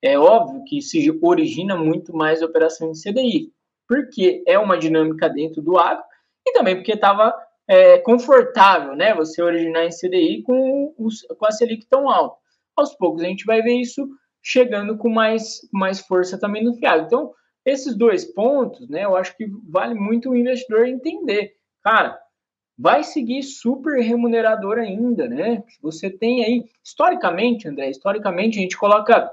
É 0.00 0.18
óbvio 0.18 0.64
que 0.64 0.80
se 0.80 1.10
origina 1.22 1.76
muito 1.76 2.16
mais 2.16 2.40
operações 2.40 3.06
em 3.06 3.12
CDI, 3.12 3.52
porque 3.86 4.42
é 4.46 4.58
uma 4.58 4.78
dinâmica 4.78 5.28
dentro 5.28 5.60
do 5.60 5.76
agro 5.76 6.02
e 6.46 6.52
também 6.52 6.76
porque 6.76 6.92
estava 6.92 7.34
é, 7.68 7.98
confortável, 7.98 8.94
né? 8.94 9.14
Você 9.14 9.42
originar 9.42 9.84
em 9.84 9.90
CDI 9.90 10.42
com, 10.42 10.94
os, 10.98 11.22
com 11.22 11.46
a 11.46 11.50
Selic 11.50 11.86
tão 11.88 12.08
alta. 12.08 12.36
Aos 12.76 12.94
poucos 12.94 13.22
a 13.22 13.26
gente 13.26 13.44
vai 13.44 13.62
ver 13.62 13.80
isso 13.80 14.08
chegando 14.42 14.98
com 14.98 15.08
mais, 15.08 15.60
mais 15.72 16.00
força 16.00 16.38
também 16.38 16.62
no 16.62 16.74
fiado. 16.74 17.04
Então, 17.06 17.32
esses 17.64 17.96
dois 17.96 18.24
pontos, 18.24 18.88
né? 18.88 19.04
Eu 19.04 19.16
acho 19.16 19.36
que 19.36 19.46
vale 19.68 19.94
muito 19.94 20.30
o 20.30 20.36
investidor 20.36 20.86
entender. 20.86 21.54
Cara, 21.82 22.18
vai 22.76 23.02
seguir 23.02 23.42
super 23.42 24.02
remunerador 24.02 24.78
ainda, 24.78 25.26
né? 25.28 25.62
Você 25.80 26.10
tem 26.10 26.44
aí, 26.44 26.64
historicamente, 26.82 27.68
André, 27.68 27.88
historicamente 27.88 28.58
a 28.58 28.62
gente 28.62 28.76
coloca 28.76 29.30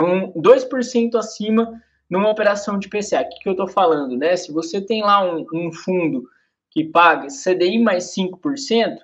um 0.00 0.32
2% 0.32 1.14
acima 1.14 1.80
numa 2.10 2.30
operação 2.30 2.78
de 2.78 2.88
PCA. 2.88 3.20
O 3.20 3.28
que, 3.28 3.38
que 3.40 3.48
eu 3.48 3.52
estou 3.52 3.68
falando, 3.68 4.16
né? 4.16 4.36
Se 4.36 4.52
você 4.52 4.80
tem 4.80 5.02
lá 5.02 5.22
um, 5.22 5.44
um 5.54 5.72
fundo 5.72 6.24
que 6.74 6.84
paga 6.84 7.28
CDI 7.28 7.78
mais 7.78 8.12
5%, 8.14 8.98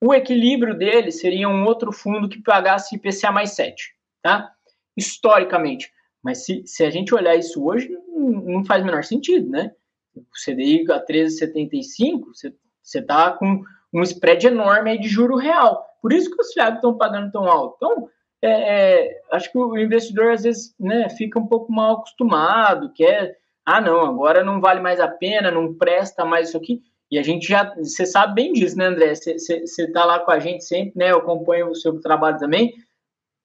o 0.00 0.14
equilíbrio 0.14 0.76
dele 0.76 1.10
seria 1.10 1.48
um 1.48 1.64
outro 1.64 1.92
fundo 1.92 2.28
que 2.28 2.40
pagasse 2.40 2.94
IPCA 2.94 3.32
mais 3.32 3.50
7%, 3.50 3.74
tá? 4.22 4.52
Historicamente. 4.96 5.92
Mas 6.22 6.44
se, 6.44 6.62
se 6.64 6.84
a 6.84 6.90
gente 6.90 7.14
olhar 7.14 7.34
isso 7.34 7.64
hoje, 7.64 7.88
não, 8.08 8.30
não 8.30 8.64
faz 8.64 8.82
o 8.82 8.86
menor 8.86 9.02
sentido, 9.02 9.50
né? 9.50 9.72
O 10.14 10.22
CDI 10.44 10.84
a 10.92 11.04
13,75, 11.04 12.26
você, 12.26 12.54
você 12.82 13.02
tá 13.02 13.32
com 13.32 13.64
um 13.92 14.02
spread 14.02 14.46
enorme 14.46 14.92
aí 14.92 14.98
de 14.98 15.08
juro 15.08 15.36
real. 15.36 15.84
Por 16.00 16.12
isso 16.12 16.30
que 16.30 16.40
os 16.40 16.52
fiados 16.52 16.76
estão 16.76 16.96
pagando 16.96 17.32
tão 17.32 17.44
alto. 17.44 17.76
Então, 17.76 18.08
é, 18.42 18.50
é, 18.50 19.20
acho 19.32 19.50
que 19.50 19.58
o 19.58 19.78
investidor 19.78 20.32
às 20.32 20.42
vezes 20.42 20.74
né, 20.78 21.08
fica 21.10 21.38
um 21.38 21.46
pouco 21.46 21.72
mal 21.72 21.96
acostumado, 21.96 22.92
quer, 22.92 23.36
ah, 23.64 23.80
não, 23.80 24.00
agora 24.04 24.42
não 24.42 24.60
vale 24.60 24.80
mais 24.80 24.98
a 24.98 25.06
pena, 25.06 25.50
não 25.50 25.74
presta 25.74 26.24
mais 26.24 26.48
isso 26.48 26.56
aqui. 26.56 26.82
E 27.12 27.18
a 27.18 27.22
gente 27.22 27.46
já, 27.46 27.74
você 27.74 28.06
sabe 28.06 28.36
bem 28.36 28.54
disso, 28.54 28.74
né, 28.78 28.86
André? 28.86 29.14
Você 29.14 29.62
está 29.76 30.02
lá 30.02 30.20
com 30.20 30.30
a 30.30 30.38
gente 30.38 30.64
sempre, 30.64 30.94
né? 30.96 31.10
Eu 31.10 31.18
acompanho 31.18 31.68
o 31.68 31.74
seu 31.74 32.00
trabalho 32.00 32.38
também. 32.38 32.72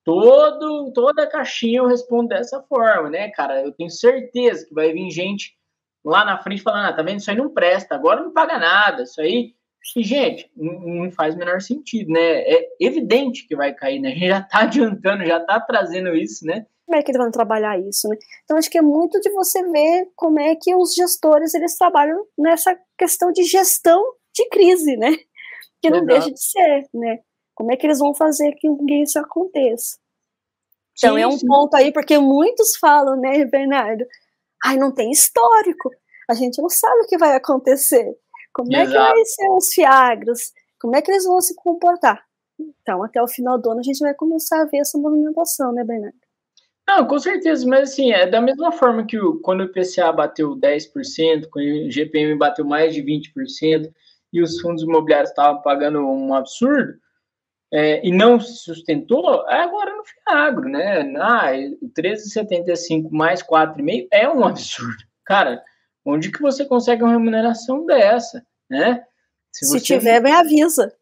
Todo, 0.06 0.90
toda 0.94 1.28
caixinha 1.28 1.80
eu 1.80 1.86
respondo 1.86 2.30
dessa 2.30 2.64
forma, 2.64 3.10
né, 3.10 3.30
cara? 3.32 3.62
Eu 3.62 3.74
tenho 3.74 3.90
certeza 3.90 4.66
que 4.66 4.74
vai 4.74 4.94
vir 4.94 5.12
gente 5.12 5.54
lá 6.02 6.24
na 6.24 6.38
frente 6.38 6.62
falando, 6.62 6.86
ah, 6.86 6.94
tá 6.94 7.04
vendo? 7.04 7.18
Isso 7.18 7.30
aí 7.30 7.36
não 7.36 7.54
presta, 7.54 7.94
agora 7.94 8.24
não 8.24 8.32
paga 8.32 8.58
nada, 8.58 9.04
isso 9.04 9.20
aí. 9.20 9.54
E, 9.96 10.04
gente, 10.04 10.52
não 10.56 11.12
faz 11.12 11.36
o 11.36 11.38
menor 11.38 11.62
sentido, 11.62 12.12
né? 12.12 12.42
É 12.42 12.68
evidente 12.80 13.48
que 13.48 13.56
vai 13.56 13.74
cair, 13.74 14.00
né? 14.00 14.10
A 14.10 14.14
gente 14.14 14.28
já 14.28 14.42
tá 14.42 14.60
adiantando, 14.64 15.26
já 15.26 15.40
tá 15.40 15.60
trazendo 15.60 16.16
isso, 16.16 16.46
né? 16.46 16.66
como 16.88 16.98
é 16.98 17.04
que 17.04 17.12
eles 17.12 17.22
vão 17.22 17.30
trabalhar 17.30 17.78
isso, 17.78 18.08
né? 18.08 18.16
Então 18.46 18.58
acho 18.58 18.70
que 18.70 18.78
é 18.78 18.82
muito 18.82 19.20
de 19.20 19.30
você 19.32 19.62
ver 19.70 20.10
como 20.16 20.40
é 20.40 20.56
que 20.56 20.74
os 20.74 20.94
gestores 20.94 21.54
eles 21.54 21.78
trabalham 21.78 22.26
nessa 22.38 22.74
questão 22.98 23.30
de 23.30 23.44
gestão 23.44 24.02
de 24.34 24.48
crise, 24.48 24.96
né? 24.96 25.12
Que 25.82 25.90
não 25.90 25.98
Exato. 25.98 26.08
deixa 26.08 26.32
de 26.32 26.42
ser, 26.42 26.90
né? 26.94 27.20
Como 27.54 27.72
é 27.72 27.76
que 27.76 27.86
eles 27.86 28.00
vão 28.00 28.16
fazer 28.16 28.54
que 28.54 28.68
isso 29.04 29.20
aconteça? 29.20 29.98
Então 30.98 31.16
sim, 31.16 31.22
é 31.22 31.28
um 31.28 31.38
sim. 31.38 31.46
ponto 31.46 31.76
aí 31.76 31.92
porque 31.92 32.18
muitos 32.18 32.78
falam, 32.78 33.20
né, 33.20 33.46
Bernardo? 33.46 34.06
Ai, 34.64 34.78
não 34.78 34.94
tem 34.94 35.12
histórico. 35.12 35.92
A 36.30 36.34
gente 36.34 36.62
não 36.62 36.70
sabe 36.70 37.02
o 37.02 37.08
que 37.08 37.18
vai 37.18 37.36
acontecer. 37.36 38.18
Como 38.58 38.76
Exato. 38.76 38.90
é 38.90 38.92
que 38.92 39.14
vai 39.14 39.26
ser 39.26 39.50
os 39.52 39.72
fiagros? 39.72 40.52
Como 40.82 40.96
é 40.96 41.02
que 41.04 41.12
eles 41.12 41.26
vão 41.26 41.40
se 41.40 41.54
comportar? 41.54 42.26
Então, 42.60 43.04
até 43.04 43.22
o 43.22 43.28
final 43.28 43.60
do 43.60 43.70
ano 43.70 43.82
a 43.82 43.84
gente 43.84 44.00
vai 44.00 44.16
começar 44.16 44.64
a 44.64 44.66
ver 44.66 44.78
essa 44.78 44.98
movimentação, 44.98 45.72
né, 45.72 45.84
Bernardo? 45.84 46.18
Não, 46.88 47.06
com 47.06 47.20
certeza, 47.20 47.68
mas 47.68 47.92
assim, 47.92 48.12
é 48.12 48.26
da 48.26 48.42
mesma 48.42 48.72
forma 48.72 49.06
que 49.06 49.20
o, 49.20 49.40
quando 49.42 49.60
o 49.60 49.66
IPCA 49.66 50.12
bateu 50.12 50.58
10%, 50.58 51.48
quando 51.52 51.66
o 51.88 51.92
GPM 51.92 52.36
bateu 52.36 52.66
mais 52.66 52.96
de 52.96 53.04
20% 53.04 53.92
e 54.34 54.42
os 54.42 54.60
fundos 54.60 54.82
imobiliários 54.82 55.30
estavam 55.30 55.62
pagando 55.62 56.00
um 56.00 56.34
absurdo 56.34 56.94
é, 57.72 58.04
e 58.04 58.12
não 58.12 58.40
se 58.40 58.56
sustentou, 58.56 59.48
é 59.50 59.62
agora 59.62 59.96
no 59.96 60.04
Fiagro, 60.04 60.68
né? 60.68 61.02
Ah, 61.18 61.52
13,75 61.96 63.12
mais 63.12 63.44
4,5 63.44 64.08
é 64.12 64.28
um 64.28 64.44
absurdo. 64.44 65.04
Cara, 65.24 65.62
onde 66.08 66.32
que 66.32 66.42
você 66.42 66.66
consegue 66.66 67.04
uma 67.04 67.12
remuneração 67.12 67.86
dessa, 67.86 68.46
né? 68.70 69.04
Se, 69.52 69.66
se 69.66 69.82
tiver, 69.82 70.22
me 70.22 70.32
avisa. 70.32 70.94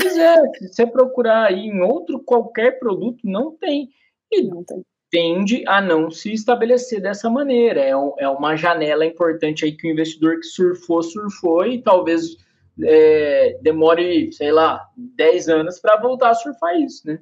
Pois 0.00 0.16
é, 0.16 0.36
se 0.58 0.68
você 0.68 0.86
procurar 0.86 1.48
aí 1.48 1.66
em 1.66 1.80
outro 1.80 2.20
qualquer 2.20 2.78
produto, 2.78 3.20
não 3.24 3.56
tem. 3.56 3.90
E 4.30 4.42
não 4.42 4.64
tem 4.64 4.82
tende 5.12 5.62
a 5.68 5.78
não 5.78 6.10
se 6.10 6.32
estabelecer 6.32 7.00
dessa 7.00 7.28
maneira. 7.28 7.82
É, 7.82 7.94
um, 7.94 8.14
é 8.18 8.26
uma 8.26 8.56
janela 8.56 9.04
importante 9.04 9.62
aí 9.62 9.76
que 9.76 9.86
o 9.86 9.90
investidor 9.92 10.40
que 10.40 10.46
surfou, 10.46 11.02
surfou 11.02 11.66
e 11.66 11.82
talvez 11.82 12.38
é, 12.82 13.58
demore, 13.60 14.32
sei 14.32 14.50
lá, 14.50 14.88
10 14.96 15.48
anos 15.50 15.78
para 15.78 16.00
voltar 16.00 16.30
a 16.30 16.34
surfar 16.34 16.80
isso, 16.80 17.06
né? 17.06 17.20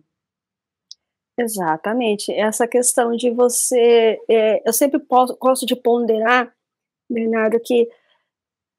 Exatamente. 1.37 2.33
Essa 2.33 2.69
questão 2.69 3.17
de 3.17 3.31
você. 3.31 4.19
É, 4.31 4.69
eu 4.69 4.73
sempre 4.73 5.01
posso, 5.01 5.37
gosto 5.37 5.67
de 5.67 5.75
ponderar, 5.75 6.55
Bernardo, 7.11 7.59
que 7.61 7.89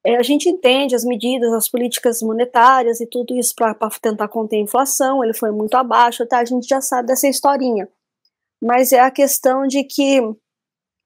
é, 0.06 0.16
a 0.16 0.24
gente 0.24 0.50
entende 0.50 0.96
as 0.96 1.04
medidas, 1.04 1.52
as 1.54 1.70
políticas 1.70 2.22
monetárias 2.22 3.00
e 3.02 3.06
tudo 3.06 3.36
isso 3.38 3.54
para 3.56 3.76
tentar 4.02 4.28
conter 4.28 4.58
a 4.58 4.62
inflação, 4.62 5.24
ele 5.24 5.34
foi 5.34 5.52
muito 5.52 5.76
abaixo, 5.76 6.26
tá? 6.26 6.40
A 6.40 6.46
gente 6.46 6.68
já 6.68 6.82
sabe 6.82 7.08
dessa 7.08 7.28
historinha 7.28 7.88
mas 8.62 8.92
é 8.92 9.00
a 9.00 9.10
questão 9.10 9.66
de 9.66 9.84
que 9.84 10.22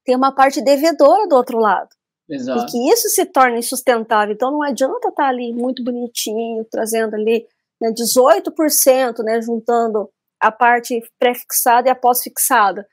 tem 0.04 0.16
uma 0.16 0.34
parte 0.34 0.62
devedora 0.62 1.28
do 1.28 1.36
outro 1.36 1.58
lado. 1.58 1.90
Exato. 2.30 2.64
E 2.64 2.66
que 2.66 2.92
isso 2.92 3.08
se 3.08 3.26
torne 3.26 3.64
sustentável. 3.64 4.34
Então 4.34 4.52
não 4.52 4.62
adianta 4.62 5.08
estar 5.08 5.28
ali 5.28 5.54
muito 5.54 5.84
bonitinho, 5.84 6.66
trazendo 6.66 7.16
ali 7.16 7.48
né, 7.80 7.92
18%, 7.92 9.24
né, 9.24 9.42
juntando 9.42 10.10
a 10.40 10.52
parte 10.52 11.02
pré-fixada 11.18 11.88
e 11.88 11.92
a 11.92 11.96
pós-fixada 11.96 12.86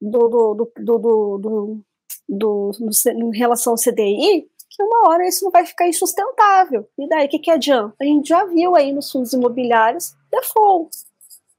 do, 0.00 0.28
do, 0.28 0.72
do, 0.78 1.38
do, 1.38 1.84
do, 2.28 2.70
do, 2.72 2.90
em 3.10 3.36
relação 3.36 3.72
ao 3.72 3.78
CDI, 3.78 4.48
que 4.70 4.82
uma 4.82 5.08
hora 5.08 5.26
isso 5.26 5.44
não 5.44 5.50
vai 5.50 5.64
ficar 5.64 5.88
insustentável. 5.88 6.88
E 6.98 7.08
daí, 7.08 7.26
o 7.26 7.28
que, 7.28 7.38
que 7.38 7.50
adianta? 7.50 7.96
A 8.00 8.04
gente 8.04 8.28
já 8.28 8.44
viu 8.44 8.76
aí 8.76 8.92
nos 8.92 9.10
fundos 9.10 9.32
imobiliários 9.32 10.14
default. 10.30 10.90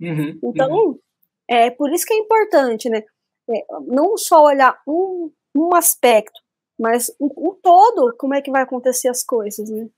Uhum, 0.01 0.39
então, 0.43 0.71
uhum. 0.71 0.99
é 1.49 1.69
por 1.69 1.91
isso 1.91 2.05
que 2.05 2.13
é 2.13 2.17
importante, 2.17 2.89
né? 2.89 3.03
É, 3.49 3.65
não 3.87 4.15
só 4.15 4.43
olhar 4.43 4.79
um, 4.87 5.31
um 5.55 5.75
aspecto, 5.75 6.39
mas 6.79 7.11
o, 7.19 7.57
todo, 7.61 8.15
como 8.17 8.35
é 8.35 8.41
que 8.41 8.51
vai 8.51 8.61
acontecer 8.61 9.09
as 9.09 9.23
coisas, 9.23 9.69
né? 9.69 9.89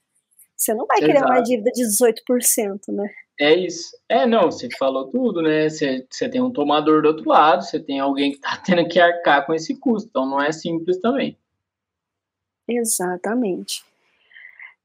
Você 0.58 0.74
não 0.74 0.86
vai 0.86 0.98
Exato. 0.98 1.14
querer 1.14 1.26
uma 1.26 1.42
dívida 1.42 1.72
de 1.72 1.84
18%, 1.84 2.80
né? 2.90 3.10
É 3.42 3.56
isso. 3.56 3.98
É, 4.08 4.28
não, 4.28 4.52
você 4.52 4.70
falou 4.78 5.10
tudo, 5.10 5.42
né? 5.42 5.68
Você, 5.68 6.06
você 6.08 6.30
tem 6.30 6.40
um 6.40 6.52
tomador 6.52 7.02
do 7.02 7.08
outro 7.08 7.28
lado, 7.28 7.64
você 7.64 7.80
tem 7.80 8.00
alguém 8.00 8.30
que 8.30 8.38
está 8.38 8.56
tendo 8.64 8.88
que 8.88 9.00
arcar 9.00 9.48
com 9.48 9.54
esse 9.56 9.80
custo, 9.80 10.08
então 10.08 10.30
não 10.30 10.40
é 10.40 10.52
simples 10.52 11.00
também. 11.00 11.36
Exatamente. 12.68 13.84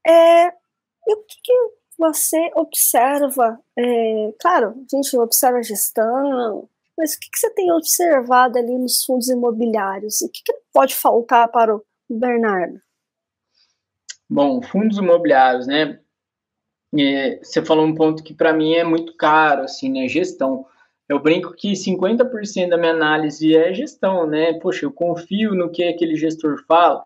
É, 0.05 0.47
e 0.47 1.13
o 1.13 1.17
que, 1.17 1.39
que 1.43 1.53
você 1.99 2.49
observa? 2.55 3.59
É, 3.77 4.33
claro, 4.41 4.69
a 4.69 4.95
gente 4.95 5.15
observa 5.15 5.59
a 5.59 5.61
gestão, 5.61 6.67
mas 6.97 7.13
o 7.13 7.19
que, 7.19 7.29
que 7.29 7.37
você 7.37 7.51
tem 7.51 7.71
observado 7.71 8.57
ali 8.57 8.75
nos 8.75 9.03
fundos 9.03 9.29
imobiliários? 9.29 10.21
O 10.21 10.31
que, 10.31 10.41
que 10.43 10.53
pode 10.73 10.95
faltar 10.95 11.47
para 11.49 11.75
o 11.75 11.85
Bernardo? 12.09 12.81
Bom, 14.27 14.63
fundos 14.63 14.97
imobiliários, 14.97 15.67
né? 15.67 15.99
É, 16.95 17.39
você 17.41 17.63
falou 17.63 17.85
um 17.85 17.95
ponto 17.95 18.23
que 18.23 18.33
para 18.33 18.53
mim 18.53 18.73
é 18.73 18.83
muito 18.83 19.15
caro, 19.15 19.63
assim, 19.63 19.91
né? 19.91 20.07
Gestão. 20.07 20.65
Eu 21.07 21.19
brinco 21.19 21.53
que 21.53 21.71
50% 21.73 22.69
da 22.69 22.77
minha 22.77 22.91
análise 22.91 23.55
é 23.55 23.73
gestão, 23.73 24.27
né? 24.27 24.53
Poxa, 24.59 24.85
eu 24.85 24.91
confio 24.91 25.55
no 25.55 25.71
que 25.71 25.83
aquele 25.83 26.15
gestor 26.15 26.63
fala. 26.67 27.03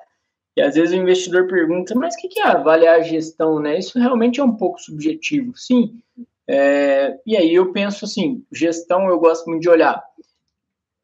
E 0.55 0.61
às 0.61 0.75
vezes 0.75 0.93
o 0.93 1.01
investidor 1.01 1.47
pergunta, 1.47 1.95
mas 1.95 2.15
o 2.15 2.17
que, 2.17 2.27
que 2.27 2.39
é 2.39 2.47
avaliar 2.47 2.99
a 2.99 3.03
gestão, 3.03 3.59
né? 3.59 3.77
Isso 3.77 3.97
realmente 3.97 4.39
é 4.39 4.43
um 4.43 4.55
pouco 4.55 4.79
subjetivo, 4.79 5.55
sim. 5.55 6.01
É, 6.47 7.17
e 7.25 7.37
aí 7.37 7.53
eu 7.53 7.71
penso 7.71 8.03
assim, 8.03 8.43
gestão 8.51 9.07
eu 9.07 9.19
gosto 9.19 9.49
muito 9.49 9.61
de 9.61 9.69
olhar 9.69 10.03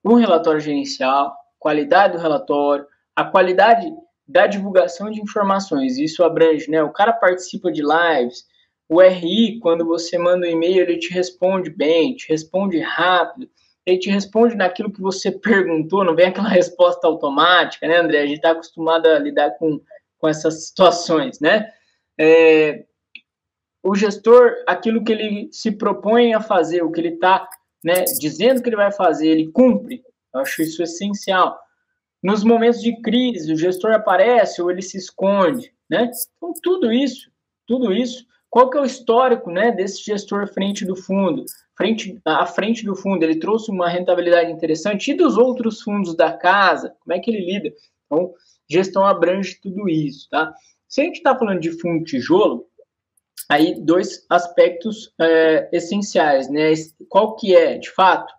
um 0.04 0.16
relatório 0.16 0.60
gerencial, 0.60 1.36
qualidade 1.60 2.14
do 2.14 2.22
relatório, 2.22 2.86
a 3.16 3.24
qualidade 3.24 3.88
da 4.28 4.48
divulgação 4.48 5.10
de 5.10 5.22
informações. 5.22 5.98
Isso 5.98 6.24
abrange, 6.24 6.70
né? 6.70 6.84
O 6.84 6.92
cara 6.92 7.14
participa 7.14 7.72
de 7.72 7.82
lives, 7.82 8.46
o 8.90 9.02
RI, 9.02 9.60
quando 9.60 9.86
você 9.86 10.18
manda 10.18 10.48
um 10.48 10.50
e-mail, 10.50 10.82
ele 10.82 10.98
te 10.98 11.14
responde 11.14 11.70
bem, 11.70 12.16
te 12.16 12.30
responde 12.30 12.80
rápido, 12.80 13.50
ele 13.86 14.00
te 14.00 14.10
responde 14.10 14.56
naquilo 14.56 14.92
que 14.92 15.02
você 15.02 15.32
perguntou, 15.40 16.04
não 16.04 16.16
vem 16.16 16.28
aquela 16.28 16.50
resposta 16.50 17.06
automática, 17.08 17.88
né, 17.88 17.98
André? 17.98 18.22
A 18.22 18.26
gente 18.26 18.38
está 18.38 18.52
acostumado 18.52 19.08
a 19.08 19.20
lidar 19.20 19.52
com, 19.52 19.82
com 20.18 20.28
essas 20.28 20.68
situações, 20.68 21.40
né? 21.40 21.72
É, 22.20 22.86
o 23.84 23.96
gestor, 23.96 24.54
aquilo 24.68 25.04
que 25.04 25.12
ele 25.12 25.50
se 25.52 25.72
propõe 25.72 26.34
a 26.34 26.42
fazer, 26.42 26.82
o 26.82 26.92
que 26.92 27.00
ele 27.00 27.14
está 27.14 27.48
né, 27.84 28.04
dizendo 28.20 28.62
que 28.62 28.70
ele 28.70 28.76
vai 28.76 28.92
fazer, 28.92 29.28
ele 29.28 29.52
cumpre. 29.52 30.04
Eu 30.34 30.42
acho 30.42 30.62
isso 30.62 30.84
essencial. 30.84 31.58
Nos 32.22 32.44
momentos 32.44 32.82
de 32.82 33.00
crise, 33.02 33.54
o 33.54 33.58
gestor 33.58 33.92
aparece 33.92 34.62
ou 34.62 34.72
ele 34.72 34.82
se 34.82 34.98
esconde, 34.98 35.72
né? 35.90 36.12
Então, 36.36 36.54
tudo 36.62 36.92
isso, 36.92 37.32
tudo 37.66 37.94
isso 37.94 38.26
qual 38.58 38.72
que 38.72 38.78
é 38.80 38.82
o 38.82 38.86
histórico 38.86 39.52
né, 39.52 39.72
desse 39.72 40.04
gestor 40.04 40.52
frente 40.52 40.84
do 40.84 40.96
fundo? 40.96 41.46
Frente, 41.78 42.20
à 42.26 42.44
frente 42.44 42.84
do 42.84 42.96
fundo, 42.96 43.22
ele 43.22 43.38
trouxe 43.38 43.70
uma 43.70 43.88
rentabilidade 43.88 44.52
interessante. 44.52 45.12
E 45.12 45.14
dos 45.14 45.38
outros 45.38 45.80
fundos 45.84 46.16
da 46.16 46.36
casa, 46.36 46.96
como 47.02 47.14
é 47.14 47.20
que 47.20 47.30
ele 47.30 47.46
lida? 47.46 47.72
Então, 48.08 48.34
gestão 48.68 49.06
abrange 49.06 49.60
tudo 49.62 49.88
isso, 49.88 50.28
tá? 50.32 50.56
Se 50.90 51.02
a 51.02 51.04
gente 51.04 51.18
está 51.18 51.38
falando 51.38 51.60
de 51.60 51.80
fundo 51.80 52.04
tijolo, 52.04 52.66
aí 53.48 53.80
dois 53.80 54.26
aspectos 54.28 55.14
é, 55.22 55.70
essenciais, 55.72 56.50
né? 56.50 56.74
Qual 57.10 57.36
que 57.36 57.56
é, 57.56 57.78
de 57.78 57.92
fato, 57.92 58.34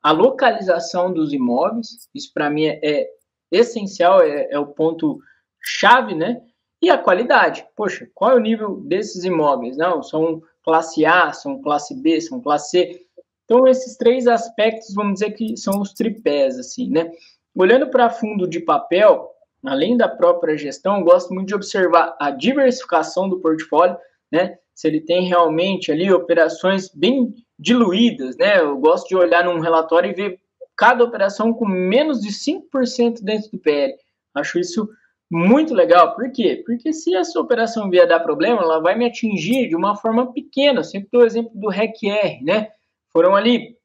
a 0.00 0.12
localização 0.12 1.12
dos 1.12 1.32
imóveis, 1.32 2.08
isso 2.14 2.30
para 2.32 2.48
mim 2.48 2.66
é, 2.66 2.78
é 2.84 3.10
essencial, 3.50 4.22
é, 4.22 4.46
é, 4.48 4.58
o 4.60 4.66
ponto 4.68 5.18
chave, 5.60 6.14
né? 6.14 6.40
E 6.86 6.90
a 6.90 6.96
qualidade. 6.96 7.66
Poxa, 7.74 8.08
qual 8.14 8.30
é 8.30 8.34
o 8.36 8.40
nível 8.40 8.76
desses 8.76 9.24
imóveis? 9.24 9.76
Não, 9.76 10.04
são 10.04 10.40
classe 10.62 11.04
A, 11.04 11.32
são 11.32 11.60
classe 11.60 12.00
B, 12.00 12.20
são 12.20 12.40
classe 12.40 12.70
C. 12.70 13.00
Então, 13.44 13.66
esses 13.66 13.96
três 13.96 14.28
aspectos, 14.28 14.94
vamos 14.94 15.14
dizer 15.14 15.32
que 15.32 15.56
são 15.56 15.80
os 15.80 15.92
tripés, 15.92 16.56
assim, 16.56 16.88
né? 16.88 17.10
Olhando 17.56 17.90
para 17.90 18.08
fundo 18.08 18.46
de 18.46 18.60
papel, 18.60 19.28
além 19.64 19.96
da 19.96 20.08
própria 20.08 20.56
gestão, 20.56 21.02
gosto 21.02 21.34
muito 21.34 21.48
de 21.48 21.56
observar 21.56 22.16
a 22.20 22.30
diversificação 22.30 23.28
do 23.28 23.40
portfólio, 23.40 23.96
né? 24.30 24.56
Se 24.72 24.86
ele 24.86 25.00
tem 25.00 25.26
realmente 25.26 25.90
ali 25.90 26.12
operações 26.12 26.88
bem 26.88 27.34
diluídas, 27.58 28.36
né? 28.36 28.60
Eu 28.60 28.78
gosto 28.78 29.08
de 29.08 29.16
olhar 29.16 29.44
num 29.44 29.58
relatório 29.58 30.08
e 30.08 30.14
ver 30.14 30.40
cada 30.76 31.02
operação 31.02 31.52
com 31.52 31.66
menos 31.66 32.20
de 32.20 32.28
5% 32.28 33.24
dentro 33.24 33.50
do 33.50 33.58
PL. 33.58 33.92
Acho 34.32 34.60
isso 34.60 34.88
muito 35.30 35.74
legal. 35.74 36.14
Por 36.14 36.30
quê? 36.30 36.62
Porque 36.64 36.92
se 36.92 37.14
essa 37.14 37.40
operação 37.40 37.90
vier 37.90 38.06
dar 38.06 38.20
problema, 38.20 38.62
ela 38.62 38.80
vai 38.80 38.96
me 38.96 39.06
atingir 39.06 39.68
de 39.68 39.74
uma 39.74 39.96
forma 39.96 40.32
pequena. 40.32 40.80
Eu 40.80 40.84
sempre 40.84 41.08
dou 41.10 41.22
o 41.22 41.26
exemplo 41.26 41.50
do 41.54 41.68
REC-R, 41.68 42.44
né? 42.44 42.70
Foram 43.12 43.34
ali 43.34 43.76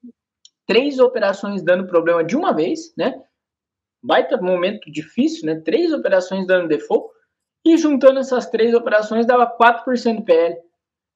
três 0.66 0.98
operações 0.98 1.62
dando 1.62 1.86
problema 1.86 2.22
de 2.22 2.36
uma 2.36 2.52
vez, 2.52 2.94
né? 2.96 3.20
Baita 4.02 4.40
momento 4.40 4.90
difícil, 4.90 5.46
né? 5.46 5.60
Três 5.60 5.92
operações 5.92 6.46
dando 6.46 6.68
default. 6.68 7.12
E 7.64 7.76
juntando 7.76 8.18
essas 8.18 8.46
três 8.46 8.74
operações 8.74 9.26
dava 9.26 9.46
4% 9.46 10.16
do 10.16 10.24
PL. 10.24 10.56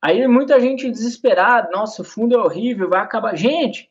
Aí 0.03 0.27
muita 0.29 0.61
gente 0.61 0.91
desesperada, 0.91 1.70
nossa, 1.72 2.03
o 2.03 2.05
fundo 2.05 2.37
é 2.37 2.39
horrível, 2.39 2.89
vai 2.89 3.01
acabar. 3.01 3.37
Gente, 3.37 3.91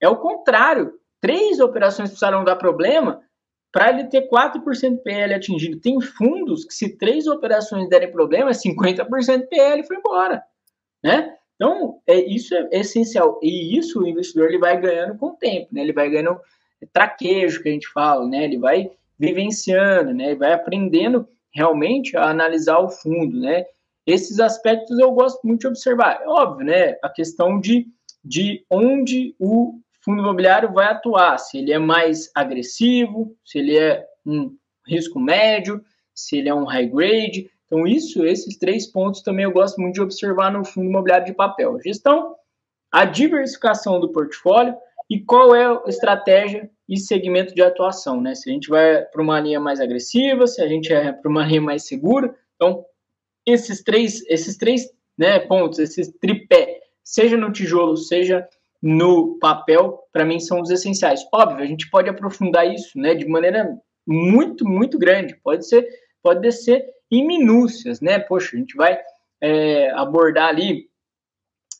é 0.00 0.08
o 0.08 0.16
contrário. 0.16 0.98
Três 1.20 1.60
operações 1.60 2.10
precisaram 2.10 2.44
dar 2.44 2.56
problema 2.56 3.22
para 3.72 3.90
ele 3.90 4.04
ter 4.04 4.28
4% 4.28 5.02
PL 5.02 5.34
atingido. 5.34 5.80
Tem 5.80 6.00
fundos 6.00 6.64
que, 6.64 6.74
se 6.74 6.96
três 6.96 7.26
operações 7.26 7.88
derem 7.88 8.10
problema, 8.10 8.50
50% 8.50 9.46
PL 9.48 9.84
foi 9.84 9.96
embora. 9.96 10.42
Né? 11.02 11.34
Então, 11.54 12.00
é, 12.06 12.18
isso 12.18 12.54
é 12.54 12.68
essencial. 12.72 13.38
E 13.42 13.78
isso 13.78 14.00
o 14.00 14.08
investidor 14.08 14.48
ele 14.48 14.58
vai 14.58 14.80
ganhando 14.80 15.16
com 15.16 15.26
o 15.26 15.36
tempo, 15.36 15.68
né? 15.72 15.82
ele 15.82 15.92
vai 15.92 16.10
ganhando 16.10 16.40
traquejo, 16.92 17.62
que 17.62 17.68
a 17.68 17.72
gente 17.72 17.88
fala, 17.88 18.26
né? 18.26 18.44
ele 18.44 18.58
vai 18.58 18.90
vivenciando, 19.18 20.12
né? 20.14 20.26
ele 20.30 20.36
vai 20.36 20.52
aprendendo 20.52 21.28
realmente 21.54 22.16
a 22.16 22.28
analisar 22.28 22.78
o 22.78 22.88
fundo. 22.88 23.38
Né? 23.38 23.64
Esses 24.06 24.40
aspectos 24.40 24.98
eu 24.98 25.12
gosto 25.12 25.46
muito 25.46 25.60
de 25.60 25.68
observar. 25.68 26.20
É 26.22 26.26
óbvio, 26.26 26.66
né? 26.66 26.96
a 27.02 27.08
questão 27.08 27.60
de, 27.60 27.86
de 28.24 28.64
onde 28.68 29.34
o 29.38 29.78
fundo 30.02 30.22
imobiliário 30.22 30.72
vai 30.72 30.86
atuar, 30.86 31.38
se 31.38 31.58
ele 31.58 31.72
é 31.72 31.78
mais 31.78 32.30
agressivo, 32.34 33.36
se 33.44 33.58
ele 33.58 33.76
é 33.76 34.04
um 34.26 34.56
risco 34.86 35.20
médio, 35.20 35.82
se 36.14 36.38
ele 36.38 36.48
é 36.48 36.54
um 36.54 36.64
high 36.64 36.86
grade. 36.86 37.50
Então, 37.66 37.86
isso, 37.86 38.24
esses 38.24 38.56
três 38.58 38.86
pontos 38.86 39.22
também 39.22 39.44
eu 39.44 39.52
gosto 39.52 39.80
muito 39.80 39.94
de 39.94 40.02
observar 40.02 40.50
no 40.50 40.64
fundo 40.64 40.88
imobiliário 40.88 41.26
de 41.26 41.34
papel. 41.34 41.78
Gestão, 41.80 42.34
a 42.90 43.04
diversificação 43.04 44.00
do 44.00 44.10
portfólio 44.10 44.74
e 45.08 45.20
qual 45.20 45.54
é 45.54 45.66
a 45.66 45.82
estratégia 45.86 46.70
e 46.88 46.98
segmento 46.98 47.54
de 47.54 47.62
atuação, 47.62 48.20
né? 48.20 48.34
Se 48.34 48.50
a 48.50 48.52
gente 48.52 48.68
vai 48.68 49.02
para 49.02 49.22
uma 49.22 49.38
linha 49.38 49.60
mais 49.60 49.80
agressiva, 49.80 50.46
se 50.46 50.60
a 50.60 50.66
gente 50.66 50.92
é 50.92 51.12
para 51.12 51.30
uma 51.30 51.46
linha 51.46 51.60
mais 51.60 51.86
segura. 51.86 52.34
Então, 52.56 52.84
esses 53.46 53.82
três, 53.82 54.24
esses 54.28 54.56
três 54.56 54.88
né, 55.16 55.38
pontos, 55.38 55.78
esses 55.78 56.08
tripé, 56.20 56.80
seja 57.02 57.36
no 57.36 57.52
tijolo, 57.52 57.96
seja 57.96 58.48
no 58.82 59.38
papel, 59.38 59.98
para 60.12 60.24
mim, 60.24 60.40
são 60.40 60.60
os 60.60 60.70
essenciais. 60.70 61.26
Óbvio, 61.32 61.62
a 61.62 61.66
gente 61.66 61.90
pode 61.90 62.08
aprofundar 62.08 62.66
isso 62.66 62.98
né, 62.98 63.14
de 63.14 63.26
maneira 63.28 63.78
muito, 64.06 64.66
muito 64.66 64.98
grande. 64.98 65.36
Pode 65.42 65.66
ser, 65.66 65.86
pode 66.22 66.40
descer 66.40 66.84
em 67.10 67.26
minúcias, 67.26 68.00
né? 68.00 68.18
Poxa, 68.18 68.56
a 68.56 68.58
gente 68.58 68.76
vai 68.76 68.98
é, 69.40 69.90
abordar 69.90 70.48
ali 70.48 70.88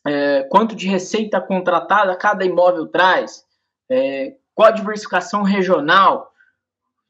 é, 0.05 0.43
quanto 0.43 0.75
de 0.75 0.87
receita 0.87 1.39
contratada 1.39 2.15
cada 2.15 2.45
imóvel 2.45 2.87
traz, 2.87 3.45
é, 3.89 4.35
qual 4.53 4.69
a 4.69 4.71
diversificação 4.71 5.43
regional, 5.43 6.31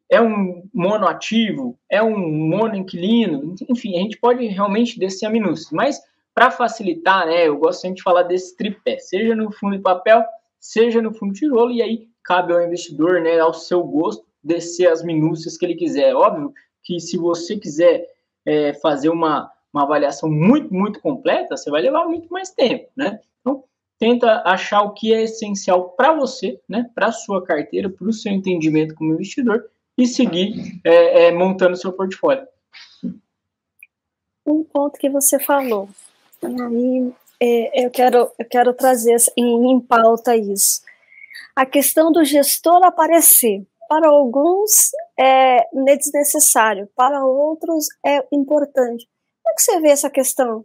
é 0.10 0.22
um 0.22 0.70
monoativo, 0.74 1.80
é 1.90 2.04
um 2.04 2.18
monoinquilino, 2.18 3.56
enfim, 3.70 3.96
a 3.96 4.02
gente 4.02 4.18
pode 4.18 4.46
realmente 4.48 5.00
descer 5.00 5.26
a 5.26 5.30
minúcias, 5.30 5.72
mas 5.72 6.02
para 6.34 6.52
facilitar, 6.52 7.26
né, 7.26 7.48
eu 7.48 7.58
gosto 7.58 7.82
sempre 7.82 7.98
de 7.98 8.04
falar 8.04 8.24
desse 8.24 8.56
tripé, 8.56 8.98
seja 9.00 9.36
no 9.36 9.52
fundo 9.52 9.76
de 9.76 9.82
papel, 9.82 10.24
seja 10.60 11.02
no 11.02 11.14
fundo 11.14 11.34
de 11.34 11.40
tijolo, 11.40 11.72
e 11.72 11.82
aí 11.82 12.08
cabe 12.24 12.54
ao 12.54 12.62
investidor, 12.62 13.22
né, 13.22 13.40
ao 13.40 13.54
seu 13.54 13.84
gosto, 13.84 14.26
descer 14.44 14.90
as 14.90 15.04
minúcias 15.04 15.58
que 15.58 15.66
ele 15.66 15.76
quiser. 15.76 16.16
Óbvio 16.16 16.54
que 16.84 17.00
se 17.00 17.18
você 17.18 17.58
quiser 17.58 18.08
é, 18.46 18.74
fazer 18.76 19.10
uma, 19.10 19.52
uma 19.74 19.84
avaliação 19.84 20.30
muito, 20.30 20.74
muito 20.74 21.00
completa, 21.00 21.56
você 21.56 21.70
vai 21.70 21.82
levar 21.82 22.06
muito 22.06 22.28
mais 22.30 22.50
tempo, 22.50 22.90
né? 22.96 23.20
Então, 23.40 23.64
tenta 24.00 24.42
achar 24.46 24.82
o 24.82 24.94
que 24.94 25.14
é 25.14 25.24
essencial 25.24 25.90
para 25.92 26.14
você, 26.14 26.60
né? 26.68 26.90
Para 26.96 27.08
a 27.08 27.12
sua 27.12 27.44
carteira, 27.44 27.90
para 27.90 28.08
o 28.08 28.14
seu 28.14 28.32
entendimento 28.32 28.96
como 28.96 29.14
investidor 29.14 29.70
e 29.98 30.08
seguir 30.08 30.80
é, 30.84 31.26
é, 31.26 31.32
montando 31.32 31.78
seu 31.78 31.94
portfólio. 31.94 32.48
Um 34.46 34.64
ponto 34.64 34.98
que 34.98 35.10
você 35.10 35.40
falou, 35.40 35.88
aí 36.44 37.14
é, 37.42 37.86
eu, 37.86 37.90
quero, 37.90 38.32
eu 38.38 38.46
quero 38.50 38.74
trazer 38.74 39.18
em, 39.38 39.72
em 39.72 39.80
pauta 39.80 40.36
isso. 40.36 40.82
A 41.56 41.66
questão 41.66 42.12
do 42.12 42.24
gestor 42.24 42.84
aparecer. 42.84 43.66
Para 43.90 44.08
alguns 44.08 44.92
é 45.20 45.68
desnecessário, 45.74 46.88
para 46.96 47.26
outros 47.26 47.88
é 48.06 48.26
importante. 48.32 49.06
Como 49.44 49.52
é 49.52 49.56
que 49.56 49.62
você 49.64 49.82
vê 49.82 49.90
essa 49.90 50.10
questão? 50.10 50.64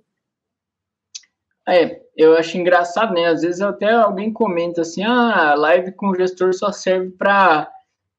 É, 1.68 2.00
eu 2.16 2.36
acho 2.36 2.56
engraçado, 2.56 3.12
né? 3.12 3.26
Às 3.26 3.42
vezes 3.42 3.60
até 3.60 3.90
alguém 3.90 4.32
comenta 4.32 4.82
assim: 4.82 5.02
ah, 5.02 5.50
a 5.50 5.54
live 5.56 5.90
com 5.90 6.10
o 6.10 6.14
gestor 6.14 6.54
só 6.54 6.70
serve 6.70 7.10
para 7.10 7.72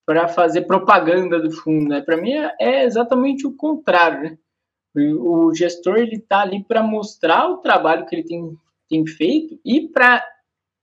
para 0.06 0.28
fazer 0.30 0.62
propaganda 0.62 1.38
do 1.38 1.52
fundo, 1.52 1.90
né? 1.90 2.02
Para 2.02 2.18
mim 2.18 2.34
é, 2.34 2.56
é, 2.60 2.84
exatamente 2.86 3.46
o 3.46 3.56
contrário, 3.56 4.24
né? 4.24 4.38
O, 4.96 5.54
gestor 5.54 5.98
ele 5.98 6.20
tá 6.20 6.42
ali 6.42 6.64
para 6.64 6.82
mostrar 6.82 7.48
o 7.50 7.58
trabalho 7.58 8.06
que 8.06 8.16
ele 8.16 8.24
tem, 8.24 8.58
tem 8.90 9.06
feito 9.06 9.60
e 9.64 9.88
para 9.88 10.26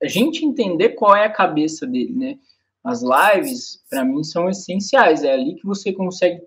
a 0.02 0.07
gente 0.07 0.44
entender 0.44 0.90
qual 0.90 1.16
é 1.16 1.24
a 1.24 1.32
cabeça 1.32 1.86
dele, 1.86 2.12
né? 2.12 2.38
As 2.84 3.02
lives, 3.02 3.82
para 3.88 4.05
mim, 4.05 4.22
são 4.22 4.48
essenciais. 4.48 5.24
É 5.24 5.32
ali 5.32 5.55
que 5.55 5.66
você 5.66 5.92
consegue 5.92 6.40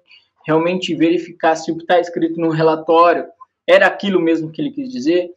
realmente 0.45 0.95
verificar 0.95 1.55
se 1.55 1.71
o 1.71 1.75
que 1.75 1.83
está 1.83 1.99
escrito 1.99 2.39
no 2.39 2.49
relatório 2.49 3.25
era 3.67 3.87
aquilo 3.87 4.21
mesmo 4.21 4.49
que 4.49 4.61
ele 4.61 4.71
quis 4.71 4.89
dizer, 4.89 5.29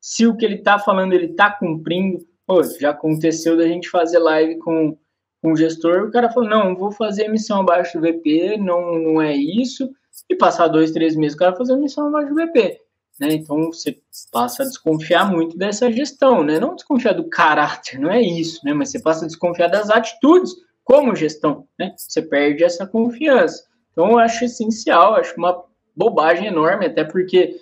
se 0.00 0.26
o 0.26 0.36
que 0.36 0.44
ele 0.44 0.56
está 0.56 0.78
falando 0.78 1.12
ele 1.12 1.26
está 1.26 1.50
cumprindo. 1.50 2.26
Pô, 2.44 2.62
já 2.64 2.90
aconteceu 2.90 3.56
da 3.56 3.68
gente 3.68 3.88
fazer 3.88 4.18
live 4.18 4.58
com, 4.58 4.98
com 5.40 5.52
o 5.52 5.56
gestor, 5.56 6.08
o 6.08 6.10
cara 6.10 6.30
falou, 6.30 6.48
não, 6.48 6.74
vou 6.74 6.90
fazer 6.90 7.26
emissão 7.26 7.60
abaixo 7.60 8.00
do 8.00 8.04
VP, 8.04 8.56
não, 8.56 8.98
não 8.98 9.22
é 9.22 9.36
isso, 9.36 9.88
e 10.28 10.34
passar 10.34 10.68
dois, 10.68 10.90
três 10.90 11.16
meses 11.16 11.34
o 11.34 11.38
cara 11.38 11.56
fazer 11.56 11.72
emissão 11.72 12.08
abaixo 12.08 12.28
do 12.28 12.34
VP. 12.34 12.80
Né? 13.20 13.34
Então 13.34 13.66
você 13.72 13.98
passa 14.32 14.62
a 14.62 14.66
desconfiar 14.66 15.30
muito 15.30 15.56
dessa 15.56 15.92
gestão, 15.92 16.42
né? 16.42 16.58
Não 16.58 16.74
desconfiar 16.74 17.12
do 17.12 17.28
caráter, 17.28 17.98
não 18.00 18.10
é 18.10 18.22
isso, 18.22 18.64
né? 18.64 18.72
Mas 18.72 18.90
você 18.90 19.00
passa 19.00 19.24
a 19.24 19.28
desconfiar 19.28 19.68
das 19.68 19.90
atitudes 19.90 20.54
como 20.82 21.14
gestão, 21.14 21.68
né? 21.78 21.92
Você 21.96 22.22
perde 22.22 22.64
essa 22.64 22.86
confiança. 22.86 23.64
Então 23.92 24.12
eu 24.12 24.18
acho 24.18 24.44
essencial, 24.44 25.16
acho 25.16 25.36
uma 25.36 25.62
bobagem 25.94 26.46
enorme, 26.46 26.86
até 26.86 27.04
porque 27.04 27.60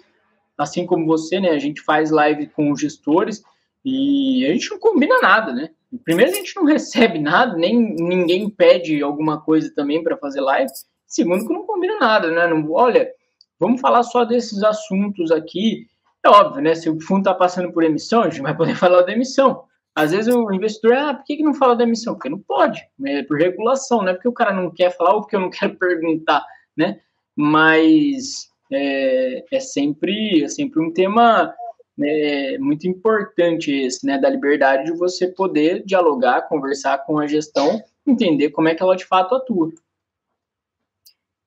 assim 0.56 0.86
como 0.86 1.06
você, 1.06 1.40
né, 1.40 1.50
a 1.50 1.59
gente 1.59 1.80
faz 1.82 2.11
live 2.11 2.48
com 2.48 2.70
os 2.70 2.80
gestores 2.80 3.42
e 3.84 4.46
a 4.46 4.52
gente 4.52 4.70
não 4.70 4.78
combina 4.78 5.20
nada, 5.20 5.52
né? 5.52 5.70
Primeiro 6.04 6.32
a 6.32 6.34
gente 6.34 6.54
não 6.54 6.64
recebe 6.64 7.18
nada, 7.18 7.56
nem 7.56 7.96
ninguém 7.96 8.48
pede 8.50 9.02
alguma 9.02 9.40
coisa 9.40 9.72
também 9.74 10.02
para 10.02 10.16
fazer 10.16 10.40
live. 10.40 10.70
Segundo 11.06 11.46
que 11.46 11.52
não 11.52 11.64
combina 11.79 11.99
nada, 11.99 12.31
né? 12.31 12.47
Não, 12.47 12.70
olha, 12.72 13.12
Vamos 13.59 13.81
falar 13.81 14.03
só 14.05 14.24
desses 14.24 14.62
assuntos 14.62 15.31
aqui. 15.31 15.87
É 16.24 16.29
óbvio, 16.29 16.62
né? 16.62 16.74
Se 16.74 16.89
o 16.89 17.01
fundo 17.01 17.20
está 17.20 17.35
passando 17.35 17.72
por 17.72 17.83
emissão, 17.83 18.22
a 18.22 18.31
gente 18.31 18.43
vai 18.43 18.57
poder 18.57 18.74
falar 18.76 19.03
da 19.03 19.12
emissão. 19.12 19.64
Às 19.95 20.12
vezes 20.12 20.33
o 20.33 20.53
investidor, 20.53 20.93
ah, 20.95 21.14
por 21.14 21.24
que, 21.24 21.37
que 21.37 21.43
não 21.43 21.55
fala 21.55 21.74
da 21.74 21.83
emissão? 21.83 22.14
Porque 22.14 22.29
não 22.29 22.39
pode, 22.39 22.81
é 23.05 23.24
por 23.24 23.37
regulação, 23.37 23.99
não 23.99 24.11
é 24.11 24.14
porque 24.14 24.29
o 24.29 24.33
cara 24.33 24.53
não 24.53 24.70
quer 24.70 24.97
falar 24.97 25.14
ou 25.14 25.22
porque 25.22 25.35
eu 25.35 25.41
não 25.41 25.51
quero 25.51 25.74
perguntar, 25.74 26.45
né? 26.76 27.01
Mas 27.35 28.49
é, 28.70 29.45
é 29.51 29.61
sempre, 29.61 30.45
é 30.45 30.49
sempre 30.49 30.81
um 30.81 30.93
tema 30.93 31.53
é, 32.01 32.59
muito 32.59 32.87
importante 32.87 33.72
esse, 33.72 34.07
né? 34.07 34.18
Da 34.18 34.31
liberdade 34.31 34.85
de 34.85 34.97
você 34.97 35.26
poder 35.26 35.83
dialogar, 35.85 36.43
conversar 36.43 36.99
com 36.99 37.18
a 37.18 37.26
gestão, 37.26 37.83
entender 38.07 38.51
como 38.51 38.68
é 38.68 38.76
que 38.76 38.83
ela 38.83 38.95
de 38.95 39.05
fato 39.05 39.35
atua. 39.35 39.72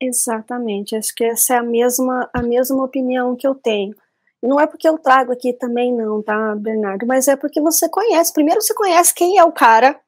Exatamente, 0.01 0.95
acho 0.95 1.13
que 1.13 1.23
essa 1.23 1.53
é 1.53 1.57
a 1.57 1.63
mesma, 1.63 2.27
a 2.33 2.41
mesma 2.41 2.83
opinião 2.83 3.35
que 3.35 3.45
eu 3.45 3.53
tenho. 3.53 3.95
Não 4.41 4.59
é 4.59 4.65
porque 4.65 4.89
eu 4.89 4.97
trago 4.97 5.31
aqui 5.31 5.53
também, 5.53 5.93
não, 5.93 6.23
tá, 6.23 6.55
Bernardo? 6.55 7.05
Mas 7.05 7.27
é 7.27 7.35
porque 7.35 7.61
você 7.61 7.87
conhece. 7.87 8.33
Primeiro 8.33 8.59
você 8.59 8.73
conhece 8.73 9.13
quem 9.13 9.37
é 9.37 9.43
o 9.43 9.51
cara, 9.51 9.99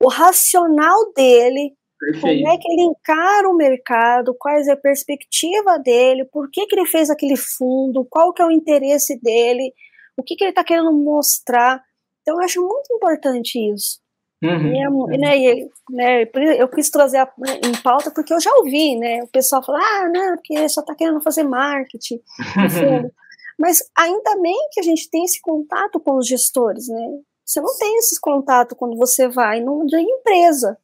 o 0.00 0.08
racional 0.08 1.12
dele, 1.12 1.76
Perfeito. 2.00 2.42
como 2.42 2.48
é 2.48 2.56
que 2.56 2.72
ele 2.72 2.82
encara 2.82 3.48
o 3.50 3.54
mercado, 3.54 4.34
quais 4.38 4.66
é 4.66 4.72
a 4.72 4.76
perspectiva 4.76 5.78
dele, 5.78 6.24
por 6.24 6.50
que, 6.50 6.64
que 6.64 6.74
ele 6.74 6.86
fez 6.86 7.10
aquele 7.10 7.36
fundo, 7.36 8.06
qual 8.08 8.32
que 8.32 8.40
é 8.40 8.46
o 8.46 8.50
interesse 8.50 9.20
dele, 9.20 9.74
o 10.16 10.22
que, 10.22 10.36
que 10.36 10.44
ele 10.44 10.52
está 10.52 10.64
querendo 10.64 10.92
mostrar. 10.92 11.82
Então, 12.22 12.36
eu 12.36 12.44
acho 12.44 12.62
muito 12.62 12.94
importante 12.94 13.58
isso. 13.58 14.00
Uhum. 14.42 15.12
E, 15.12 15.18
né, 15.18 15.68
né, 15.90 16.30
eu 16.58 16.68
quis 16.68 16.90
trazer 16.90 17.18
a, 17.18 17.32
né, 17.38 17.58
em 17.64 17.82
pauta 17.82 18.10
porque 18.10 18.32
eu 18.34 18.40
já 18.40 18.52
ouvi, 18.56 18.96
né? 18.96 19.22
O 19.22 19.28
pessoal 19.28 19.62
falar, 19.62 19.80
ah, 19.80 20.08
não, 20.08 20.36
porque 20.36 20.68
só 20.68 20.82
está 20.82 20.94
querendo 20.94 21.22
fazer 21.22 21.42
marketing. 21.42 22.20
Mas 23.58 23.82
ainda 23.96 24.38
bem 24.40 24.68
que 24.72 24.80
a 24.80 24.82
gente 24.82 25.08
tem 25.08 25.24
esse 25.24 25.40
contato 25.40 25.98
com 25.98 26.18
os 26.18 26.26
gestores, 26.26 26.88
né? 26.88 27.20
Você 27.44 27.60
não 27.60 27.78
tem 27.78 27.96
esse 27.96 28.20
contato 28.20 28.76
quando 28.76 28.96
você 28.96 29.28
vai 29.28 29.60
numa 29.60 29.86
empresa. 29.98 30.76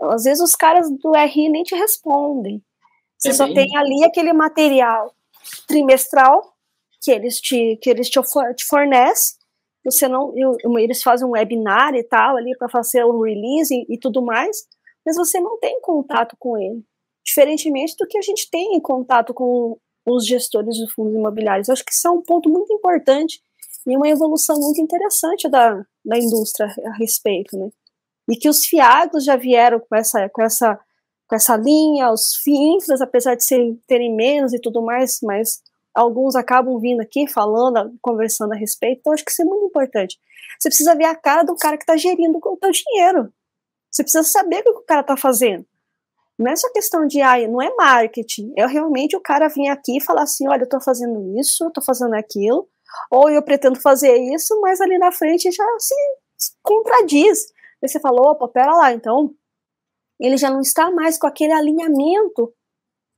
Às 0.00 0.24
vezes 0.24 0.42
os 0.42 0.56
caras 0.56 0.88
do 0.90 1.12
RI 1.12 1.50
nem 1.50 1.62
te 1.62 1.74
respondem. 1.74 2.62
Você 3.18 3.30
é 3.30 3.32
só 3.34 3.44
bem... 3.44 3.54
tem 3.54 3.76
ali 3.76 4.02
aquele 4.04 4.32
material 4.32 5.14
trimestral 5.66 6.56
que 7.02 7.10
eles 7.10 7.38
te, 7.40 7.78
que 7.82 7.90
eles 7.90 8.08
te 8.08 8.20
fornecem 8.66 9.39
você 9.84 10.06
não, 10.08 10.32
eles 10.78 11.02
fazem 11.02 11.26
um 11.26 11.32
webinar 11.32 11.94
e 11.94 12.02
tal 12.02 12.36
ali 12.36 12.56
para 12.56 12.68
fazer 12.68 13.04
o 13.04 13.22
release 13.22 13.74
e, 13.74 13.94
e, 13.94 13.98
tudo 13.98 14.22
mais, 14.22 14.66
mas 15.04 15.16
você 15.16 15.40
não 15.40 15.58
tem 15.58 15.80
contato 15.80 16.36
com 16.38 16.58
ele, 16.58 16.84
diferentemente 17.24 17.96
do 17.98 18.06
que 18.06 18.18
a 18.18 18.22
gente 18.22 18.48
tem 18.50 18.76
em 18.76 18.80
contato 18.80 19.32
com 19.32 19.78
os 20.06 20.26
gestores 20.26 20.76
de 20.76 20.90
fundos 20.92 21.14
imobiliários. 21.14 21.68
Eu 21.68 21.72
acho 21.72 21.84
que 21.84 21.92
isso 21.92 22.06
é 22.06 22.10
um 22.10 22.22
ponto 22.22 22.50
muito 22.50 22.72
importante 22.72 23.40
e 23.86 23.96
uma 23.96 24.08
evolução 24.08 24.58
muito 24.58 24.80
interessante 24.80 25.48
da, 25.48 25.84
da 26.04 26.18
indústria 26.18 26.68
a 26.86 26.96
respeito, 26.96 27.56
né? 27.58 27.70
E 28.28 28.36
que 28.36 28.48
os 28.48 28.64
fiados 28.64 29.24
já 29.24 29.36
vieram 29.36 29.80
com 29.80 29.96
essa, 29.96 30.28
com 30.28 30.42
essa, 30.42 30.78
com 31.26 31.34
essa 31.34 31.56
linha, 31.56 32.12
os 32.12 32.36
FINFRAs, 32.36 33.00
apesar 33.00 33.34
de 33.34 33.44
serem, 33.44 33.80
terem 33.86 34.14
menos 34.14 34.52
e 34.52 34.60
tudo 34.60 34.82
mais, 34.82 35.18
mas 35.22 35.62
alguns 35.94 36.36
acabam 36.36 36.78
vindo 36.78 37.00
aqui 37.00 37.26
falando, 37.26 37.96
conversando 38.00 38.52
a 38.52 38.56
respeito, 38.56 39.00
então 39.00 39.12
acho 39.12 39.24
que 39.24 39.30
isso 39.30 39.42
é 39.42 39.44
muito 39.44 39.66
importante. 39.66 40.18
Você 40.58 40.68
precisa 40.68 40.94
ver 40.94 41.04
a 41.04 41.14
cara 41.14 41.42
do 41.42 41.56
cara 41.56 41.76
que 41.76 41.84
está 41.84 41.96
gerindo 41.96 42.38
o 42.38 42.56
teu 42.56 42.70
dinheiro. 42.70 43.32
Você 43.90 44.02
precisa 44.02 44.22
saber 44.22 44.60
o 44.60 44.74
que 44.74 44.80
o 44.80 44.84
cara 44.84 45.00
está 45.00 45.16
fazendo. 45.16 45.66
Não 46.38 46.50
é 46.50 46.56
só 46.56 46.70
questão 46.72 47.06
de, 47.06 47.20
ah, 47.20 47.36
não 47.48 47.60
é 47.60 47.74
marketing, 47.74 48.52
é 48.56 48.66
realmente 48.66 49.14
o 49.14 49.20
cara 49.20 49.48
vir 49.48 49.68
aqui 49.68 49.98
e 49.98 50.02
falar 50.02 50.22
assim, 50.22 50.48
olha, 50.48 50.62
eu 50.62 50.64
estou 50.64 50.80
fazendo 50.80 51.38
isso, 51.38 51.66
estou 51.66 51.84
fazendo 51.84 52.14
aquilo, 52.14 52.66
ou 53.10 53.28
eu 53.28 53.42
pretendo 53.42 53.78
fazer 53.78 54.16
isso, 54.16 54.58
mas 54.60 54.80
ali 54.80 54.96
na 54.98 55.12
frente 55.12 55.50
já 55.50 55.64
se, 55.78 55.94
se 56.38 56.52
contradiz. 56.62 57.46
Aí 57.82 57.88
você 57.88 58.00
falou, 58.00 58.30
opa, 58.30 58.48
pera 58.48 58.74
lá, 58.74 58.92
então 58.92 59.34
ele 60.18 60.36
já 60.36 60.50
não 60.50 60.60
está 60.60 60.90
mais 60.90 61.18
com 61.18 61.26
aquele 61.26 61.52
alinhamento 61.52 62.54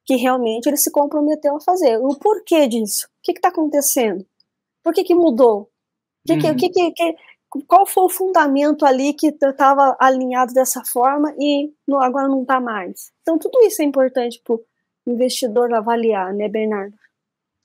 que 0.05 0.16
realmente 0.16 0.66
ele 0.66 0.76
se 0.76 0.90
comprometeu 0.90 1.57
a 1.57 1.61
fazer. 1.61 1.98
O 1.98 2.16
porquê 2.18 2.66
disso? 2.66 3.07
O 3.07 3.22
que 3.22 3.32
está 3.32 3.48
acontecendo? 3.48 4.24
Por 4.82 4.92
que, 4.92 5.05
que 5.05 5.14
mudou? 5.14 5.70
Que, 6.26 6.34
uhum. 6.34 6.57
que, 6.57 6.68
que, 6.68 6.92
que, 6.92 7.16
qual 7.66 7.86
foi 7.86 8.05
o 8.05 8.09
fundamento 8.09 8.84
ali 8.84 9.12
que 9.12 9.28
estava 9.28 9.96
alinhado 10.00 10.53
dessa 10.55 10.82
forma 10.84 11.34
e 11.38 11.70
no, 11.86 12.00
agora 12.00 12.28
não 12.28 12.42
está 12.42 12.61
mais? 12.61 13.12
Então, 13.22 13.38
tudo 13.38 13.61
isso 13.62 13.82
é 13.82 13.84
importante 13.84 14.40
para 14.44 14.55
o 14.55 14.64
investidor 15.07 15.72
avaliar, 15.74 16.32
né, 16.32 16.48
Bernardo? 16.48 16.94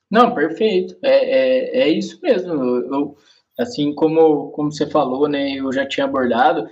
Não, 0.09 0.33
perfeito. 0.33 0.97
É, 1.03 1.79
é, 1.79 1.79
é 1.81 1.89
isso 1.89 2.19
mesmo. 2.21 2.53
Eu, 2.53 2.93
eu, 2.93 3.17
assim 3.59 3.93
como, 3.93 4.51
como 4.51 4.71
você 4.71 4.89
falou, 4.89 5.27
né, 5.27 5.53
eu 5.53 5.71
já 5.71 5.87
tinha 5.87 6.05
abordado, 6.05 6.67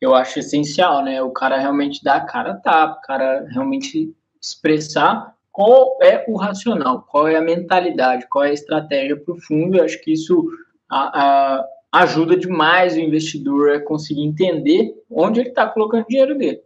eu 0.00 0.14
acho 0.14 0.38
essencial, 0.38 1.02
né, 1.04 1.22
o 1.22 1.32
cara 1.32 1.58
realmente 1.58 2.02
dar 2.02 2.16
a 2.16 2.26
cara 2.26 2.54
tapa, 2.56 2.98
o 2.98 3.00
cara 3.02 3.46
realmente 3.50 4.14
expressar 4.44 5.34
qual 5.50 5.96
é 6.02 6.24
o 6.28 6.36
racional, 6.36 7.06
qual 7.08 7.28
é 7.28 7.36
a 7.36 7.40
mentalidade, 7.40 8.28
qual 8.28 8.44
é 8.44 8.50
a 8.50 8.54
estratégia 8.54 9.16
para 9.16 9.34
o 9.34 9.40
fundo. 9.40 9.76
Eu 9.78 9.84
acho 9.84 10.02
que 10.02 10.12
isso 10.12 10.48
a, 10.90 11.58
a, 11.92 12.02
ajuda 12.02 12.36
demais 12.36 12.94
o 12.94 13.00
investidor 13.00 13.72
a 13.72 13.80
conseguir 13.80 14.22
entender 14.22 14.94
onde 15.10 15.40
ele 15.40 15.50
está 15.50 15.66
colocando 15.66 16.02
o 16.02 16.08
dinheiro 16.08 16.36
dele. 16.36 16.60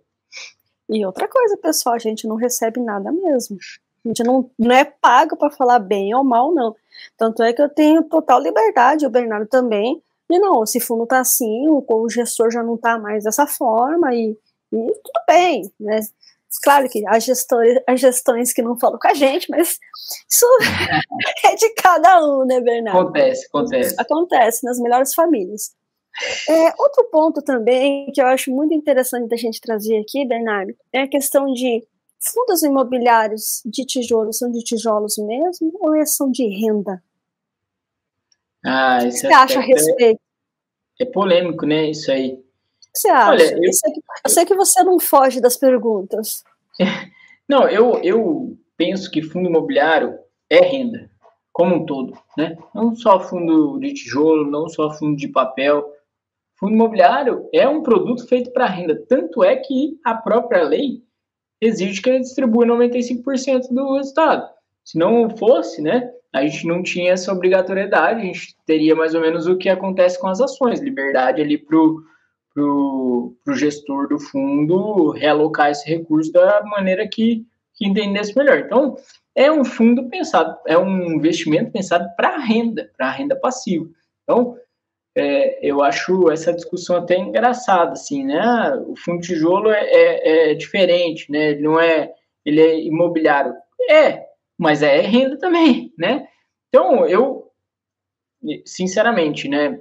E 0.88 1.04
outra 1.04 1.28
coisa, 1.28 1.56
pessoal, 1.58 1.94
a 1.94 1.98
gente 1.98 2.26
não 2.26 2.36
recebe 2.36 2.80
nada 2.80 3.12
mesmo. 3.12 3.58
A 4.04 4.08
gente 4.08 4.24
não, 4.24 4.50
não 4.58 4.72
é 4.74 4.84
pago 4.84 5.36
para 5.36 5.50
falar 5.50 5.78
bem 5.78 6.14
ou 6.14 6.24
mal, 6.24 6.54
não. 6.54 6.74
Tanto 7.16 7.42
é 7.42 7.52
que 7.52 7.60
eu 7.60 7.68
tenho 7.68 8.04
total 8.04 8.40
liberdade, 8.40 9.06
o 9.06 9.10
Bernardo 9.10 9.46
também, 9.46 10.02
e 10.30 10.38
não, 10.38 10.64
esse 10.64 10.80
fundo 10.80 11.04
está 11.04 11.20
assim, 11.20 11.68
o, 11.68 11.84
o 11.86 12.08
gestor 12.08 12.50
já 12.50 12.62
não 12.62 12.74
está 12.74 12.98
mais 12.98 13.24
dessa 13.24 13.46
forma, 13.46 14.14
e 14.14 14.36
E 14.72 14.76
tudo 14.76 15.20
bem, 15.26 15.70
né? 15.80 16.00
Claro 16.62 16.88
que 16.88 17.06
há 17.06 17.18
gestores, 17.18 17.78
há 17.86 17.94
gestões 17.94 18.52
que 18.52 18.62
não 18.62 18.78
falam 18.78 18.98
com 18.98 19.08
a 19.08 19.14
gente, 19.14 19.50
mas 19.50 19.78
isso 20.28 20.46
é 21.44 21.54
de 21.54 21.70
cada 21.74 22.24
um, 22.26 22.44
né, 22.46 22.60
Bernardo? 22.60 23.00
Acontece, 23.00 23.46
acontece. 23.46 23.94
Acontece 23.98 24.64
nas 24.64 24.78
melhores 24.78 25.14
famílias. 25.14 25.72
É, 26.48 26.74
outro 26.78 27.04
ponto 27.12 27.42
também 27.42 28.10
que 28.12 28.20
eu 28.20 28.26
acho 28.26 28.50
muito 28.50 28.74
interessante 28.74 29.28
da 29.28 29.36
gente 29.36 29.60
trazer 29.60 29.98
aqui, 29.98 30.26
Bernardo, 30.26 30.74
é 30.92 31.02
a 31.02 31.08
questão 31.08 31.52
de 31.52 31.86
fundos 32.20 32.62
imobiliários 32.62 33.62
de 33.64 33.84
tijolos 33.84 34.38
são 34.38 34.50
de 34.50 34.62
tijolos 34.64 35.16
mesmo 35.18 35.72
ou 35.80 36.06
são 36.06 36.30
de 36.30 36.44
renda? 36.46 37.02
Ah, 38.64 38.98
isso 39.04 39.18
o 39.18 39.20
que 39.20 39.26
você 39.28 39.32
acha 39.34 39.58
a 39.58 39.62
respeito? 39.62 40.20
É, 41.00 41.04
é 41.04 41.06
polêmico, 41.06 41.64
né? 41.64 41.90
Isso 41.90 42.10
aí. 42.10 42.42
Que 42.98 43.02
você 43.02 43.08
acha? 43.08 43.30
Olha, 43.30 43.52
eu... 43.52 43.62
Eu, 43.62 43.72
sei 43.72 43.92
que, 43.92 44.00
eu 44.24 44.30
sei 44.30 44.44
que 44.44 44.54
você 44.54 44.82
não 44.82 44.98
foge 44.98 45.40
das 45.40 45.56
perguntas. 45.56 46.44
Não, 47.48 47.66
eu, 47.66 47.98
eu 48.02 48.58
penso 48.76 49.10
que 49.10 49.22
fundo 49.22 49.48
imobiliário 49.48 50.18
é 50.50 50.60
renda, 50.60 51.10
como 51.50 51.76
um 51.76 51.86
todo, 51.86 52.12
né? 52.36 52.58
Não 52.74 52.94
só 52.94 53.18
fundo 53.18 53.78
de 53.80 53.94
tijolo, 53.94 54.50
não 54.50 54.68
só 54.68 54.90
fundo 54.90 55.16
de 55.16 55.28
papel. 55.28 55.82
Fundo 56.60 56.74
imobiliário 56.74 57.48
é 57.54 57.66
um 57.66 57.82
produto 57.82 58.28
feito 58.28 58.52
para 58.52 58.66
renda. 58.66 59.02
Tanto 59.08 59.42
é 59.42 59.56
que 59.56 59.98
a 60.04 60.14
própria 60.14 60.62
lei 60.62 61.02
exige 61.58 62.02
que 62.02 62.10
ele 62.10 62.20
distribua 62.20 62.66
95% 62.66 63.68
do 63.70 63.94
resultado. 63.96 64.46
Se 64.84 64.98
não 64.98 65.30
fosse, 65.30 65.80
né, 65.80 66.10
a 66.32 66.42
gente 66.46 66.66
não 66.66 66.82
tinha 66.82 67.12
essa 67.12 67.32
obrigatoriedade, 67.32 68.20
a 68.20 68.24
gente 68.24 68.56
teria 68.66 68.94
mais 68.94 69.14
ou 69.14 69.20
menos 69.20 69.46
o 69.46 69.56
que 69.56 69.68
acontece 69.68 70.20
com 70.20 70.28
as 70.28 70.40
ações, 70.40 70.80
liberdade 70.80 71.40
ali 71.40 71.56
para 71.56 71.76
o 71.78 72.02
pro, 72.58 73.36
pro 73.44 73.54
gestor 73.54 74.08
do 74.08 74.18
fundo 74.18 75.12
realocar 75.12 75.70
esse 75.70 75.88
recurso 75.88 76.32
da 76.32 76.60
maneira 76.64 77.06
que, 77.06 77.46
que 77.74 77.86
entendesse 77.86 78.36
melhor. 78.36 78.58
Então, 78.58 78.96
é 79.34 79.50
um 79.50 79.64
fundo 79.64 80.08
pensado, 80.08 80.58
é 80.66 80.76
um 80.76 81.12
investimento 81.12 81.70
pensado 81.70 82.08
para 82.16 82.36
renda, 82.38 82.90
para 82.96 83.12
renda 83.12 83.36
passiva. 83.36 83.88
Então, 84.24 84.56
é, 85.16 85.64
eu 85.64 85.82
acho 85.82 86.30
essa 86.32 86.52
discussão 86.52 86.96
até 86.96 87.16
engraçada, 87.16 87.92
assim, 87.92 88.24
né? 88.24 88.40
Ah, 88.40 88.82
o 88.86 88.96
fundo 88.96 89.20
tijolo 89.20 89.70
é, 89.70 89.84
é, 89.84 90.50
é, 90.50 90.54
diferente, 90.54 91.30
né? 91.30 91.50
Ele 91.50 91.62
não 91.62 91.78
é, 91.78 92.12
ele 92.44 92.60
é 92.60 92.80
imobiliário. 92.80 93.54
É, 93.88 94.26
mas 94.58 94.82
é 94.82 95.00
renda 95.00 95.38
também, 95.38 95.92
né? 95.96 96.26
Então, 96.68 97.06
eu, 97.06 97.52
sinceramente, 98.64 99.48
né? 99.48 99.80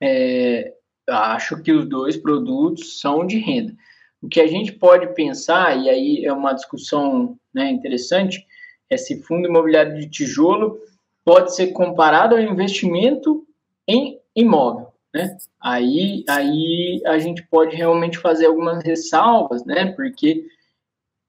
É, 0.00 0.77
acho 1.08 1.62
que 1.62 1.72
os 1.72 1.88
dois 1.88 2.16
produtos 2.16 3.00
são 3.00 3.26
de 3.26 3.38
renda. 3.38 3.74
O 4.20 4.28
que 4.28 4.40
a 4.40 4.46
gente 4.46 4.72
pode 4.72 5.14
pensar, 5.14 5.76
e 5.78 5.88
aí 5.88 6.24
é 6.24 6.32
uma 6.32 6.52
discussão 6.52 7.38
né, 7.54 7.70
interessante, 7.70 8.44
é 8.90 8.96
se 8.96 9.22
fundo 9.22 9.48
imobiliário 9.48 9.98
de 9.98 10.08
tijolo 10.08 10.78
pode 11.24 11.54
ser 11.54 11.68
comparado 11.68 12.34
ao 12.34 12.40
investimento 12.40 13.46
em 13.86 14.18
imóvel, 14.34 14.92
né? 15.14 15.36
Aí, 15.60 16.24
aí 16.28 17.02
a 17.04 17.18
gente 17.18 17.46
pode 17.48 17.76
realmente 17.76 18.18
fazer 18.18 18.46
algumas 18.46 18.82
ressalvas, 18.82 19.64
né? 19.64 19.92
Porque 19.92 20.46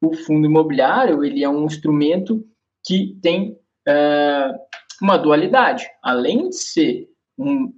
o 0.01 0.13
fundo 0.13 0.45
imobiliário 0.45 1.23
ele 1.23 1.43
é 1.43 1.49
um 1.49 1.65
instrumento 1.65 2.45
que 2.85 3.17
tem 3.21 3.59
uh, 3.87 4.57
uma 5.01 5.17
dualidade. 5.17 5.89
Além 6.01 6.49
de 6.49 6.55
ser 6.55 7.09
um, 7.37 7.73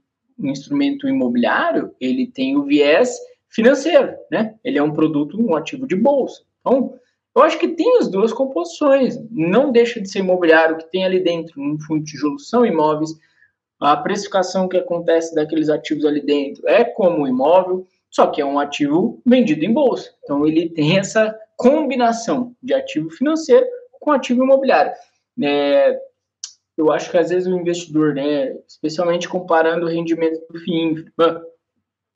instrumento 0.48 1.08
imobiliário, 1.08 1.94
ele 2.00 2.28
tem 2.28 2.58
o 2.58 2.64
viés 2.64 3.18
financeiro, 3.50 4.16
né? 4.32 4.56
Ele 4.64 4.78
é 4.78 4.84
um 4.84 4.94
produto, 4.94 5.40
um 5.40 5.56
ativo 5.56 5.86
de 5.88 5.96
bolsa. 5.96 6.42
Então, 6.60 6.94
eu 7.36 7.44
acho 7.44 7.58
que 7.58 7.68
tem 7.68 7.98
as 7.98 8.10
duas 8.10 8.34
composições. 8.34 9.18
Não 9.30 9.72
deixa 9.72 10.02
de 10.02 10.10
ser 10.10 10.20
imobiliário 10.20 10.78
que 10.78 10.92
tem 10.92 11.06
ali 11.06 11.20
dentro 11.20 11.62
um 11.62 11.80
fundo 11.80 12.04
de 12.04 12.12
tijolo 12.12 12.40
são 12.40 12.66
imóveis 12.66 13.12
a 13.82 13.98
precificação 13.98 14.70
que 14.70 14.78
acontece 14.78 15.34
daqueles 15.34 15.68
ativos 15.68 16.06
ali 16.06 16.22
dentro 16.22 16.62
é 16.70 16.84
como 16.84 17.28
imóvel, 17.28 17.88
só 18.12 18.28
que 18.28 18.40
é 18.40 18.46
um 18.46 18.60
ativo 18.60 19.20
vendido 19.26 19.66
em 19.66 19.74
bolsa. 19.74 20.14
Então, 20.24 20.46
ele 20.46 20.70
tem 20.70 21.00
essa 21.00 21.36
combinação 21.58 22.56
de 22.62 22.76
ativo 22.76 23.10
financeiro 23.10 23.66
com 24.00 24.12
ativo 24.12 24.44
imobiliário. 24.44 24.94
É, 25.44 26.00
eu 26.82 26.92
acho 26.92 27.12
que 27.12 27.18
às 27.18 27.30
vezes 27.30 27.48
o 27.48 27.56
investidor, 27.56 28.16
né, 28.16 28.56
especialmente 28.68 29.30
comparando 29.30 29.86
o 29.86 29.90
rendimento 29.90 30.42
do 30.50 30.60
FIIN, 30.60 31.06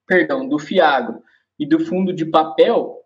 perdão, 0.08 0.50
do 0.50 0.58
FIAGRO 0.58 1.22
e 1.60 1.68
do 1.68 1.80
fundo 1.86 2.12
de 2.12 2.26
papel, 2.26 3.00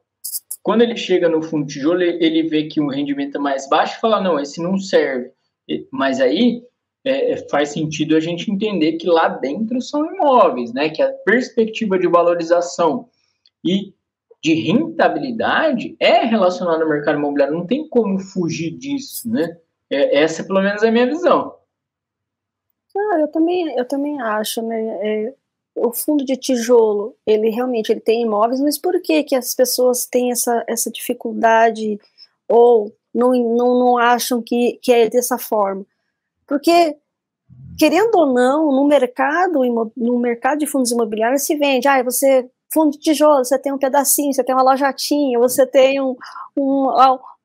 quando 0.63 0.83
ele 0.83 0.95
chega 0.95 1.27
no 1.27 1.41
fundo 1.41 1.65
de 1.65 1.73
tijolo, 1.73 2.01
ele 2.01 2.43
vê 2.43 2.67
que 2.67 2.79
o 2.79 2.87
rendimento 2.87 3.35
é 3.35 3.41
mais 3.41 3.67
baixo 3.67 3.97
e 3.97 3.99
fala, 3.99 4.21
não, 4.21 4.39
esse 4.39 4.63
não 4.63 4.77
serve. 4.77 5.31
Mas 5.91 6.21
aí 6.21 6.63
é, 7.03 7.33
é, 7.33 7.49
faz 7.49 7.69
sentido 7.69 8.15
a 8.15 8.21
gente 8.21 8.49
entender 8.49 8.93
que 8.93 9.07
lá 9.07 9.27
dentro 9.27 9.81
são 9.81 10.05
imóveis, 10.13 10.73
né? 10.73 10.89
Que 10.89 11.01
a 11.01 11.11
perspectiva 11.25 11.99
de 11.99 12.07
valorização 12.07 13.09
e 13.65 13.93
de 14.41 14.53
rentabilidade 14.53 15.97
é 15.99 16.23
relacionada 16.25 16.83
ao 16.83 16.89
mercado 16.89 17.17
imobiliário. 17.17 17.57
Não 17.57 17.67
tem 17.67 17.85
como 17.89 18.17
fugir 18.17 18.71
disso, 18.77 19.29
né? 19.29 19.57
É, 19.89 20.21
essa, 20.21 20.43
pelo 20.43 20.61
menos, 20.61 20.83
é 20.83 20.89
a 20.89 20.91
minha 20.91 21.07
visão. 21.07 21.55
Ah, 22.95 23.19
eu 23.19 23.27
também, 23.27 23.77
eu 23.77 23.87
também 23.87 24.21
acho, 24.21 24.61
né? 24.61 24.77
É, 25.01 25.33
o 25.75 25.93
fundo 25.93 26.25
de 26.25 26.35
tijolo, 26.35 27.15
ele 27.25 27.49
realmente 27.49 27.91
ele 27.91 28.01
tem 28.01 28.23
imóveis, 28.23 28.59
mas 28.59 28.77
por 28.77 28.99
que 29.01 29.23
que 29.23 29.35
as 29.35 29.55
pessoas 29.55 30.05
têm 30.05 30.31
essa, 30.31 30.63
essa 30.67 30.91
dificuldade 30.91 31.99
ou 32.47 32.93
não, 33.13 33.31
não, 33.31 33.79
não 33.79 33.97
acham 33.97 34.41
que, 34.41 34.79
que 34.81 34.91
é 34.91 35.09
dessa 35.09 35.37
forma? 35.37 35.85
Porque, 36.45 36.97
querendo 37.77 38.15
ou 38.15 38.33
não, 38.33 38.71
no 38.71 38.87
mercado, 38.87 39.61
no 39.95 40.19
mercado 40.19 40.59
de 40.59 40.67
fundos 40.67 40.91
imobiliários 40.91 41.43
se 41.43 41.55
vende, 41.55 41.87
ah, 41.87 42.03
você 42.03 42.49
fundo 42.71 42.91
de 42.91 42.99
tijolo, 42.99 43.43
você 43.43 43.57
tem 43.57 43.73
um 43.73 43.77
pedacinho, 43.77 44.33
você 44.33 44.43
tem 44.43 44.55
uma 44.55 44.63
lojatinha, 44.63 45.39
você 45.39 45.65
tem 45.65 46.01
um, 46.01 46.15
um 46.57 46.87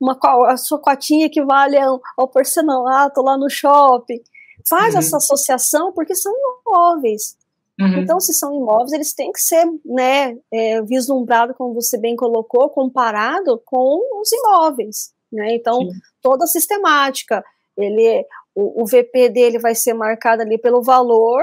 uma, 0.01 0.18
a 0.49 0.57
sua 0.57 0.79
cotinha 0.79 1.31
que 1.31 1.43
vale 1.43 1.79
ao, 1.79 2.01
ao 2.16 2.29
porcelanato 2.29 3.22
lá 3.22 3.39
no 3.39 3.49
shopping. 3.49 4.20
Faz 4.68 4.95
uhum. 4.95 5.01
essa 5.01 5.16
associação 5.16 5.93
porque 5.93 6.14
são 6.14 6.33
imóveis. 6.66 7.37
Uhum. 7.81 7.99
Então, 7.99 8.20
se 8.20 8.33
são 8.33 8.55
imóveis, 8.55 8.93
eles 8.93 9.14
têm 9.14 9.33
que 9.33 9.41
ser 9.41 9.66
né, 9.85 10.37
é, 10.53 10.81
vislumbrados, 10.83 11.57
como 11.57 11.75
você 11.75 11.99
bem 11.99 12.14
colocou, 12.14 12.70
comparado 12.70 13.61
com 13.64 14.20
os 14.20 14.31
imóveis. 14.33 15.12
Né? 15.33 15.55
Então, 15.55 15.81
Sim. 15.81 15.91
toda 16.22 16.45
a 16.45 16.49
sistemática. 16.49 17.45
Ele, 17.77 18.25
o, 18.55 18.83
o 18.83 18.87
VP 18.87 19.31
dele 19.31 19.59
vai 19.59 19.75
ser 19.75 19.95
marcado 19.95 20.43
ali 20.43 20.57
pelo 20.57 20.83
valor 20.83 21.43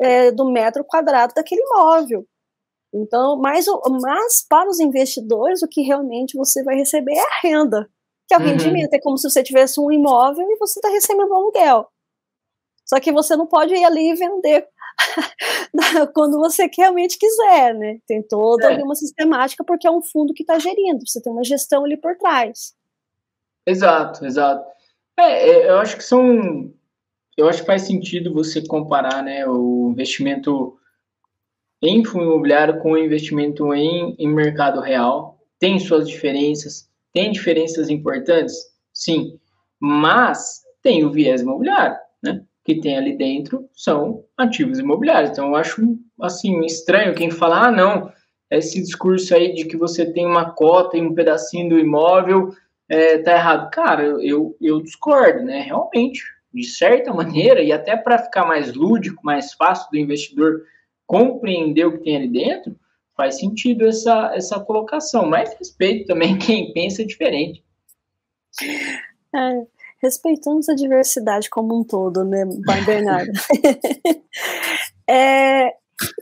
é, 0.00 0.30
do 0.30 0.50
metro 0.50 0.82
quadrado 0.84 1.34
daquele 1.34 1.60
imóvel. 1.62 2.26
Então, 2.96 3.36
mas, 3.36 3.66
mas 4.00 4.44
para 4.48 4.68
os 4.68 4.80
investidores, 4.80 5.62
o 5.62 5.68
que 5.68 5.82
realmente 5.82 6.36
você 6.36 6.62
vai 6.62 6.76
receber 6.76 7.12
é 7.12 7.20
a 7.20 7.40
renda, 7.42 7.88
que 8.26 8.34
é 8.34 8.38
o 8.38 8.40
uhum. 8.40 8.46
rendimento. 8.46 8.94
É 8.94 9.00
como 9.00 9.18
se 9.18 9.28
você 9.28 9.42
tivesse 9.42 9.78
um 9.78 9.92
imóvel 9.92 10.46
e 10.50 10.56
você 10.56 10.78
está 10.78 10.88
recebendo 10.88 11.30
um 11.30 11.36
aluguel. 11.36 11.86
Só 12.86 12.98
que 13.00 13.12
você 13.12 13.36
não 13.36 13.46
pode 13.46 13.74
ir 13.74 13.84
ali 13.84 14.10
e 14.10 14.14
vender 14.14 14.66
quando 16.14 16.38
você 16.38 16.70
realmente 16.74 17.18
quiser, 17.18 17.74
né? 17.74 17.98
Tem 18.06 18.22
toda 18.22 18.72
é. 18.72 18.82
uma 18.82 18.94
sistemática, 18.94 19.62
porque 19.64 19.86
é 19.86 19.90
um 19.90 20.02
fundo 20.02 20.32
que 20.32 20.42
está 20.42 20.58
gerindo, 20.58 21.06
você 21.06 21.20
tem 21.20 21.32
uma 21.32 21.44
gestão 21.44 21.84
ali 21.84 21.96
por 21.96 22.16
trás. 22.16 22.74
Exato, 23.66 24.24
exato. 24.24 24.64
É, 25.18 25.50
é, 25.50 25.70
eu 25.70 25.78
acho 25.78 25.96
que 25.96 26.04
são. 26.04 26.72
Eu 27.36 27.48
acho 27.48 27.60
que 27.60 27.66
faz 27.66 27.82
sentido 27.82 28.32
você 28.32 28.66
comparar 28.66 29.22
né, 29.22 29.46
o 29.46 29.90
investimento 29.90 30.78
em 31.82 32.04
fundo 32.04 32.24
imobiliário 32.24 32.78
com 32.78 32.96
investimento 32.96 33.72
em, 33.74 34.14
em 34.18 34.28
mercado 34.28 34.80
real. 34.80 35.38
Tem 35.58 35.78
suas 35.78 36.08
diferenças, 36.08 36.88
tem 37.12 37.32
diferenças 37.32 37.88
importantes? 37.88 38.54
Sim. 38.92 39.38
Mas 39.80 40.62
tem 40.82 41.04
o 41.04 41.10
viés 41.10 41.42
imobiliário, 41.42 41.96
né? 42.22 42.42
Que 42.64 42.80
tem 42.80 42.96
ali 42.96 43.16
dentro 43.16 43.68
são 43.74 44.24
ativos 44.36 44.78
imobiliários. 44.78 45.30
Então 45.30 45.48
eu 45.48 45.56
acho 45.56 45.98
assim 46.20 46.64
estranho 46.64 47.14
quem 47.14 47.30
fala, 47.30 47.66
ah, 47.66 47.70
não, 47.70 48.12
esse 48.50 48.80
discurso 48.80 49.34
aí 49.34 49.54
de 49.54 49.64
que 49.64 49.76
você 49.76 50.10
tem 50.12 50.26
uma 50.26 50.50
cota 50.50 50.96
em 50.96 51.06
um 51.06 51.14
pedacinho 51.14 51.68
do 51.68 51.78
imóvel 51.78 52.50
é, 52.88 53.18
tá 53.18 53.32
errado. 53.32 53.70
Cara, 53.70 54.04
eu, 54.04 54.56
eu 54.60 54.80
discordo, 54.80 55.42
né? 55.44 55.60
Realmente, 55.60 56.22
de 56.52 56.64
certa 56.64 57.12
maneira, 57.12 57.60
e 57.60 57.72
até 57.72 57.96
para 57.96 58.18
ficar 58.18 58.46
mais 58.46 58.72
lúdico, 58.74 59.24
mais 59.24 59.52
fácil 59.52 59.90
do 59.90 59.98
investidor 59.98 60.62
compreender 61.06 61.86
o 61.86 61.98
que 61.98 62.04
tem 62.04 62.16
ali 62.16 62.28
dentro, 62.28 62.76
faz 63.16 63.38
sentido 63.38 63.86
essa, 63.86 64.32
essa 64.34 64.60
colocação. 64.60 65.26
Mas 65.26 65.56
respeito 65.58 66.06
também 66.06 66.36
quem 66.38 66.72
pensa 66.72 67.04
diferente. 67.04 67.64
É, 69.34 69.66
respeitamos 70.02 70.68
a 70.68 70.74
diversidade 70.74 71.48
como 71.48 71.78
um 71.78 71.84
todo, 71.84 72.24
né, 72.24 72.44
Bernardo? 72.84 73.32
é, 75.08 75.72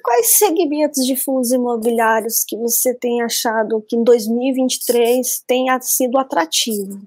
quais 0.02 0.38
segmentos 0.38 1.04
de 1.04 1.16
fundos 1.16 1.52
imobiliários 1.52 2.44
que 2.44 2.56
você 2.56 2.94
tem 2.94 3.22
achado 3.22 3.84
que 3.88 3.96
em 3.96 4.04
2023 4.04 5.42
tenha 5.46 5.80
sido 5.80 6.18
atrativo? 6.18 7.00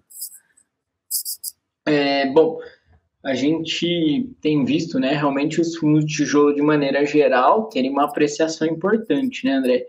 É, 1.86 2.26
bom, 2.28 2.60
a 3.24 3.34
gente 3.34 4.30
tem 4.42 4.64
visto, 4.64 5.00
né, 5.00 5.14
realmente 5.14 5.60
os 5.60 5.76
fundos 5.76 6.06
de 6.06 6.18
tijolo 6.18 6.54
de 6.54 6.62
maneira 6.62 7.06
geral 7.06 7.68
terem 7.70 7.90
uma 7.90 8.06
apreciação 8.06 8.68
importante, 8.68 9.46
né, 9.46 9.54
André? 9.54 9.86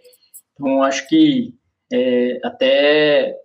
Então, 0.54 0.82
acho 0.82 1.08
que 1.08 1.54
é, 1.92 2.40
até 2.42 3.36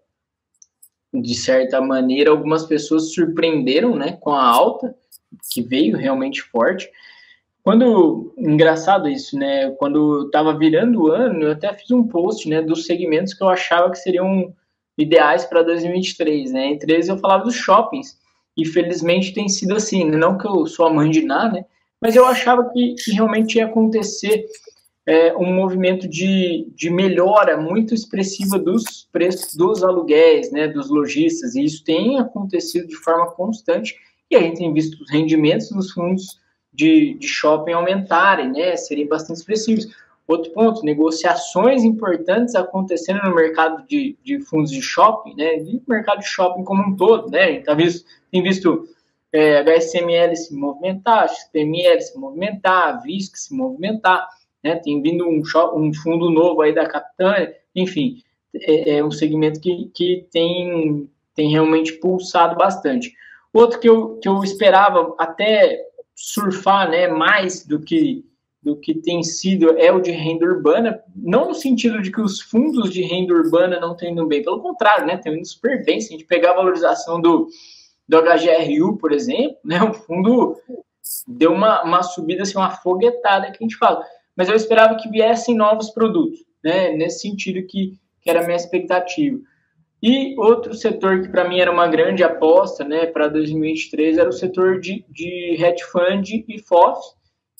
de 1.14 1.36
certa 1.36 1.80
maneira 1.80 2.32
algumas 2.32 2.66
pessoas 2.66 3.14
surpreenderam, 3.14 3.96
né, 3.96 4.18
com 4.20 4.32
a 4.32 4.44
alta 4.44 4.96
que 5.52 5.62
veio 5.62 5.98
realmente 5.98 6.42
forte. 6.42 6.90
Quando 7.64 8.34
engraçado 8.38 9.08
isso, 9.08 9.38
né? 9.38 9.72
Quando 9.72 10.26
estava 10.26 10.58
virando 10.58 11.04
o 11.04 11.12
ano, 11.12 11.44
eu 11.44 11.52
até 11.52 11.74
fiz 11.74 11.90
um 11.92 12.06
post, 12.06 12.50
né, 12.50 12.62
dos 12.62 12.86
segmentos 12.86 13.34
que 13.34 13.42
eu 13.42 13.48
achava 13.48 13.90
que 13.90 13.98
seriam 13.98 14.54
ideais 14.98 15.46
para 15.46 15.64
2023, 15.64 16.52
né? 16.52 16.68
Entre 16.68 16.92
eles 16.92 17.08
eu 17.08 17.18
falava 17.18 17.46
dos 17.46 17.56
shoppings 17.56 18.18
e 18.56 18.66
felizmente 18.66 19.34
tem 19.34 19.50
sido 19.50 19.76
assim, 19.76 20.06
né? 20.06 20.18
não 20.18 20.38
que 20.38 20.48
eu 20.48 20.66
sou 20.68 20.86
a 20.86 20.94
mãe 20.94 21.10
de 21.10 21.24
nada, 21.24 21.54
né? 21.54 21.66
mas 22.02 22.16
eu 22.16 22.26
achava 22.26 22.70
que, 22.70 22.96
que 22.96 23.12
realmente 23.12 23.58
ia 23.58 23.66
acontecer 23.66 24.46
é, 25.06 25.36
um 25.36 25.54
movimento 25.54 26.08
de, 26.08 26.72
de 26.76 26.90
melhora 26.90 27.58
muito 27.58 27.94
expressiva 27.94 28.58
dos 28.58 29.08
preços 29.12 29.54
dos 29.56 29.84
aluguéis, 29.84 30.52
né, 30.52 30.68
dos 30.68 30.90
lojistas, 30.90 31.56
e 31.56 31.64
isso 31.64 31.84
tem 31.84 32.20
acontecido 32.20 32.88
de 32.88 32.96
forma 32.96 33.30
constante, 33.32 33.96
e 34.30 34.36
a 34.36 34.40
gente 34.40 34.58
tem 34.58 34.74
visto 34.74 35.02
os 35.02 35.12
rendimentos 35.12 35.70
dos 35.70 35.92
fundos 35.92 36.40
de, 36.74 37.16
de 37.16 37.28
shopping 37.28 37.74
aumentarem, 37.74 38.52
né, 38.52 38.76
serem 38.76 39.08
bastante 39.08 39.38
expressivos. 39.38 39.88
Outro 40.26 40.52
ponto, 40.54 40.86
negociações 40.86 41.84
importantes 41.84 42.56
acontecendo 42.56 43.22
no 43.24 43.36
mercado 43.36 43.86
de, 43.86 44.18
de 44.24 44.40
fundos 44.40 44.72
de 44.72 44.82
shopping, 44.82 45.36
né, 45.36 45.58
e 45.58 45.82
mercado 45.86 46.20
de 46.20 46.28
shopping 46.28 46.64
como 46.64 46.82
um 46.82 46.96
todo, 46.96 47.30
né, 47.30 47.44
a 47.44 47.52
gente 47.52 47.66
tá 47.66 47.74
visto, 47.74 48.06
tem 48.34 48.42
visto 48.42 48.90
é, 49.32 49.60
HSML 49.60 50.36
se 50.36 50.56
movimentar, 50.56 51.30
XPML 51.30 52.02
se 52.02 52.18
movimentar, 52.18 53.04
VISC 53.04 53.38
se 53.38 53.56
movimentar, 53.56 54.28
né, 54.64 54.76
tem 54.78 55.00
vindo 55.04 55.28
um, 55.28 55.44
um 55.76 55.94
fundo 55.94 56.32
novo 56.32 56.62
aí 56.62 56.74
da 56.74 56.88
Capitânia, 56.88 57.56
enfim, 57.76 58.24
é, 58.56 58.98
é, 58.98 59.06
um 59.06 59.12
segmento 59.12 59.60
que, 59.60 59.92
que 59.94 60.26
tem, 60.32 61.08
tem 61.36 61.52
realmente 61.52 61.94
pulsado 61.94 62.56
bastante. 62.56 63.14
Outro 63.54 63.80
que 63.80 63.88
eu, 63.88 64.18
que 64.18 64.28
eu 64.28 64.44
esperava 64.44 65.14
até 65.20 65.80
surfar 66.16 66.90
né, 66.90 67.08
mais 67.08 67.64
do 67.66 67.80
que 67.80 68.26
do 68.64 68.78
que 68.78 68.94
tem 68.94 69.22
sido 69.22 69.78
é 69.78 69.92
o 69.92 70.00
de 70.00 70.12
renda 70.12 70.46
urbana, 70.46 71.04
não 71.14 71.50
no 71.50 71.54
sentido 71.54 72.02
de 72.02 72.10
que 72.10 72.22
os 72.22 72.40
fundos 72.40 72.92
de 72.92 73.02
renda 73.02 73.34
urbana 73.34 73.78
não 73.78 73.92
estão 73.92 74.08
indo 74.08 74.26
bem, 74.26 74.42
pelo 74.42 74.62
contrário, 74.62 75.06
né, 75.06 75.16
estão 75.16 75.36
indo 75.36 75.46
super 75.46 75.84
bem. 75.84 76.00
Se 76.00 76.08
a 76.08 76.12
gente 76.18 76.24
pegar 76.24 76.52
a 76.52 76.56
valorização 76.56 77.20
do, 77.20 77.50
do 78.08 78.22
HGRU, 78.22 78.98
por 78.98 79.12
exemplo, 79.12 79.58
né, 79.64 79.82
o 79.82 79.94
fundo 79.94 80.58
deu 81.28 81.52
uma, 81.52 81.84
uma 81.84 82.04
subida, 82.04 82.44
assim, 82.44 82.58
uma 82.58 82.72
foguetada 82.72 83.52
que 83.52 83.58
a 83.60 83.64
gente 83.64 83.78
fala. 83.78 84.04
Mas 84.36 84.50
eu 84.50 84.56
esperava 84.56 84.96
que 84.96 85.10
viessem 85.10 85.56
novos 85.56 85.90
produtos, 85.90 86.40
né, 86.64 86.92
nesse 86.92 87.22
sentido 87.22 87.66
que, 87.68 87.98
que 88.22 88.30
era 88.30 88.42
a 88.42 88.44
minha 88.44 88.56
expectativa. 88.56 89.40
E 90.02 90.38
outro 90.38 90.74
setor 90.74 91.22
que 91.22 91.30
para 91.30 91.48
mim 91.48 91.60
era 91.60 91.72
uma 91.72 91.88
grande 91.88 92.26
aposta 92.26 92.84
né, 92.84 93.06
para 93.06 93.30
2023 93.30 94.18
era 94.18 94.28
o 94.28 94.34
setor 94.34 94.82
de, 94.82 95.06
de 95.10 95.56
hedge 95.58 95.82
fund 95.86 96.44
e 96.46 96.60
FOFs, 96.60 97.16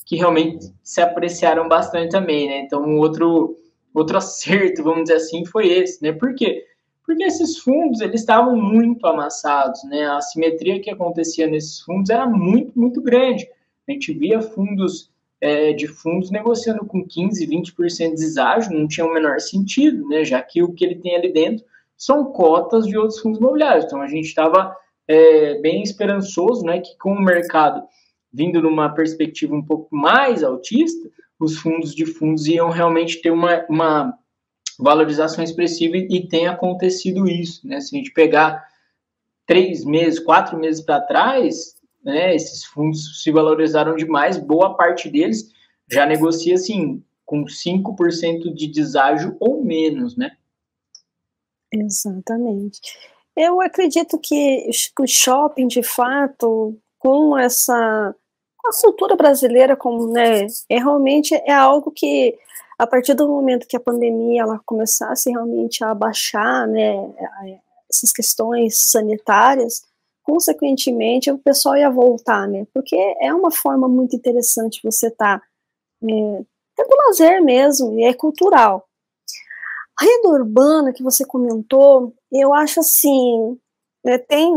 que 0.06 0.18
realmente 0.18 0.66
se 0.84 1.00
apreciaram 1.00 1.70
bastante 1.70 2.12
também. 2.12 2.50
Né? 2.50 2.60
Então, 2.60 2.98
outro, 2.98 3.56
outro 3.94 4.18
acerto, 4.20 4.84
vamos 4.84 5.04
dizer 5.04 5.16
assim, 5.16 5.46
foi 5.46 5.68
esse. 5.68 6.04
Né? 6.04 6.12
Por 6.12 6.36
quê? 6.36 6.66
Porque 7.06 7.24
esses 7.24 7.58
fundos 7.58 8.02
eles 8.02 8.22
estavam 8.22 8.56
muito 8.56 9.06
amassados. 9.06 9.84
Né? 9.86 10.06
A 10.06 10.22
simetria 10.22 10.82
que 10.82 10.90
acontecia 10.90 11.48
nesses 11.48 11.80
fundos 11.82 12.10
era 12.10 12.26
muito, 12.26 12.78
muito 12.80 13.02
grande. 13.02 13.48
A 13.88 13.92
gente 13.92 14.14
via 14.14 14.42
fundos 14.42 15.12
é, 15.42 15.74
de 15.74 15.88
fundos 15.88 16.32
negociando 16.32 16.86
com 16.86 17.06
15, 17.06 17.46
20% 17.46 18.10
de 18.10 18.16
deságio, 18.16 18.74
não 18.74 18.88
tinha 18.88 19.06
o 19.06 19.14
menor 19.14 19.40
sentido, 19.42 20.08
né? 20.08 20.24
já 20.24 20.42
que 20.42 20.64
o 20.64 20.74
que 20.74 20.86
ele 20.86 20.96
tem 20.96 21.16
ali 21.16 21.34
dentro 21.34 21.66
são 21.98 22.26
cotas 22.32 22.86
de 22.86 22.98
outros 22.98 23.20
fundos 23.20 23.40
imobiliários. 23.40 23.86
Então 23.86 24.02
a 24.02 24.08
gente 24.08 24.26
estava 24.26 24.74
é, 25.08 25.60
bem 25.60 25.84
esperançoso, 25.84 26.64
né, 26.66 26.80
que 26.80 26.98
com 26.98 27.14
o 27.14 27.22
mercado 27.22 27.84
vindo 28.32 28.62
numa 28.62 28.90
perspectiva 28.90 29.54
um 29.54 29.64
pouco 29.64 29.96
mais 29.96 30.44
altista, 30.44 31.08
os 31.40 31.58
fundos 31.58 31.94
de 31.94 32.06
fundos 32.06 32.48
iam 32.48 32.70
realmente 32.70 33.22
ter 33.22 33.30
uma, 33.30 33.64
uma 33.70 34.18
valorização 34.80 35.44
expressiva 35.44 35.98
e 35.98 36.28
tem 36.28 36.48
acontecido 36.48 37.28
isso, 37.28 37.68
né? 37.68 37.80
Se 37.80 37.96
a 37.96 37.98
gente 37.98 38.12
pegar 38.12 38.68
três 39.46 39.84
meses, 39.84 40.20
quatro 40.20 40.58
meses 40.58 40.82
para 40.82 41.02
trás, 41.02 41.76
né, 42.04 42.36
esses 42.36 42.64
fundos 42.66 43.22
se 43.22 43.32
valorizaram 43.32 43.96
demais, 43.96 44.38
boa 44.38 44.76
parte 44.76 45.10
deles 45.10 45.52
já 45.90 46.06
negocia 46.06 46.56
assim 46.56 47.04
com 47.26 47.46
5% 47.46 48.54
de 48.54 48.68
deságio 48.68 49.36
ou 49.40 49.64
menos, 49.64 50.18
né? 50.18 50.32
Exatamente. 51.72 52.80
Eu 53.36 53.60
acredito 53.62 54.20
que 54.20 54.70
o 55.00 55.08
shopping, 55.08 55.68
de 55.68 55.82
fato, 55.82 56.78
com 57.00 57.38
essa 57.38 58.16
com 58.58 58.70
a 58.70 58.82
cultura 58.82 59.16
brasileira, 59.16 59.76
como 59.76 60.08
né, 60.08 60.48
é 60.70 60.78
realmente 60.78 61.34
é 61.34 61.52
algo 61.52 61.92
que 61.92 62.38
a 62.78 62.88
partir 62.88 63.14
do 63.14 63.28
momento 63.28 63.68
que 63.68 63.78
a 63.78 63.80
pandemia 63.80 64.42
ela 64.42 64.60
começasse 64.66 65.30
realmente 65.30 65.84
a 65.84 65.92
abaixar, 65.92 66.68
né, 66.68 66.94
essas 67.90 68.12
questões 68.12 68.78
sanitárias, 68.92 69.84
consequentemente 70.24 71.32
o 71.32 71.38
pessoal 71.38 71.76
ia 71.78 71.90
voltar, 71.90 72.48
né, 72.48 72.66
porque 72.74 72.96
é 73.22 73.34
uma 73.34 73.52
forma 73.52 73.88
muito 73.88 74.16
interessante 74.16 74.82
você 74.84 75.08
estar 75.08 75.40
tá, 75.40 75.46
é, 76.04 76.44
tendo 76.76 76.98
lazer 77.08 77.44
mesmo 77.44 78.00
e 78.00 78.04
é 78.04 78.14
cultural. 78.14 78.88
A 80.00 80.06
renda 80.06 80.30
urbana 80.30 80.92
que 80.92 81.04
você 81.04 81.24
comentou, 81.24 82.14
eu 82.32 82.54
acho 82.54 82.80
assim, 82.80 83.60
né, 84.04 84.18
tem, 84.18 84.52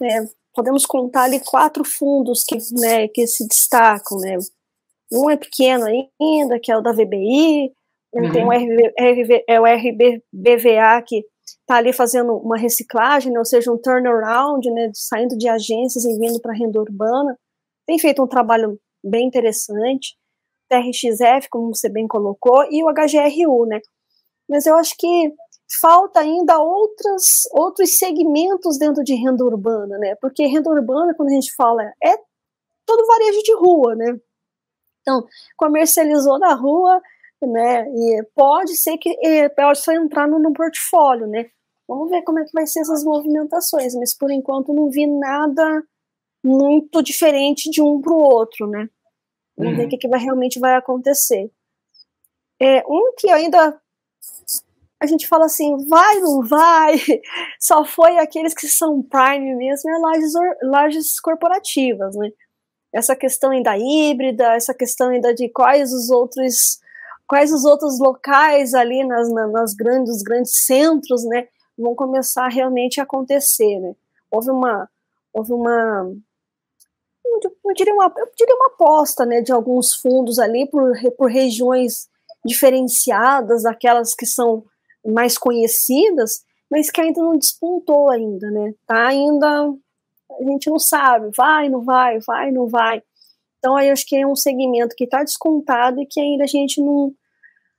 né, 0.00 0.28
podemos 0.54 0.84
contar 0.84 1.24
ali 1.24 1.40
quatro 1.40 1.84
fundos 1.84 2.44
que, 2.44 2.58
né, 2.72 3.08
que 3.08 3.26
se 3.26 3.46
destacam, 3.46 4.18
né, 4.18 4.36
um 5.12 5.30
é 5.30 5.36
pequeno 5.36 5.84
ainda, 6.20 6.58
que 6.58 6.72
é 6.72 6.76
o 6.76 6.80
da 6.80 6.92
VBI, 6.92 7.72
uhum. 8.14 8.32
tem 8.32 8.44
o, 8.44 8.50
RB, 8.50 8.92
RB, 8.98 9.44
é 9.46 9.60
o 9.60 9.64
RBVA, 9.64 11.02
que 11.06 11.24
está 11.60 11.76
ali 11.76 11.92
fazendo 11.92 12.34
uma 12.36 12.56
reciclagem, 12.56 13.32
né, 13.32 13.38
ou 13.38 13.44
seja, 13.44 13.70
um 13.70 13.78
turnaround, 13.78 14.68
né, 14.70 14.90
saindo 14.94 15.36
de 15.36 15.48
agências 15.48 16.04
e 16.04 16.18
vindo 16.18 16.40
para 16.40 16.52
a 16.52 16.56
renda 16.56 16.80
urbana, 16.80 17.36
tem 17.86 17.98
feito 17.98 18.22
um 18.22 18.26
trabalho 18.26 18.78
bem 19.04 19.26
interessante, 19.26 20.16
TRXF, 20.68 21.48
como 21.50 21.74
você 21.74 21.88
bem 21.88 22.08
colocou, 22.08 22.64
e 22.70 22.82
o 22.82 22.88
HGRU, 22.88 23.66
né, 23.66 23.80
mas 24.48 24.66
eu 24.66 24.76
acho 24.76 24.94
que 24.98 25.32
falta 25.80 26.20
ainda 26.20 26.58
outras, 26.58 27.44
outros 27.52 27.98
segmentos 27.98 28.78
dentro 28.78 29.02
de 29.02 29.14
renda 29.14 29.44
urbana, 29.44 29.96
né? 29.98 30.14
Porque 30.20 30.46
renda 30.46 30.68
urbana, 30.70 31.14
quando 31.14 31.30
a 31.30 31.32
gente 31.32 31.54
fala, 31.54 31.82
é 31.82 32.16
todo 32.86 33.06
varejo 33.06 33.42
de 33.42 33.54
rua, 33.54 33.94
né? 33.94 34.18
Então, 35.02 35.26
comercializou 35.56 36.38
na 36.38 36.54
rua, 36.54 37.00
né? 37.42 37.84
E 37.88 38.22
pode 38.34 38.76
ser 38.76 38.96
que 38.98 39.14
pode 39.56 39.78
só 39.80 39.92
entrar 39.92 40.26
no, 40.26 40.38
no 40.38 40.52
portfólio, 40.52 41.26
né? 41.26 41.50
Vamos 41.88 42.08
ver 42.08 42.22
como 42.22 42.38
é 42.38 42.44
que 42.44 42.52
vai 42.52 42.66
ser 42.66 42.80
essas 42.80 43.04
movimentações, 43.04 43.94
mas 43.94 44.16
por 44.16 44.30
enquanto 44.30 44.72
não 44.72 44.88
vi 44.88 45.06
nada 45.06 45.82
muito 46.44 47.02
diferente 47.02 47.70
de 47.70 47.82
um 47.82 48.00
para 48.00 48.12
o 48.12 48.18
outro, 48.18 48.66
né? 48.66 48.88
Vamos 49.56 49.72
uhum. 49.72 49.78
ver 49.78 49.86
o 49.86 49.88
que, 49.88 49.98
que 49.98 50.08
vai, 50.08 50.20
realmente 50.20 50.58
vai 50.58 50.74
acontecer. 50.74 51.50
É, 52.60 52.82
um 52.88 53.12
que 53.18 53.28
ainda 53.30 53.80
a 55.00 55.06
gente 55.06 55.26
fala 55.26 55.46
assim, 55.46 55.76
vai, 55.88 56.20
não 56.20 56.42
vai, 56.46 56.94
só 57.58 57.84
foi 57.84 58.18
aqueles 58.18 58.54
que 58.54 58.68
são 58.68 59.02
prime 59.02 59.54
mesmo, 59.56 59.90
é 59.90 59.98
lajes, 59.98 60.32
lajes 60.62 61.20
corporativas, 61.20 62.14
né? 62.14 62.30
Essa 62.92 63.16
questão 63.16 63.50
ainda 63.50 63.76
híbrida, 63.76 64.54
essa 64.54 64.74
questão 64.74 65.08
ainda 65.08 65.34
de 65.34 65.48
quais 65.48 65.92
os 65.92 66.10
outros, 66.10 66.78
quais 67.26 67.52
os 67.52 67.64
outros 67.64 67.98
locais 67.98 68.74
ali 68.74 69.04
nas, 69.04 69.30
nas 69.32 69.74
grandes, 69.74 70.22
grandes 70.22 70.64
centros, 70.64 71.24
né, 71.24 71.48
vão 71.76 71.94
começar 71.94 72.48
realmente 72.48 73.00
a 73.00 73.04
acontecer, 73.04 73.78
né? 73.80 73.94
Houve 74.30 74.50
uma, 74.50 74.88
houve 75.32 75.52
uma, 75.52 76.12
eu 77.24 77.74
diria 77.74 77.94
uma, 77.94 78.12
eu 78.16 78.28
diria 78.36 78.54
uma 78.54 78.66
aposta, 78.66 79.24
né, 79.24 79.40
de 79.40 79.52
alguns 79.52 79.94
fundos 79.94 80.38
ali 80.38 80.66
por, 80.66 80.92
por 81.16 81.30
regiões 81.30 82.08
diferenciadas, 82.44 83.64
aquelas 83.64 84.14
que 84.14 84.26
são 84.26 84.64
mais 85.04 85.38
conhecidas, 85.38 86.44
mas 86.70 86.90
que 86.90 87.00
ainda 87.00 87.20
não 87.20 87.36
despontou 87.36 88.10
ainda, 88.10 88.50
né? 88.50 88.74
Tá 88.86 89.08
ainda 89.08 89.74
a 90.40 90.44
gente 90.44 90.70
não 90.70 90.78
sabe, 90.78 91.30
vai, 91.36 91.68
não 91.68 91.82
vai, 91.82 92.18
vai, 92.20 92.50
não 92.50 92.66
vai. 92.68 93.02
Então, 93.58 93.76
aí 93.76 93.90
acho 93.90 94.06
que 94.06 94.16
é 94.16 94.26
um 94.26 94.34
segmento 94.34 94.96
que 94.96 95.04
está 95.04 95.22
descontado 95.22 96.00
e 96.00 96.06
que 96.06 96.20
ainda 96.20 96.44
a 96.44 96.48
gente 96.48 96.80
não, 96.80 97.14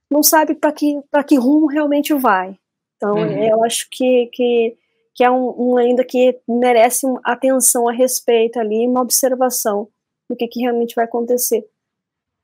não 0.09 0.23
sabe 0.23 0.55
para 0.55 0.71
que, 0.71 0.97
que 1.27 1.35
rumo 1.35 1.67
realmente 1.67 2.13
vai. 2.13 2.57
Então, 2.95 3.15
uhum. 3.15 3.43
eu 3.43 3.63
acho 3.65 3.87
que, 3.91 4.29
que, 4.31 4.77
que 5.13 5.23
é 5.23 5.29
um, 5.29 5.53
um, 5.57 5.77
ainda 5.77 6.05
que 6.05 6.39
merece 6.47 7.05
atenção 7.23 7.89
a 7.89 7.91
respeito 7.91 8.57
ali, 8.59 8.87
uma 8.87 9.01
observação 9.01 9.89
do 10.29 10.37
que, 10.37 10.47
que 10.47 10.61
realmente 10.61 10.95
vai 10.95 11.03
acontecer. 11.03 11.67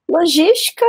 Logística 0.10 0.86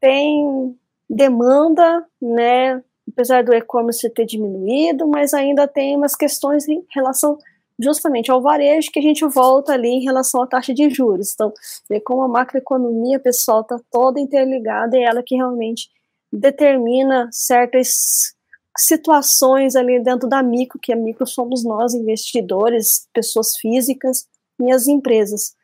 tem 0.00 0.76
demanda, 1.08 2.04
né? 2.20 2.82
Apesar 3.12 3.44
do 3.44 3.54
e-commerce 3.54 4.10
ter 4.10 4.24
diminuído, 4.24 5.06
mas 5.06 5.32
ainda 5.32 5.68
tem 5.68 5.94
umas 5.94 6.16
questões 6.16 6.66
em 6.66 6.84
relação 6.92 7.38
justamente 7.78 8.30
ao 8.30 8.40
varejo 8.40 8.90
que 8.90 8.98
a 8.98 9.02
gente 9.02 9.24
volta 9.26 9.72
ali 9.72 9.88
em 9.88 10.04
relação 10.04 10.42
à 10.42 10.46
taxa 10.46 10.72
de 10.72 10.88
juros. 10.90 11.32
Então, 11.34 11.52
ver 11.88 12.00
como 12.00 12.22
a 12.22 12.28
macroeconomia, 12.28 13.18
pessoal, 13.18 13.62
está 13.62 13.80
toda 13.90 14.20
interligada 14.20 14.96
e 14.96 15.02
ela 15.02 15.22
que 15.22 15.34
realmente 15.34 15.88
determina 16.32 17.28
certas 17.32 18.34
situações 18.76 19.76
ali 19.76 20.02
dentro 20.02 20.28
da 20.28 20.42
micro, 20.42 20.78
que 20.80 20.92
a 20.92 20.96
micro 20.96 21.26
somos 21.26 21.64
nós, 21.64 21.94
investidores, 21.94 23.08
pessoas 23.12 23.56
físicas 23.56 24.26
e 24.60 24.72
as 24.72 24.86
empresas. 24.88 25.54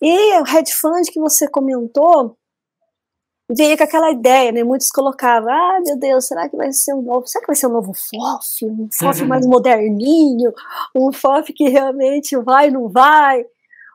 E 0.00 0.40
o 0.40 0.46
hedge 0.46 0.72
fund 0.72 1.10
que 1.10 1.20
você 1.20 1.48
comentou, 1.48 2.36
veio 3.50 3.76
com 3.76 3.84
aquela 3.84 4.10
ideia, 4.10 4.52
né? 4.52 4.62
Muitos 4.62 4.90
colocavam, 4.90 5.50
ah, 5.50 5.80
meu 5.84 5.98
Deus, 5.98 6.26
será 6.26 6.48
que 6.48 6.56
vai 6.56 6.72
ser 6.72 6.94
um 6.94 7.02
novo, 7.02 7.26
será 7.26 7.42
que 7.42 7.46
vai 7.46 7.56
ser 7.56 7.66
um 7.66 7.72
novo 7.72 7.92
FOF? 7.94 8.64
Um 8.66 8.88
FOF 8.92 9.22
uhum. 9.22 9.28
mais 9.28 9.46
moderninho, 9.46 10.52
um 10.94 11.12
FOF 11.12 11.52
que 11.52 11.68
realmente 11.68 12.36
vai, 12.36 12.70
não 12.70 12.88
vai? 12.88 13.44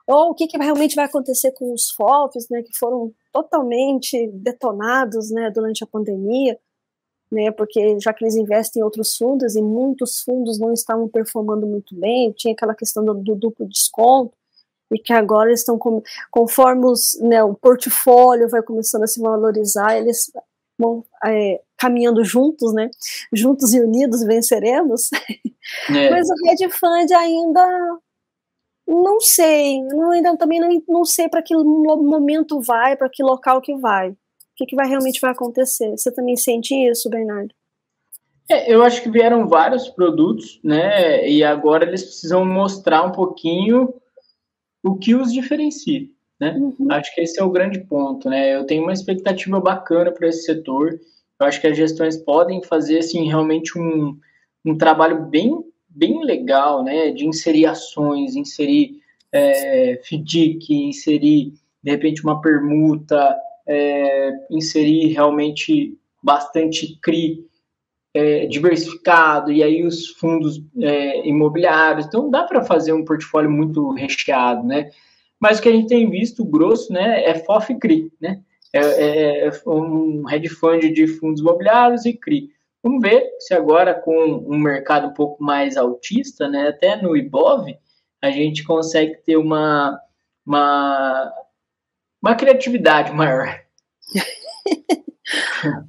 Ou 0.08 0.32
o 0.32 0.36
que, 0.36 0.47
que 0.47 0.58
realmente 0.58 0.95
vai 0.95 1.06
acontecer 1.06 1.51
com 1.51 1.72
os 1.74 1.91
FOFs, 1.91 2.49
né, 2.49 2.62
que 2.62 2.78
foram 2.78 3.14
totalmente 3.32 4.28
detonados, 4.34 5.32
né, 5.32 5.49
durante 5.49 5.84
a 5.84 5.88
pandemia, 5.88 6.60
né, 7.32 7.51
porque 7.51 7.97
já 7.99 8.14
que 8.14 8.24
eles 8.24 8.36
investem 8.36 8.82
em 8.82 8.84
outros 8.84 9.16
fundos 9.16 9.56
e 9.56 9.62
muitos 9.62 10.22
fundos 10.22 10.60
não 10.60 10.74
estavam 10.74 11.08
performando 11.08 11.66
muito 11.66 11.95
bem, 11.95 12.32
tinha 12.34 12.54
aquela 12.54 12.76
questão 12.76 13.04
do, 13.06 13.14
do 13.14 13.36
duplo 13.36 13.68
desconto, 13.68 14.36
e 14.94 15.00
que 15.00 15.14
agora 15.14 15.52
estão 15.52 15.78
com, 15.78 16.02
conforme 16.30 16.86
os, 16.86 17.18
né, 17.22 17.44
o 17.44 17.54
portfólio 17.54 18.50
vai 18.50 18.62
começando 18.62 19.04
a 19.04 19.08
se 19.08 19.20
valorizar, 19.20 19.98
eles 19.98 20.32
vão 20.78 21.04
é, 21.26 21.62
caminhando 21.78 22.24
juntos, 22.24 22.74
né? 22.74 22.89
Juntos 23.32 23.74
e 23.74 23.82
unidos 23.82 24.24
venceremos. 24.24 25.10
É. 25.89 26.10
Mas 26.12 26.28
o 26.30 26.48
hedge 26.48 26.70
fund 26.70 27.12
ainda 27.12 28.00
não 28.88 29.20
sei, 29.20 29.82
não, 29.82 30.12
ainda 30.12 30.36
também 30.38 30.60
não, 30.60 30.70
não 30.88 31.06
sei 31.06 31.30
para 31.30 31.41
que 31.41 31.56
momento 31.56 32.60
vai, 32.62 32.98
para 32.98 33.10
que 33.10 33.24
local 33.24 33.62
que 33.62 33.76
vai, 33.78 34.10
o 34.10 34.18
que, 34.58 34.66
que 34.66 34.76
vai 34.76 34.88
realmente 34.88 35.22
vai 35.22 35.32
acontecer. 35.32 35.91
Você 35.91 36.12
também 36.12 36.36
sente 36.36 36.76
isso, 36.76 37.10
Bernardo? 37.10 37.54
É, 38.50 38.74
eu 38.74 38.84
acho 38.84 39.02
que 39.02 39.10
vieram 39.10 39.48
vários 39.48 39.88
produtos, 39.89 40.60
né? 40.64 41.28
E 41.30 41.44
agora 41.44 41.86
eles 41.86 42.04
precisam 42.04 42.46
mostrar 42.46 43.04
um 43.04 43.12
pouquinho 43.12 43.94
o 44.84 44.96
que 44.96 45.16
os 45.16 45.32
diferencia. 45.32 46.06
Né? 46.40 46.52
Uhum. 46.52 46.92
Acho 46.92 47.14
que 47.16 47.22
esse 47.22 47.40
é 47.40 47.44
o 47.44 47.50
grande 47.50 47.80
ponto. 47.80 48.30
Né? 48.30 48.54
Eu 48.56 48.66
tenho 48.66 48.84
uma 48.84 48.94
expectativa 48.94 49.60
bacana 49.60 50.12
para 50.12 50.28
esse 50.28 50.44
setor. 50.44 51.00
Eu 51.40 51.46
acho 51.46 51.62
que 51.62 51.68
as 51.68 51.78
gestões 51.78 52.18
podem 52.18 52.62
fazer 52.62 53.00
assim, 53.00 53.28
realmente 53.28 53.78
um, 53.80 54.18
um 54.66 54.78
trabalho 54.78 55.26
bem, 55.26 55.64
bem 55.88 56.24
legal 56.24 56.84
né? 56.84 57.12
de 57.12 57.26
inserir 57.26 57.66
ações, 57.66 58.36
inserir 58.36 59.02
é, 59.32 60.00
FDIC, 60.04 60.74
inserir, 60.74 61.54
de 61.82 61.92
repente, 61.92 62.24
uma 62.24 62.42
permuta, 62.42 63.36
é, 63.66 64.32
inserir 64.52 65.14
realmente 65.14 65.98
bastante 66.22 67.00
CRI 67.02 67.46
é, 68.14 68.45
diversificado, 68.45 69.51
e 69.51 69.64
aí 69.64 69.84
os 69.84 70.09
fundos 70.09 70.61
é, 70.80 71.28
imobiliários. 71.28 72.05
Então, 72.05 72.30
dá 72.30 72.43
para 72.43 72.64
fazer 72.64 72.93
um 72.93 73.03
portfólio 73.03 73.49
muito 73.49 73.91
recheado, 73.93 74.64
né? 74.66 74.91
Mas 75.39 75.59
o 75.59 75.61
que 75.61 75.70
a 75.70 75.72
gente 75.72 75.88
tem 75.88 76.09
visto 76.09 76.45
grosso 76.45 76.93
né, 76.93 77.24
é 77.26 77.36
FOF 77.39 77.74
e 77.74 77.80
CRI, 77.80 78.11
né? 78.22 78.39
É, 78.72 78.80
é, 78.80 79.47
é 79.47 79.51
um 79.68 80.30
hedge 80.30 80.49
fund 80.49 80.82
de 80.89 81.07
fundos 81.07 81.41
imobiliários 81.41 82.05
e 82.05 82.14
CRI. 82.14 82.49
Vamos 82.82 83.01
ver 83.01 83.30
se 83.39 83.53
agora, 83.53 83.93
com 83.93 84.45
um 84.47 84.57
mercado 84.57 85.07
um 85.07 85.14
pouco 85.14 85.41
mais 85.43 85.78
altista, 85.78 86.49
né, 86.49 86.68
até 86.68 87.01
no 87.01 87.16
IBOV, 87.16 87.78
a 88.22 88.30
gente 88.30 88.64
consegue 88.64 89.16
ter 89.26 89.38
uma, 89.38 89.99
uma, 90.45 91.34
uma 92.22 92.36
criatividade 92.36 93.11
maior. 93.14 93.61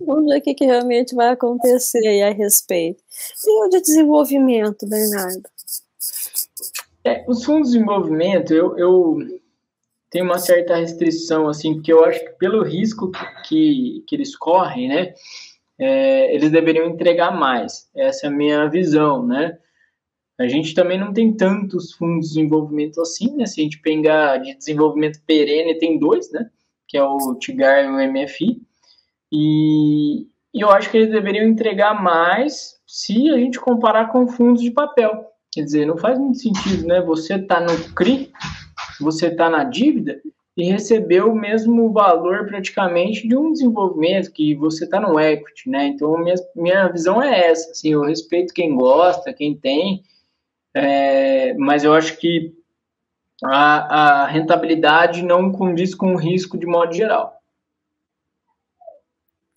Vamos 0.00 0.26
ver 0.26 0.38
o 0.38 0.42
que, 0.42 0.54
que, 0.54 0.64
realmente 0.64 1.14
vai 1.14 1.28
acontecer 1.28 2.22
a 2.22 2.30
respeito. 2.30 3.02
E 3.44 3.66
o 3.66 3.68
de 3.68 3.80
desenvolvimento, 3.80 4.88
Bernardo? 4.88 5.42
É, 7.04 7.24
os 7.28 7.44
fundos 7.44 7.70
de 7.70 7.78
desenvolvimento, 7.78 8.54
eu, 8.54 8.78
eu 8.78 9.18
tenho 10.10 10.24
uma 10.24 10.38
certa 10.38 10.76
restrição, 10.76 11.48
assim, 11.48 11.74
porque 11.74 11.92
eu 11.92 12.04
acho 12.04 12.20
que 12.20 12.30
pelo 12.38 12.62
risco 12.62 13.10
que, 13.46 14.04
que 14.06 14.14
eles 14.14 14.36
correm, 14.36 14.88
né, 14.88 15.14
é, 15.78 16.34
eles 16.34 16.50
deveriam 16.50 16.86
entregar 16.86 17.32
mais. 17.32 17.88
Essa 17.94 18.26
é 18.26 18.28
a 18.28 18.32
minha 18.32 18.68
visão, 18.68 19.26
né? 19.26 19.58
A 20.38 20.48
gente 20.48 20.74
também 20.74 20.98
não 20.98 21.12
tem 21.12 21.32
tantos 21.32 21.92
fundos 21.92 22.28
de 22.28 22.34
desenvolvimento 22.34 23.00
assim, 23.00 23.34
né? 23.36 23.46
Se 23.46 23.60
a 23.60 23.64
gente 23.64 23.80
pegar 23.80 24.38
de 24.38 24.54
desenvolvimento 24.56 25.20
perene, 25.26 25.78
tem 25.78 25.98
dois, 25.98 26.30
né? 26.32 26.50
Que 26.88 26.96
é 26.96 27.02
o 27.02 27.34
TIGAR 27.36 27.84
e 27.84 27.88
o 27.88 28.12
MFI. 28.12 28.60
E, 29.36 30.28
e 30.54 30.60
eu 30.60 30.70
acho 30.70 30.88
que 30.88 30.96
eles 30.96 31.10
deveriam 31.10 31.44
entregar 31.44 32.00
mais 32.00 32.78
se 32.86 33.28
a 33.30 33.36
gente 33.36 33.58
comparar 33.58 34.12
com 34.12 34.28
fundos 34.28 34.62
de 34.62 34.70
papel. 34.70 35.26
Quer 35.52 35.62
dizer, 35.62 35.86
não 35.86 35.96
faz 35.96 36.16
muito 36.16 36.38
sentido, 36.38 36.86
né? 36.86 37.00
Você 37.00 37.34
está 37.34 37.60
no 37.60 37.76
CRI, 37.94 38.30
você 39.00 39.26
está 39.26 39.50
na 39.50 39.64
dívida 39.64 40.20
e 40.56 40.70
receber 40.70 41.24
o 41.24 41.34
mesmo 41.34 41.92
valor 41.92 42.46
praticamente 42.46 43.26
de 43.26 43.36
um 43.36 43.50
desenvolvimento 43.50 44.30
que 44.30 44.54
você 44.54 44.84
está 44.84 45.00
no 45.00 45.18
equity, 45.18 45.68
né? 45.68 45.86
Então, 45.88 46.16
minha, 46.16 46.36
minha 46.54 46.88
visão 46.88 47.20
é 47.20 47.48
essa, 47.50 47.72
assim, 47.72 47.92
eu 47.92 48.02
respeito 48.02 48.54
quem 48.54 48.76
gosta, 48.76 49.32
quem 49.32 49.56
tem, 49.56 50.04
é, 50.72 51.54
mas 51.54 51.82
eu 51.82 51.92
acho 51.92 52.16
que 52.18 52.52
a, 53.42 54.22
a 54.22 54.26
rentabilidade 54.26 55.24
não 55.24 55.50
condiz 55.50 55.92
com 55.92 56.14
o 56.14 56.16
risco 56.16 56.56
de 56.56 56.66
modo 56.66 56.92
geral. 56.92 57.33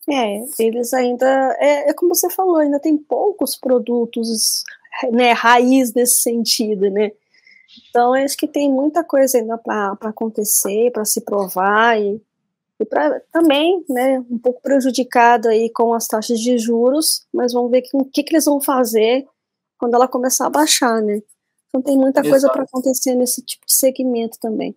É, 0.10 0.45
eles 0.60 0.93
ainda. 0.93 1.26
É, 1.60 1.89
é 1.89 1.93
como 1.93 2.16
você 2.16 2.30
falou, 2.30 2.58
ainda 2.58 2.80
tem 2.80 2.97
poucos 2.97 3.55
produtos 3.55 4.64
né, 5.12 5.32
raiz 5.32 5.93
nesse 5.93 6.22
sentido, 6.22 6.89
né? 6.89 7.12
Então, 7.89 8.14
acho 8.14 8.38
que 8.38 8.47
tem 8.47 8.72
muita 8.72 9.03
coisa 9.03 9.38
ainda 9.38 9.58
para 9.58 9.97
acontecer, 10.01 10.91
para 10.91 11.05
se 11.05 11.22
provar 11.22 11.99
e, 11.99 12.22
e 12.80 12.86
para 12.86 13.20
também, 13.32 13.84
né, 13.89 14.20
um 14.32 14.39
pouco 14.39 14.62
prejudicado 14.62 15.49
aí 15.49 15.70
com 15.70 15.93
as 15.93 16.08
taxas 16.08 16.39
de 16.39 16.58
juros, 16.58 17.28
mas 17.34 17.53
vamos 17.53 17.70
ver 17.70 17.84
o 17.93 18.05
que, 18.05 18.24
que 18.24 18.34
eles 18.34 18.45
vão 18.45 18.62
fazer 18.62 19.28
quando 19.78 19.93
ela 19.93 20.08
começar 20.08 20.47
a 20.47 20.49
baixar, 20.49 21.01
né? 21.01 21.22
Então 21.68 21.82
tem 21.82 21.97
muita 21.97 22.22
Exato. 22.22 22.30
coisa 22.30 22.49
para 22.49 22.64
acontecer 22.64 23.14
nesse 23.16 23.41
tipo 23.41 23.66
de 23.66 23.74
segmento 23.74 24.39
também. 24.39 24.76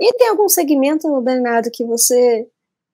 E 0.00 0.12
tem 0.14 0.28
algum 0.28 0.48
segmento, 0.48 1.20
Bernardo, 1.20 1.70
que 1.70 1.84
você 1.84 2.48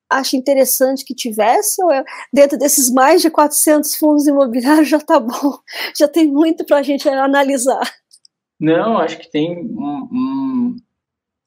acha 0.09 0.37
interessante 0.37 1.05
que 1.05 1.15
tivesse, 1.15 1.83
ou 1.83 1.91
é, 1.91 2.05
dentro 2.33 2.59
desses 2.59 2.91
mais 2.91 3.23
de 3.23 3.31
400 3.31 3.95
fundos 3.97 4.27
imobiliários 4.27 4.89
já 4.91 4.99
está 4.99 5.19
bom, 5.19 5.59
já 5.99 6.09
tem 6.09 6.29
muito 6.29 6.65
para 6.65 6.79
a 6.79 6.83
gente 6.83 7.09
analisar? 7.09 7.83
Não, 8.59 8.99
acho 8.99 9.19
que 9.19 9.31
tem 9.31 9.59
um, 9.59 10.09
um, 10.13 10.77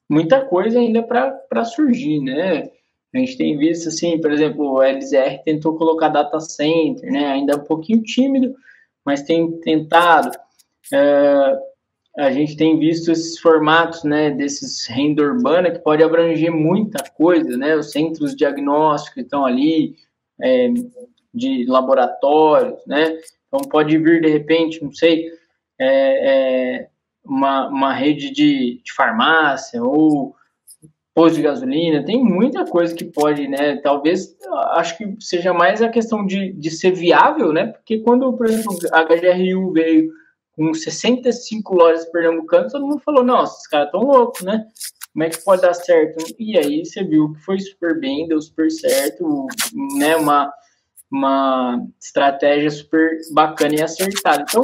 muita 0.08 0.44
coisa 0.44 0.78
ainda 0.78 1.02
para 1.02 1.64
surgir, 1.64 2.20
né? 2.20 2.70
A 3.14 3.18
gente 3.18 3.38
tem 3.38 3.56
visto, 3.56 3.88
assim, 3.88 4.20
por 4.20 4.30
exemplo, 4.30 4.74
o 4.74 4.82
LZR 4.82 5.42
tentou 5.44 5.76
colocar 5.76 6.10
data 6.10 6.38
center, 6.40 7.10
né? 7.10 7.26
Ainda 7.26 7.54
é 7.54 7.56
um 7.56 7.64
pouquinho 7.64 8.02
tímido, 8.02 8.54
mas 9.04 9.22
tem 9.22 9.50
tentado. 9.60 10.30
É, 10.92 11.58
a 12.18 12.32
gente 12.32 12.56
tem 12.56 12.76
visto 12.78 13.12
esses 13.12 13.38
formatos, 13.38 14.02
né, 14.02 14.30
desses 14.30 14.86
renda 14.88 15.22
urbana 15.22 15.70
que 15.70 15.78
pode 15.78 16.02
abranger 16.02 16.50
muita 16.50 17.08
coisa, 17.10 17.56
né, 17.56 17.76
os 17.76 17.92
centros 17.92 18.34
diagnósticos 18.34 19.22
estão 19.22 19.46
ali, 19.46 19.94
é, 20.40 20.68
de 21.32 21.64
laboratórios, 21.66 22.84
né, 22.86 23.16
então 23.46 23.60
pode 23.70 23.96
vir 23.98 24.20
de 24.20 24.28
repente, 24.28 24.82
não 24.82 24.92
sei, 24.92 25.30
é, 25.78 26.78
é, 26.80 26.88
uma, 27.24 27.68
uma 27.68 27.94
rede 27.94 28.32
de, 28.32 28.82
de 28.84 28.92
farmácia 28.92 29.80
ou 29.80 30.34
posto 31.14 31.36
de 31.36 31.42
gasolina, 31.42 32.04
tem 32.04 32.22
muita 32.22 32.64
coisa 32.64 32.94
que 32.94 33.04
pode, 33.04 33.46
né, 33.46 33.76
talvez, 33.76 34.36
acho 34.72 34.98
que 34.98 35.14
seja 35.20 35.54
mais 35.54 35.80
a 35.82 35.88
questão 35.88 36.26
de, 36.26 36.52
de 36.52 36.70
ser 36.70 36.90
viável, 36.90 37.52
né, 37.52 37.68
porque 37.68 38.00
quando, 38.00 38.32
por 38.32 38.46
exemplo, 38.46 38.76
a 38.92 39.04
HGRU 39.04 39.72
veio 39.72 40.10
com 40.58 40.74
65 40.74 41.74
lojas 41.74 42.04
pernambucanas, 42.06 42.72
todo 42.72 42.84
mundo 42.84 43.00
falou, 43.00 43.24
nossa, 43.24 43.54
esses 43.54 43.68
caras 43.68 43.92
tão 43.92 44.00
loucos, 44.00 44.42
né? 44.42 44.66
como 45.18 45.24
é 45.24 45.30
que 45.30 45.44
pode 45.44 45.62
dar 45.62 45.74
certo? 45.74 46.24
E 46.38 46.56
aí 46.56 46.84
você 46.84 47.02
viu 47.02 47.32
que 47.32 47.40
foi 47.40 47.58
super 47.58 47.98
bem, 47.98 48.28
deu 48.28 48.40
super 48.40 48.70
certo, 48.70 49.48
né? 49.98 50.14
Uma, 50.14 50.52
uma 51.10 51.84
estratégia 52.00 52.70
super 52.70 53.18
bacana 53.32 53.74
e 53.74 53.82
acertada. 53.82 54.44
Então, 54.48 54.62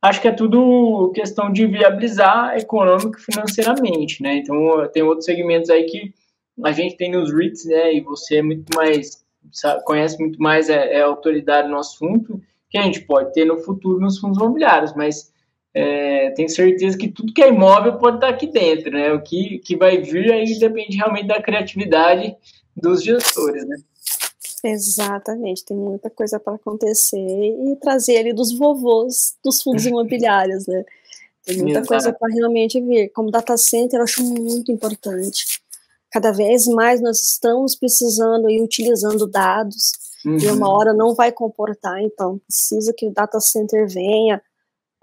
acho 0.00 0.20
que 0.22 0.28
é 0.28 0.32
tudo 0.32 1.12
questão 1.14 1.52
de 1.52 1.66
viabilizar 1.66 2.56
econômico 2.56 3.18
e 3.18 3.22
financeiramente, 3.22 4.22
né? 4.22 4.36
Então, 4.36 4.56
tem 4.94 5.02
outros 5.02 5.26
segmentos 5.26 5.68
aí 5.68 5.84
que 5.84 6.14
a 6.64 6.72
gente 6.72 6.96
tem 6.96 7.10
nos 7.10 7.30
REITs, 7.30 7.66
né? 7.66 7.94
E 7.94 8.00
você 8.00 8.36
é 8.36 8.42
muito 8.42 8.74
mais, 8.74 9.22
conhece 9.84 10.18
muito 10.18 10.40
mais, 10.40 10.70
é, 10.70 10.94
é 10.94 11.02
autoridade 11.02 11.68
no 11.68 11.78
assunto, 11.78 12.40
que 12.72 12.78
a 12.78 12.82
gente 12.82 13.02
pode 13.02 13.32
ter 13.34 13.44
no 13.44 13.58
futuro 13.58 14.00
nos 14.00 14.18
fundos 14.18 14.38
imobiliários, 14.38 14.94
mas 14.96 15.30
é, 15.74 16.30
tenho 16.30 16.48
certeza 16.48 16.96
que 16.96 17.08
tudo 17.08 17.32
que 17.34 17.42
é 17.42 17.48
imóvel 17.48 17.98
pode 17.98 18.16
estar 18.16 18.28
aqui 18.28 18.46
dentro, 18.46 18.90
né? 18.90 19.12
O 19.12 19.22
que, 19.22 19.58
que 19.58 19.76
vai 19.76 19.98
vir 19.98 20.32
aí 20.32 20.58
depende 20.58 20.96
realmente 20.96 21.26
da 21.26 21.42
criatividade 21.42 22.34
dos 22.74 23.04
gestores, 23.04 23.66
né? 23.66 23.76
Exatamente, 24.64 25.64
tem 25.64 25.76
muita 25.76 26.08
coisa 26.08 26.40
para 26.40 26.54
acontecer 26.54 27.18
e 27.18 27.76
trazer 27.76 28.18
ali 28.18 28.32
dos 28.32 28.56
vovôs 28.56 29.36
dos 29.44 29.62
fundos 29.62 29.84
imobiliários, 29.84 30.66
né? 30.66 30.84
Tem 31.44 31.56
muita 31.58 31.80
Exato. 31.80 31.88
coisa 31.88 32.12
para 32.12 32.32
realmente 32.32 32.80
vir. 32.80 33.10
Como 33.10 33.30
data 33.30 33.56
center, 33.56 33.98
eu 33.98 34.04
acho 34.04 34.22
muito 34.22 34.70
importante. 34.70 35.60
Cada 36.10 36.30
vez 36.30 36.66
mais 36.66 37.00
nós 37.00 37.20
estamos 37.20 37.74
precisando 37.74 38.48
e 38.48 38.62
utilizando 38.62 39.26
dados, 39.26 39.92
uhum. 40.24 40.38
e 40.38 40.50
uma 40.50 40.70
hora 40.70 40.92
não 40.92 41.14
vai 41.14 41.32
comportar, 41.32 42.00
então 42.02 42.40
precisa 42.46 42.92
que 42.96 43.06
o 43.06 43.12
data 43.12 43.40
center 43.40 43.88
venha 43.88 44.42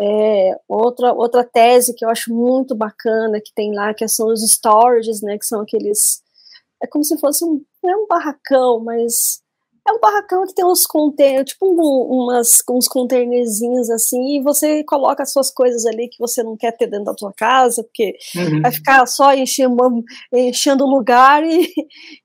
é, 0.01 0.57
outra, 0.67 1.13
outra 1.13 1.43
tese 1.43 1.93
que 1.93 2.05
eu 2.05 2.09
acho 2.09 2.33
muito 2.33 2.73
bacana 2.73 3.41
que 3.41 3.53
tem 3.53 3.73
lá, 3.75 3.93
que 3.93 4.07
são 4.07 4.27
os 4.27 4.41
storages, 4.43 5.21
né, 5.21 5.37
que 5.37 5.45
são 5.45 5.61
aqueles, 5.61 6.21
é 6.81 6.87
como 6.87 7.03
se 7.03 7.17
fosse 7.19 7.43
um, 7.43 7.61
não 7.83 7.91
é 7.91 7.97
um 7.97 8.07
barracão, 8.07 8.79
mas 8.79 9.41
é 9.89 9.93
um 9.93 9.99
barracão 9.99 10.45
que 10.45 10.53
tem 10.53 10.65
uns 10.65 10.85
containers, 10.85 11.51
tipo 11.51 11.67
um, 11.67 12.23
umas, 12.23 12.59
uns 12.69 12.87
containerzinhos 12.87 13.89
assim, 13.89 14.37
e 14.37 14.41
você 14.41 14.83
coloca 14.83 15.23
as 15.23 15.31
suas 15.31 15.51
coisas 15.51 15.85
ali 15.85 16.07
que 16.07 16.19
você 16.19 16.43
não 16.43 16.55
quer 16.55 16.71
ter 16.77 16.87
dentro 16.87 17.05
da 17.05 17.15
sua 17.17 17.33
casa, 17.33 17.83
porque 17.83 18.15
uhum. 18.35 18.61
vai 18.61 18.71
ficar 18.71 19.05
só 19.07 19.33
enchendo, 19.33 20.03
enchendo 20.31 20.85
o 20.85 20.89
lugar 20.89 21.43
e, 21.43 21.67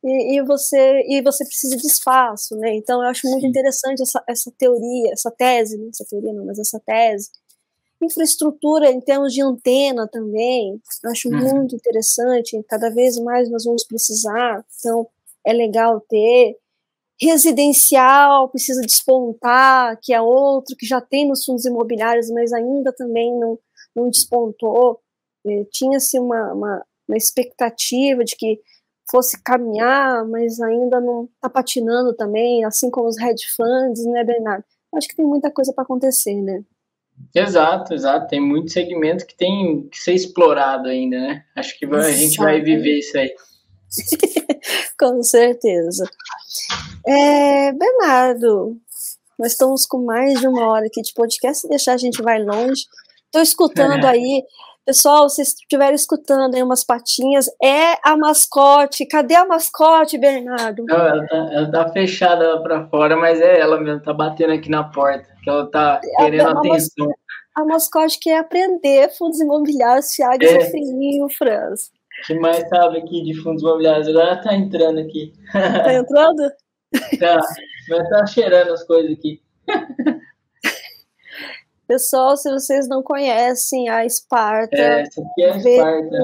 e, 0.05 0.37
e, 0.37 0.43
você, 0.43 1.03
e 1.09 1.23
você 1.23 1.45
precisa 1.45 1.77
de 1.77 1.87
espaço, 1.87 2.55
né? 2.57 2.75
Então 2.77 3.03
eu 3.03 3.09
acho 3.09 3.27
muito 3.29 3.47
interessante 3.47 4.03
essa, 4.03 4.23
essa 4.29 4.53
teoria, 4.59 5.13
essa 5.13 5.31
tese, 5.31 5.79
né? 5.79 5.89
essa 5.89 6.05
teoria 6.09 6.33
não, 6.33 6.45
mas 6.45 6.59
essa 6.59 6.81
tese, 6.85 7.31
infraestrutura 8.03 8.91
em 8.91 9.01
termos 9.01 9.33
de 9.33 9.43
antena 9.43 10.07
também, 10.07 10.81
acho 11.07 11.29
uhum. 11.29 11.39
muito 11.39 11.75
interessante, 11.75 12.63
cada 12.69 12.91
vez 12.91 13.19
mais 13.19 13.51
nós 13.51 13.65
vamos 13.65 13.85
precisar, 13.85 14.65
então 14.79 15.07
é 15.47 15.53
legal 15.53 16.01
ter. 16.01 16.57
Residencial 17.21 18.49
precisa 18.49 18.83
despontar, 18.83 19.99
que 20.03 20.13
é 20.13 20.21
outro 20.21 20.77
que 20.77 20.87
já 20.87 21.01
tem 21.01 21.29
nos 21.29 21.45
fundos 21.45 21.65
imobiliários, 21.65 22.31
mas 22.31 22.53
ainda 22.53 22.93
também 22.93 23.33
não, 23.39 23.59
não 23.95 24.11
despontou. 24.11 25.01
É, 25.47 25.65
Tinha-se 25.71 26.19
uma, 26.19 26.53
uma, 26.53 26.85
uma 27.09 27.17
expectativa 27.17 28.25
de 28.25 28.37
que 28.37 28.61
fosse 29.11 29.41
caminhar, 29.43 30.27
mas 30.27 30.61
ainda 30.61 31.01
não 31.01 31.29
está 31.35 31.49
patinando 31.49 32.15
também, 32.15 32.65
assim 32.65 32.91
como 32.91 33.09
os 33.09 33.19
hedge 33.19 33.45
funds, 33.57 34.05
né, 34.07 34.25
Bernardo? 34.25 34.65
Acho 34.95 35.09
que 35.09 35.17
tem 35.17 35.27
muita 35.27 35.51
coisa 35.51 35.73
para 35.73 35.85
acontecer, 35.85 36.41
né? 36.41 36.63
Exato, 37.35 37.95
exato. 37.95 38.29
Tem 38.29 38.41
muito 38.41 38.73
segmento 38.73 39.27
que 39.27 39.37
tem 39.37 39.89
que 39.89 39.99
ser 39.99 40.15
explorado 40.15 40.89
ainda, 40.89 41.19
né? 41.19 41.45
Acho 41.55 41.79
que 41.79 41.85
a 41.87 42.11
gente 42.11 42.39
vai 42.39 42.61
viver 42.61 42.99
isso 42.99 43.17
aí. 43.17 43.33
com 44.99 45.23
certeza. 45.23 46.09
É, 47.07 47.73
Bernardo, 47.73 48.77
nós 49.39 49.53
estamos 49.53 49.87
com 49.87 50.05
mais 50.05 50.41
de 50.41 50.47
uma 50.47 50.69
hora 50.69 50.87
aqui 50.87 51.03
de 51.03 51.13
podcast. 51.13 51.63
Se 51.63 51.69
deixar, 51.69 51.95
a 51.95 51.99
gente 51.99 52.23
vai 52.23 52.43
longe. 52.43 52.85
Estou 53.27 53.43
escutando 53.43 54.07
é. 54.07 54.11
aí. 54.11 54.45
Pessoal, 54.87 55.29
vocês 55.31 55.49
estiverem 55.49 55.95
escutando 55.95 56.55
aí 56.55 56.63
umas 56.63 56.85
patinhas, 56.85 57.47
é 57.63 57.95
a 58.05 58.19
mascote. 58.19 59.07
Cadê 59.07 59.35
a 59.35 59.47
mascote, 59.47 60.19
Bernardo? 60.19 60.85
Não, 60.87 60.97
ela, 60.97 61.27
tá, 61.27 61.37
ela 61.53 61.71
tá 61.71 61.89
fechada 61.91 62.63
para 62.63 62.87
fora, 62.89 63.17
mas 63.17 63.41
é 63.41 63.59
ela 63.59 63.81
mesmo, 63.81 64.03
tá 64.03 64.13
batendo 64.13 64.53
aqui 64.53 64.69
na 64.69 64.85
porta 64.85 65.27
que 65.43 65.49
ela 65.49 65.71
tá 65.71 66.01
querendo 66.19 66.49
a, 66.49 66.53
atenção. 66.53 67.11
A 67.57 67.65
mascote 67.65 68.19
quer 68.21 68.39
aprender 68.39 69.09
fundos 69.17 69.41
imobiliários, 69.41 70.09
Thiago 70.09 70.45
é. 70.45 70.71
Frinho, 70.71 71.29
Franz. 71.31 71.91
Que 72.27 72.35
mais 72.35 72.69
sabe 72.69 72.99
aqui 72.99 73.23
de 73.23 73.33
fundos 73.35 73.63
imobiliários? 73.63 74.09
Agora 74.09 74.43
tá 74.43 74.55
entrando 74.55 74.99
aqui. 75.01 75.33
Tá 75.53 75.95
entrando? 75.95 76.51
tá, 77.21 77.41
mas 77.89 78.09
tá 78.09 78.27
cheirando 78.27 78.73
as 78.73 78.83
coisas 78.85 79.13
aqui. 79.13 79.41
Pessoal, 81.87 82.35
se 82.37 82.51
vocês 82.51 82.89
não 82.89 83.03
conhecem 83.03 83.91
a 83.91 84.07
Esparta, 84.07 84.77
é, 84.77 85.03
essa 85.03 85.21
aqui 85.21 85.43
é 85.43 85.53
a 85.53 85.59
Esparta. 85.59 86.17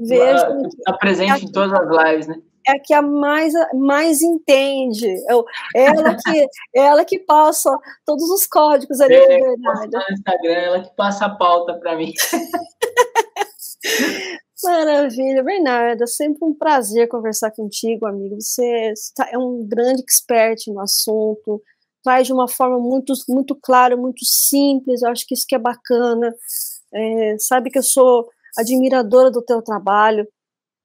Está 0.00 0.92
presente 0.94 1.44
em 1.44 1.52
todas 1.52 1.72
as 1.72 1.86
lives, 1.88 2.26
né? 2.26 2.36
é 2.66 2.72
a 2.72 2.80
que 2.80 2.92
a 2.94 3.02
mais, 3.02 3.52
mais 3.74 4.22
entende. 4.22 5.06
Eu, 5.28 5.44
ela, 5.74 6.16
que, 6.16 6.46
ela 6.74 7.04
que 7.04 7.18
passa 7.18 7.76
todos 8.04 8.30
os 8.30 8.46
códigos 8.46 9.00
ali, 9.00 9.14
é, 9.14 9.26
verdade. 9.26 9.90
No 9.92 10.02
Instagram, 10.12 10.52
ela 10.52 10.82
que 10.82 10.94
passa 10.94 11.26
a 11.26 11.30
pauta 11.30 11.74
para 11.74 11.96
mim. 11.96 12.12
Maravilha, 14.62 15.42
Bernardo, 15.42 16.04
é 16.04 16.06
sempre 16.06 16.38
um 16.42 16.54
prazer 16.54 17.08
conversar 17.08 17.50
contigo, 17.50 18.06
amigo. 18.06 18.40
Você 18.40 18.94
é 19.30 19.38
um 19.38 19.66
grande 19.66 20.02
expert 20.02 20.68
no 20.68 20.80
assunto, 20.80 21.60
traz 22.02 22.26
de 22.26 22.32
uma 22.32 22.48
forma 22.48 22.78
muito, 22.78 23.12
muito 23.28 23.54
clara, 23.56 23.96
muito 23.96 24.24
simples. 24.24 25.02
Eu 25.02 25.10
acho 25.10 25.26
que 25.26 25.34
isso 25.34 25.46
que 25.48 25.54
é 25.54 25.58
bacana. 25.58 26.34
É, 26.94 27.36
sabe 27.38 27.70
que 27.70 27.78
eu 27.78 27.82
sou 27.82 28.28
admiradora 28.56 29.30
do 29.30 29.42
teu 29.42 29.62
trabalho 29.62 30.26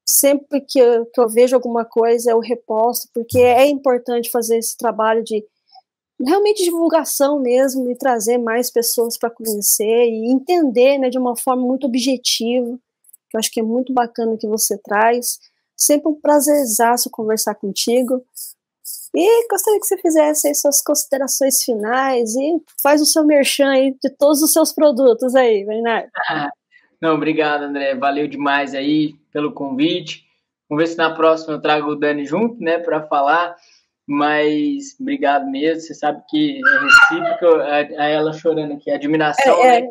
sempre 0.08 0.62
que 0.62 0.78
eu, 0.78 1.04
que 1.04 1.20
eu 1.20 1.28
vejo 1.28 1.54
alguma 1.54 1.84
coisa 1.84 2.30
eu 2.30 2.40
reposto, 2.40 3.08
porque 3.12 3.38
é 3.38 3.68
importante 3.68 4.30
fazer 4.30 4.56
esse 4.56 4.74
trabalho 4.74 5.22
de 5.22 5.44
realmente 6.26 6.64
divulgação 6.64 7.38
mesmo 7.40 7.90
e 7.90 7.94
trazer 7.96 8.38
mais 8.38 8.70
pessoas 8.70 9.18
para 9.18 9.30
conhecer 9.30 10.06
e 10.08 10.32
entender 10.32 10.98
né, 10.98 11.10
de 11.10 11.18
uma 11.18 11.36
forma 11.36 11.62
muito 11.62 11.86
objetiva, 11.86 12.78
que 13.28 13.36
eu 13.36 13.38
acho 13.38 13.50
que 13.50 13.60
é 13.60 13.62
muito 13.62 13.92
bacana 13.92 14.36
que 14.38 14.46
você 14.46 14.78
traz. 14.78 15.38
Sempre 15.76 16.08
um 16.08 16.20
prazerzaço 16.20 17.10
conversar 17.10 17.54
contigo. 17.54 18.24
E 19.14 19.48
gostaria 19.48 19.80
que 19.80 19.86
você 19.86 19.98
fizesse 19.98 20.48
aí 20.48 20.54
suas 20.54 20.82
considerações 20.82 21.62
finais 21.62 22.34
e 22.36 22.60
faz 22.82 23.00
o 23.00 23.06
seu 23.06 23.24
merchan 23.24 23.70
aí 23.70 23.96
de 24.02 24.10
todos 24.10 24.42
os 24.42 24.52
seus 24.52 24.72
produtos 24.72 25.34
aí, 25.34 25.64
Bernardo. 25.64 26.10
Não, 27.00 27.14
obrigado, 27.14 27.62
André. 27.62 27.94
Valeu 27.94 28.26
demais 28.26 28.74
aí 28.74 29.14
pelo 29.32 29.52
convite. 29.52 30.24
Vamos 30.68 30.84
ver 30.84 30.90
se 30.90 30.98
na 30.98 31.14
próxima 31.14 31.54
eu 31.54 31.60
trago 31.60 31.90
o 31.90 31.96
Dani 31.96 32.24
junto, 32.24 32.60
né, 32.62 32.78
para 32.78 33.06
falar. 33.06 33.56
Mas 34.06 34.96
obrigado 35.00 35.46
mesmo. 35.50 35.80
Você 35.82 35.94
sabe 35.94 36.22
que 36.28 36.60
é 36.60 36.78
recíproco, 36.78 37.60
a, 37.62 38.04
ela 38.04 38.32
chorando 38.32 38.74
aqui, 38.74 38.90
a 38.90 38.96
admiração 38.96 39.64
é, 39.64 39.78
é. 39.78 39.80
Né, 39.82 39.88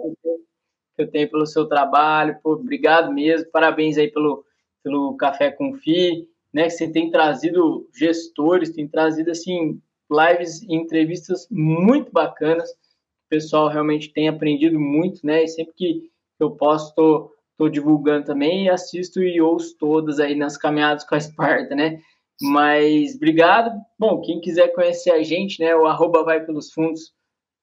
que 0.97 1.03
eu 1.03 1.09
tenho 1.09 1.29
pelo 1.29 1.45
seu 1.45 1.65
trabalho. 1.65 2.37
Pô, 2.43 2.53
obrigado 2.53 3.13
mesmo. 3.13 3.49
Parabéns 3.51 3.97
aí 3.97 4.09
pelo, 4.11 4.43
pelo 4.83 5.15
Café 5.15 5.51
com 5.51 5.75
Fi, 5.75 6.27
né, 6.51 6.63
que 6.63 6.71
você 6.71 6.91
tem 6.91 7.11
trazido 7.11 7.87
gestores, 7.95 8.71
tem 8.71 8.87
trazido 8.87 9.31
assim 9.31 9.79
lives 10.11 10.63
e 10.63 10.73
entrevistas 10.73 11.47
muito 11.51 12.11
bacanas. 12.11 12.69
O 12.71 13.29
pessoal 13.29 13.69
realmente 13.69 14.11
tem 14.11 14.27
aprendido 14.27 14.79
muito, 14.79 15.25
né? 15.25 15.43
E 15.43 15.47
sempre 15.47 15.73
que 15.75 16.09
eu 16.39 16.51
posso, 16.51 16.95
tô, 16.95 17.69
divulgando 17.69 18.25
também 18.25 18.65
e 18.65 18.69
assisto 18.69 19.21
e 19.21 19.41
ouço 19.41 19.75
todas 19.77 20.19
aí 20.19 20.35
nas 20.35 20.57
caminhadas 20.57 21.03
com 21.03 21.15
a 21.15 21.17
Esparta, 21.17 21.75
né? 21.75 21.99
Mas 22.41 23.15
obrigado. 23.15 23.71
Bom, 23.99 24.21
quem 24.21 24.39
quiser 24.39 24.69
conhecer 24.69 25.11
a 25.11 25.21
gente, 25.23 25.59
né? 25.59 25.75
O 25.75 25.85
arroba 25.85 26.23
vai 26.23 26.43
pelos 26.45 26.71
fundos 26.71 27.11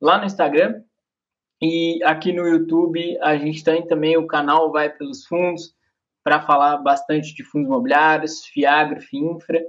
lá 0.01 0.19
no 0.19 0.27
Instagram. 0.27 0.83
E 1.67 1.99
aqui 2.05 2.31
no 2.31 2.47
YouTube 2.47 3.19
a 3.23 3.39
gente 3.39 3.65
tem 3.65 3.87
também 3.87 4.19
o 4.19 4.27
canal 4.27 4.71
Vai 4.71 4.91
pelos 4.91 5.25
Fundos 5.25 5.75
para 6.23 6.43
falar 6.43 6.77
bastante 6.77 7.35
de 7.35 7.43
fundos 7.43 7.69
imobiliários, 7.69 8.45
Fiagro, 8.45 9.01
Finfra. 9.01 9.65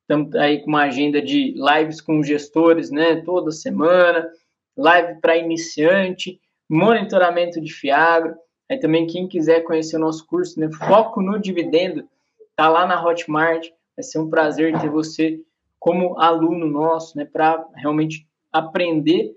Estamos 0.00 0.34
aí 0.34 0.60
com 0.60 0.70
uma 0.70 0.82
agenda 0.82 1.22
de 1.22 1.54
lives 1.56 2.00
com 2.00 2.20
gestores, 2.20 2.90
né? 2.90 3.22
Toda 3.24 3.52
semana, 3.52 4.28
live 4.76 5.20
para 5.20 5.36
iniciante, 5.36 6.40
monitoramento 6.68 7.60
de 7.60 7.72
Fiagro. 7.72 8.34
Aí 8.68 8.80
também 8.80 9.06
quem 9.06 9.28
quiser 9.28 9.60
conhecer 9.60 9.98
o 9.98 10.00
nosso 10.00 10.26
curso, 10.26 10.58
né, 10.58 10.68
Foco 10.72 11.22
no 11.22 11.38
Dividendo, 11.38 12.08
tá 12.56 12.68
lá 12.68 12.84
na 12.88 13.00
Hotmart. 13.00 13.68
Vai 13.96 14.02
ser 14.02 14.18
um 14.18 14.28
prazer 14.28 14.76
ter 14.80 14.90
você 14.90 15.40
como 15.78 16.18
aluno 16.18 16.66
nosso, 16.66 17.16
né, 17.16 17.24
para 17.24 17.64
realmente 17.76 18.26
aprender 18.52 19.32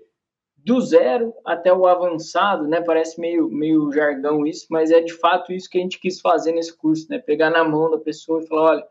do 0.64 0.80
zero 0.80 1.34
até 1.44 1.72
o 1.72 1.86
avançado, 1.86 2.66
né? 2.66 2.80
Parece 2.80 3.20
meio, 3.20 3.48
meio 3.48 3.90
jargão 3.92 4.46
isso, 4.46 4.66
mas 4.70 4.90
é 4.90 5.00
de 5.00 5.12
fato 5.12 5.52
isso 5.52 5.68
que 5.68 5.78
a 5.78 5.80
gente 5.80 5.98
quis 5.98 6.20
fazer 6.20 6.52
nesse 6.52 6.76
curso, 6.76 7.06
né? 7.08 7.18
Pegar 7.18 7.50
na 7.50 7.64
mão 7.64 7.90
da 7.90 7.98
pessoa 7.98 8.42
e 8.42 8.46
falar, 8.46 8.70
olha, 8.70 8.86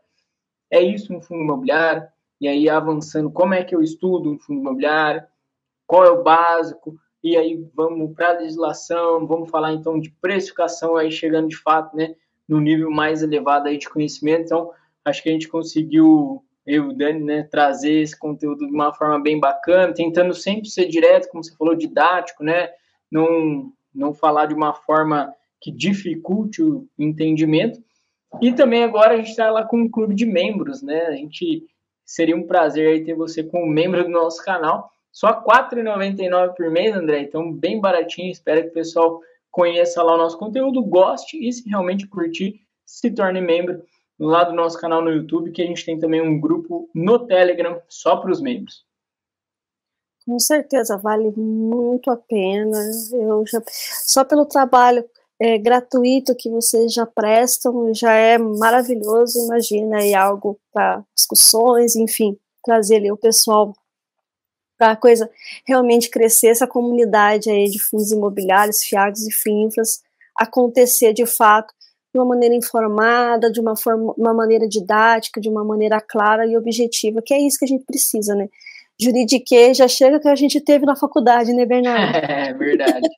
é 0.70 0.82
isso 0.82 1.14
um 1.14 1.20
fundo 1.20 1.42
imobiliário, 1.42 2.06
e 2.40 2.48
aí 2.48 2.68
avançando, 2.68 3.30
como 3.30 3.54
é 3.54 3.62
que 3.62 3.74
eu 3.74 3.82
estudo 3.82 4.30
um 4.30 4.38
fundo 4.38 4.60
imobiliário, 4.60 5.22
qual 5.86 6.04
é 6.04 6.10
o 6.10 6.22
básico, 6.22 6.96
e 7.22 7.36
aí 7.36 7.62
vamos 7.74 8.14
para 8.14 8.30
a 8.30 8.38
legislação, 8.38 9.26
vamos 9.26 9.50
falar 9.50 9.72
então 9.72 10.00
de 10.00 10.10
precificação, 10.10 10.96
aí 10.96 11.10
chegando 11.10 11.48
de 11.48 11.56
fato, 11.56 11.94
né, 11.96 12.14
no 12.48 12.60
nível 12.60 12.90
mais 12.90 13.22
elevado 13.22 13.68
aí 13.68 13.76
de 13.76 13.88
conhecimento. 13.88 14.44
Então, 14.44 14.70
acho 15.04 15.22
que 15.22 15.28
a 15.28 15.32
gente 15.32 15.48
conseguiu 15.48 16.44
eu 16.66 16.84
e 16.84 16.88
o 16.88 16.92
Dani, 16.92 17.24
né, 17.24 17.42
trazer 17.50 18.02
esse 18.02 18.18
conteúdo 18.18 18.66
de 18.66 18.72
uma 18.72 18.92
forma 18.92 19.20
bem 19.20 19.40
bacana, 19.40 19.94
tentando 19.94 20.34
sempre 20.34 20.68
ser 20.68 20.86
direto, 20.86 21.28
como 21.28 21.42
você 21.42 21.54
falou, 21.56 21.74
didático, 21.74 22.44
né, 22.44 22.70
não, 23.10 23.72
não 23.94 24.14
falar 24.14 24.46
de 24.46 24.54
uma 24.54 24.74
forma 24.74 25.34
que 25.60 25.70
dificulte 25.70 26.62
o 26.62 26.86
entendimento. 26.98 27.82
E 28.40 28.52
também 28.52 28.84
agora 28.84 29.14
a 29.14 29.16
gente 29.16 29.30
está 29.30 29.50
lá 29.50 29.64
com 29.64 29.78
um 29.78 29.90
clube 29.90 30.14
de 30.14 30.26
membros, 30.26 30.82
né, 30.82 31.06
a 31.06 31.12
gente 31.12 31.64
seria 32.04 32.36
um 32.36 32.46
prazer 32.46 33.04
ter 33.04 33.14
você 33.14 33.42
como 33.42 33.66
membro 33.66 34.04
do 34.04 34.10
nosso 34.10 34.44
canal. 34.44 34.90
Só 35.12 35.28
R$ 35.28 35.40
4,99 35.44 36.54
por 36.54 36.70
mês, 36.70 36.94
André, 36.94 37.20
então 37.20 37.52
bem 37.52 37.80
baratinho, 37.80 38.30
espero 38.30 38.62
que 38.62 38.68
o 38.68 38.74
pessoal 38.74 39.20
conheça 39.50 40.02
lá 40.02 40.14
o 40.14 40.18
nosso 40.18 40.38
conteúdo, 40.38 40.82
goste 40.82 41.36
e 41.36 41.52
se 41.52 41.68
realmente 41.68 42.06
curtir, 42.06 42.60
se 42.86 43.10
torne 43.10 43.40
membro 43.40 43.82
lá 44.20 44.44
do 44.44 44.52
nosso 44.52 44.78
canal 44.78 45.02
no 45.02 45.10
YouTube, 45.10 45.50
que 45.50 45.62
a 45.62 45.66
gente 45.66 45.84
tem 45.84 45.98
também 45.98 46.20
um 46.20 46.38
grupo 46.38 46.90
no 46.94 47.26
Telegram 47.26 47.80
só 47.88 48.16
para 48.16 48.30
os 48.30 48.40
membros. 48.40 48.84
Com 50.26 50.38
certeza, 50.38 50.98
vale 50.98 51.32
muito 51.34 52.10
a 52.10 52.16
pena. 52.16 52.78
Eu 53.12 53.42
já, 53.46 53.62
só 53.66 54.22
pelo 54.22 54.44
trabalho 54.44 55.02
é, 55.40 55.56
gratuito 55.56 56.36
que 56.36 56.50
vocês 56.50 56.92
já 56.92 57.06
prestam, 57.06 57.92
já 57.94 58.12
é 58.12 58.36
maravilhoso. 58.36 59.46
Imagina 59.46 59.96
aí 59.96 60.14
algo 60.14 60.60
para 60.70 61.02
discussões, 61.16 61.96
enfim, 61.96 62.38
trazer 62.62 62.96
ali 62.96 63.10
o 63.10 63.16
pessoal 63.16 63.72
para 64.78 64.92
a 64.92 64.96
coisa 64.96 65.30
realmente 65.66 66.10
crescer, 66.10 66.48
essa 66.48 66.66
comunidade 66.66 67.50
aí 67.50 67.68
de 67.68 67.78
fundos 67.78 68.12
imobiliários, 68.12 68.82
FIAGs 68.82 69.26
e 69.26 69.32
FINFRAs 69.32 70.02
acontecer 70.34 71.12
de 71.12 71.26
fato 71.26 71.74
de 72.12 72.20
uma 72.20 72.26
maneira 72.26 72.54
informada, 72.54 73.50
de 73.50 73.60
uma, 73.60 73.76
forma, 73.76 74.12
uma 74.16 74.34
maneira 74.34 74.68
didática, 74.68 75.40
de 75.40 75.48
uma 75.48 75.64
maneira 75.64 76.00
clara 76.00 76.46
e 76.46 76.56
objetiva, 76.56 77.22
que 77.24 77.32
é 77.32 77.38
isso 77.38 77.58
que 77.58 77.64
a 77.64 77.68
gente 77.68 77.84
precisa, 77.84 78.34
né? 78.34 78.48
Juridique 79.00 79.72
já 79.72 79.88
chega 79.88 80.20
que 80.20 80.28
a 80.28 80.36
gente 80.36 80.60
teve 80.60 80.84
na 80.84 80.94
faculdade, 80.94 81.52
né, 81.52 81.64
Bernardo? 81.64 82.12
É 82.28 82.52
verdade. 82.52 83.08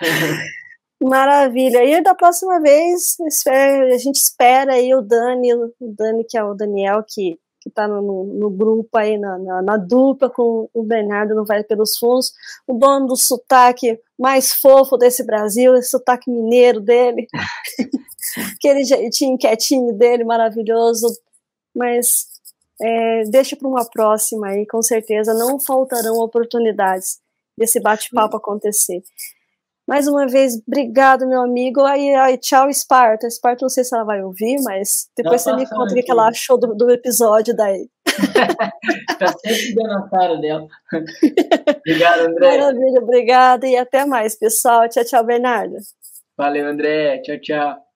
Maravilha. 1.02 1.84
E 1.84 2.02
da 2.02 2.14
próxima 2.14 2.60
vez, 2.60 3.16
a 3.46 3.96
gente 3.96 4.16
espera 4.16 4.74
aí 4.74 4.94
o 4.94 5.00
Dani, 5.00 5.54
o 5.54 5.72
Dani, 5.80 6.24
que 6.28 6.36
é 6.36 6.44
o 6.44 6.54
Daniel, 6.54 7.02
que 7.08 7.38
que 7.60 7.68
está 7.68 7.86
no, 7.86 8.24
no, 8.24 8.50
grupo 8.50 8.96
aí, 8.96 9.18
na, 9.18 9.38
na, 9.38 9.62
na, 9.62 9.76
dupla 9.76 10.30
com 10.30 10.68
o 10.72 10.82
Bernardo 10.82 11.34
no 11.34 11.44
Vai 11.44 11.62
Pelos 11.62 11.96
Fundos, 11.98 12.32
o 12.66 12.74
dono 12.74 13.06
do 13.06 13.16
sotaque 13.16 14.00
mais 14.18 14.52
fofo 14.52 14.96
desse 14.96 15.24
Brasil, 15.24 15.74
esse 15.76 15.90
sotaque 15.90 16.30
mineiro 16.30 16.80
dele, 16.80 17.26
aquele 18.56 18.84
jeitinho 18.84 19.36
quietinho 19.36 19.92
dele, 19.92 20.24
maravilhoso, 20.24 21.06
mas 21.74 22.26
é, 22.80 23.24
deixa 23.24 23.54
para 23.56 23.68
uma 23.68 23.84
próxima 23.84 24.48
aí, 24.48 24.66
com 24.66 24.82
certeza 24.82 25.34
não 25.34 25.60
faltarão 25.60 26.16
oportunidades 26.16 27.20
desse 27.56 27.78
bate-papo 27.78 28.38
acontecer. 28.38 29.02
Mais 29.90 30.06
uma 30.06 30.24
vez, 30.24 30.62
obrigado, 30.68 31.26
meu 31.26 31.42
amigo. 31.42 31.80
Aí, 31.80 32.14
aí 32.14 32.38
tchau, 32.38 32.70
Esparta. 32.70 33.26
Esparta, 33.26 33.64
não 33.64 33.68
sei 33.68 33.82
se 33.82 33.92
ela 33.92 34.04
vai 34.04 34.22
ouvir, 34.22 34.62
mas 34.62 35.08
depois 35.16 35.42
você 35.42 35.52
me 35.56 35.68
conta 35.68 35.92
o 35.92 35.96
que 35.96 36.08
ela 36.08 36.28
achou 36.28 36.56
do, 36.56 36.76
do 36.76 36.92
episódio 36.92 37.56
daí. 37.56 37.88
tá 39.18 39.26
sempre 39.38 39.74
dando 39.74 39.94
a 39.94 40.08
cara 40.08 40.36
dela. 40.36 40.68
obrigado, 41.76 42.20
André. 42.20 42.56
Maravilha, 42.56 43.00
obrigada 43.00 43.66
e 43.66 43.76
até 43.76 44.06
mais, 44.06 44.38
pessoal. 44.38 44.88
Tchau, 44.88 45.04
tchau, 45.04 45.24
Bernardo. 45.24 45.74
Valeu, 46.38 46.68
André. 46.68 47.20
Tchau, 47.22 47.40
tchau. 47.40 47.89